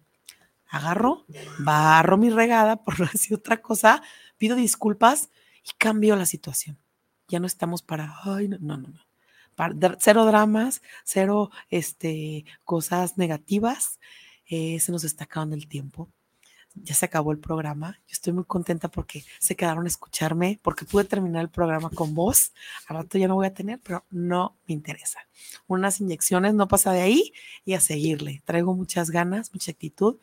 Agarro, 0.69 1.25
barro 1.57 2.19
mi 2.19 2.29
regada, 2.29 2.83
por 2.83 2.99
no 2.99 3.07
decir 3.11 3.35
otra 3.35 3.63
cosa, 3.63 4.03
pido 4.37 4.55
disculpas 4.55 5.31
y 5.63 5.71
cambio 5.79 6.15
la 6.15 6.27
situación. 6.27 6.77
Ya 7.29 7.39
no 7.39 7.47
estamos 7.47 7.81
para, 7.81 8.13
ay, 8.25 8.47
no, 8.47 8.59
no, 8.59 8.77
no. 8.77 9.10
Cero 9.99 10.25
dramas, 10.25 10.81
cero 11.03 11.51
este, 11.69 12.45
cosas 12.63 13.17
negativas. 13.17 13.99
Eh, 14.45 14.79
se 14.79 14.91
nos 14.91 15.03
está 15.03 15.25
acabando 15.25 15.55
el 15.55 15.67
tiempo 15.67 16.09
ya 16.75 16.95
se 16.95 17.05
acabó 17.05 17.31
el 17.31 17.39
programa. 17.39 17.99
Yo 18.07 18.13
estoy 18.13 18.33
muy 18.33 18.45
contenta 18.45 18.89
porque 18.89 19.23
se 19.39 19.55
quedaron 19.55 19.85
a 19.85 19.87
escucharme, 19.87 20.59
porque 20.61 20.85
pude 20.85 21.03
terminar 21.03 21.41
el 21.41 21.49
programa 21.49 21.89
con 21.89 22.13
vos. 22.13 22.53
Al 22.87 22.97
rato 22.97 23.17
ya 23.17 23.27
no 23.27 23.35
voy 23.35 23.47
a 23.47 23.53
tener, 23.53 23.79
pero 23.81 24.05
no 24.09 24.57
me 24.67 24.73
interesa. 24.73 25.19
Unas 25.67 25.99
inyecciones, 25.99 26.53
no 26.53 26.67
pasa 26.67 26.91
de 26.93 27.01
ahí 27.01 27.33
y 27.65 27.73
a 27.73 27.79
seguirle. 27.79 28.41
Traigo 28.45 28.73
muchas 28.73 29.11
ganas, 29.11 29.53
mucha 29.53 29.71
actitud. 29.71 30.17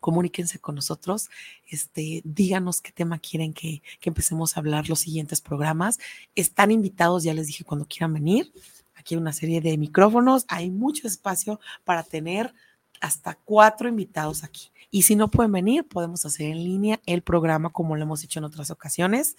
Comuníquense 0.00 0.58
con 0.58 0.74
nosotros, 0.74 1.30
este, 1.68 2.22
díganos 2.24 2.80
qué 2.80 2.90
tema 2.90 3.18
quieren 3.18 3.52
que, 3.52 3.82
que 4.00 4.10
empecemos 4.10 4.56
a 4.56 4.60
hablar 4.60 4.88
los 4.88 5.00
siguientes 5.00 5.40
programas. 5.40 5.98
Están 6.34 6.70
invitados, 6.70 7.22
ya 7.22 7.34
les 7.34 7.46
dije, 7.46 7.64
cuando 7.64 7.86
quieran 7.86 8.14
venir. 8.14 8.52
Aquí 8.96 9.14
hay 9.14 9.20
una 9.20 9.32
serie 9.32 9.60
de 9.60 9.78
micrófonos, 9.78 10.44
hay 10.48 10.70
mucho 10.70 11.06
espacio 11.06 11.60
para 11.84 12.02
tener 12.02 12.52
hasta 13.00 13.34
cuatro 13.34 13.88
invitados 13.88 14.44
aquí. 14.44 14.70
Y 14.90 15.02
si 15.02 15.16
no 15.16 15.30
pueden 15.30 15.52
venir, 15.52 15.84
podemos 15.84 16.24
hacer 16.26 16.48
en 16.48 16.64
línea 16.64 17.00
el 17.06 17.22
programa 17.22 17.70
como 17.70 17.96
lo 17.96 18.02
hemos 18.02 18.22
hecho 18.24 18.40
en 18.40 18.44
otras 18.44 18.70
ocasiones. 18.70 19.36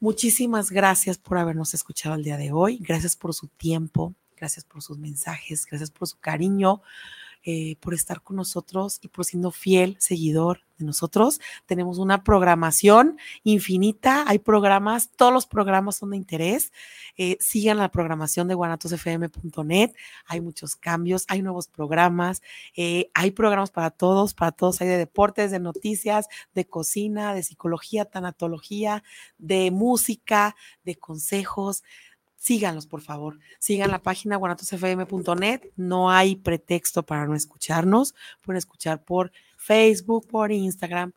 Muchísimas 0.00 0.70
gracias 0.70 1.18
por 1.18 1.38
habernos 1.38 1.74
escuchado 1.74 2.14
el 2.14 2.24
día 2.24 2.36
de 2.36 2.52
hoy. 2.52 2.78
Gracias 2.78 3.16
por 3.16 3.34
su 3.34 3.48
tiempo, 3.48 4.14
gracias 4.36 4.64
por 4.64 4.82
sus 4.82 4.98
mensajes, 4.98 5.66
gracias 5.66 5.90
por 5.90 6.08
su 6.08 6.18
cariño. 6.18 6.82
Eh, 7.44 7.76
por 7.80 7.94
estar 7.94 8.20
con 8.20 8.36
nosotros 8.36 8.98
y 9.00 9.08
por 9.08 9.24
siendo 9.24 9.52
fiel 9.52 9.96
seguidor 10.00 10.64
de 10.76 10.84
nosotros. 10.84 11.40
Tenemos 11.66 11.98
una 11.98 12.24
programación 12.24 13.16
infinita, 13.44 14.24
hay 14.26 14.40
programas, 14.40 15.10
todos 15.16 15.32
los 15.32 15.46
programas 15.46 15.96
son 15.96 16.10
de 16.10 16.16
interés. 16.16 16.72
Eh, 17.16 17.36
sigan 17.40 17.78
la 17.78 17.90
programación 17.90 18.48
de 18.48 18.54
guanatosfm.net, 18.54 19.92
hay 20.26 20.40
muchos 20.40 20.74
cambios, 20.74 21.24
hay 21.28 21.40
nuevos 21.40 21.68
programas, 21.68 22.42
eh, 22.76 23.08
hay 23.14 23.30
programas 23.30 23.70
para 23.70 23.90
todos, 23.90 24.34
para 24.34 24.52
todos, 24.52 24.80
hay 24.80 24.88
de 24.88 24.98
deportes, 24.98 25.52
de 25.52 25.60
noticias, 25.60 26.26
de 26.54 26.66
cocina, 26.66 27.34
de 27.34 27.44
psicología, 27.44 28.04
tanatología, 28.04 29.04
de 29.38 29.70
música, 29.70 30.56
de 30.84 30.96
consejos 30.96 31.84
síganlos, 32.38 32.86
por 32.86 33.02
favor. 33.02 33.38
Sigan 33.58 33.90
la 33.90 34.00
página 34.00 34.36
guanatosfm.net. 34.36 35.60
No 35.76 36.10
hay 36.10 36.36
pretexto 36.36 37.02
para 37.02 37.26
no 37.26 37.34
escucharnos. 37.34 38.14
Pueden 38.42 38.58
escuchar 38.58 39.04
por 39.04 39.32
Facebook, 39.56 40.26
por 40.28 40.52
Instagram, 40.52 41.12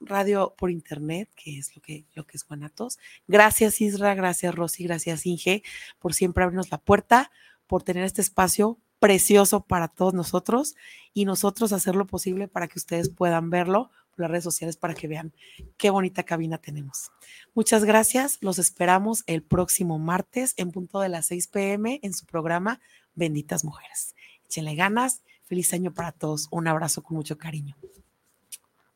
radio 0.00 0.54
por 0.56 0.70
internet, 0.70 1.28
que 1.34 1.58
es 1.58 1.74
lo 1.74 1.82
que, 1.82 2.04
lo 2.14 2.24
que 2.26 2.36
es 2.36 2.46
Guanatos. 2.46 2.98
Gracias, 3.26 3.80
Isra. 3.80 4.14
Gracias, 4.14 4.54
Rosy. 4.54 4.84
Gracias, 4.84 5.26
Inge, 5.26 5.62
por 5.98 6.14
siempre 6.14 6.44
abrirnos 6.44 6.70
la 6.70 6.78
puerta, 6.78 7.30
por 7.66 7.82
tener 7.82 8.04
este 8.04 8.20
espacio 8.20 8.78
precioso 9.00 9.60
para 9.60 9.88
todos 9.88 10.14
nosotros 10.14 10.76
y 11.12 11.24
nosotros 11.24 11.72
hacer 11.72 11.94
lo 11.96 12.06
posible 12.06 12.48
para 12.48 12.68
que 12.68 12.78
ustedes 12.78 13.10
puedan 13.10 13.50
verlo 13.50 13.90
las 14.16 14.30
redes 14.30 14.44
sociales 14.44 14.76
para 14.76 14.94
que 14.94 15.08
vean 15.08 15.32
qué 15.76 15.90
bonita 15.90 16.22
cabina 16.22 16.58
tenemos. 16.58 17.10
Muchas 17.54 17.84
gracias. 17.84 18.38
Los 18.40 18.58
esperamos 18.58 19.24
el 19.26 19.42
próximo 19.42 19.98
martes 19.98 20.54
en 20.56 20.70
punto 20.70 21.00
de 21.00 21.08
las 21.08 21.26
6 21.26 21.48
pm 21.48 22.00
en 22.02 22.14
su 22.14 22.26
programa 22.26 22.80
Benditas 23.14 23.64
Mujeres. 23.64 24.14
Échenle 24.46 24.74
ganas. 24.74 25.22
Feliz 25.44 25.72
año 25.74 25.92
para 25.92 26.12
todos. 26.12 26.48
Un 26.50 26.68
abrazo 26.68 27.02
con 27.02 27.16
mucho 27.16 27.36
cariño. 27.36 27.76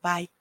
Bye. 0.01 0.38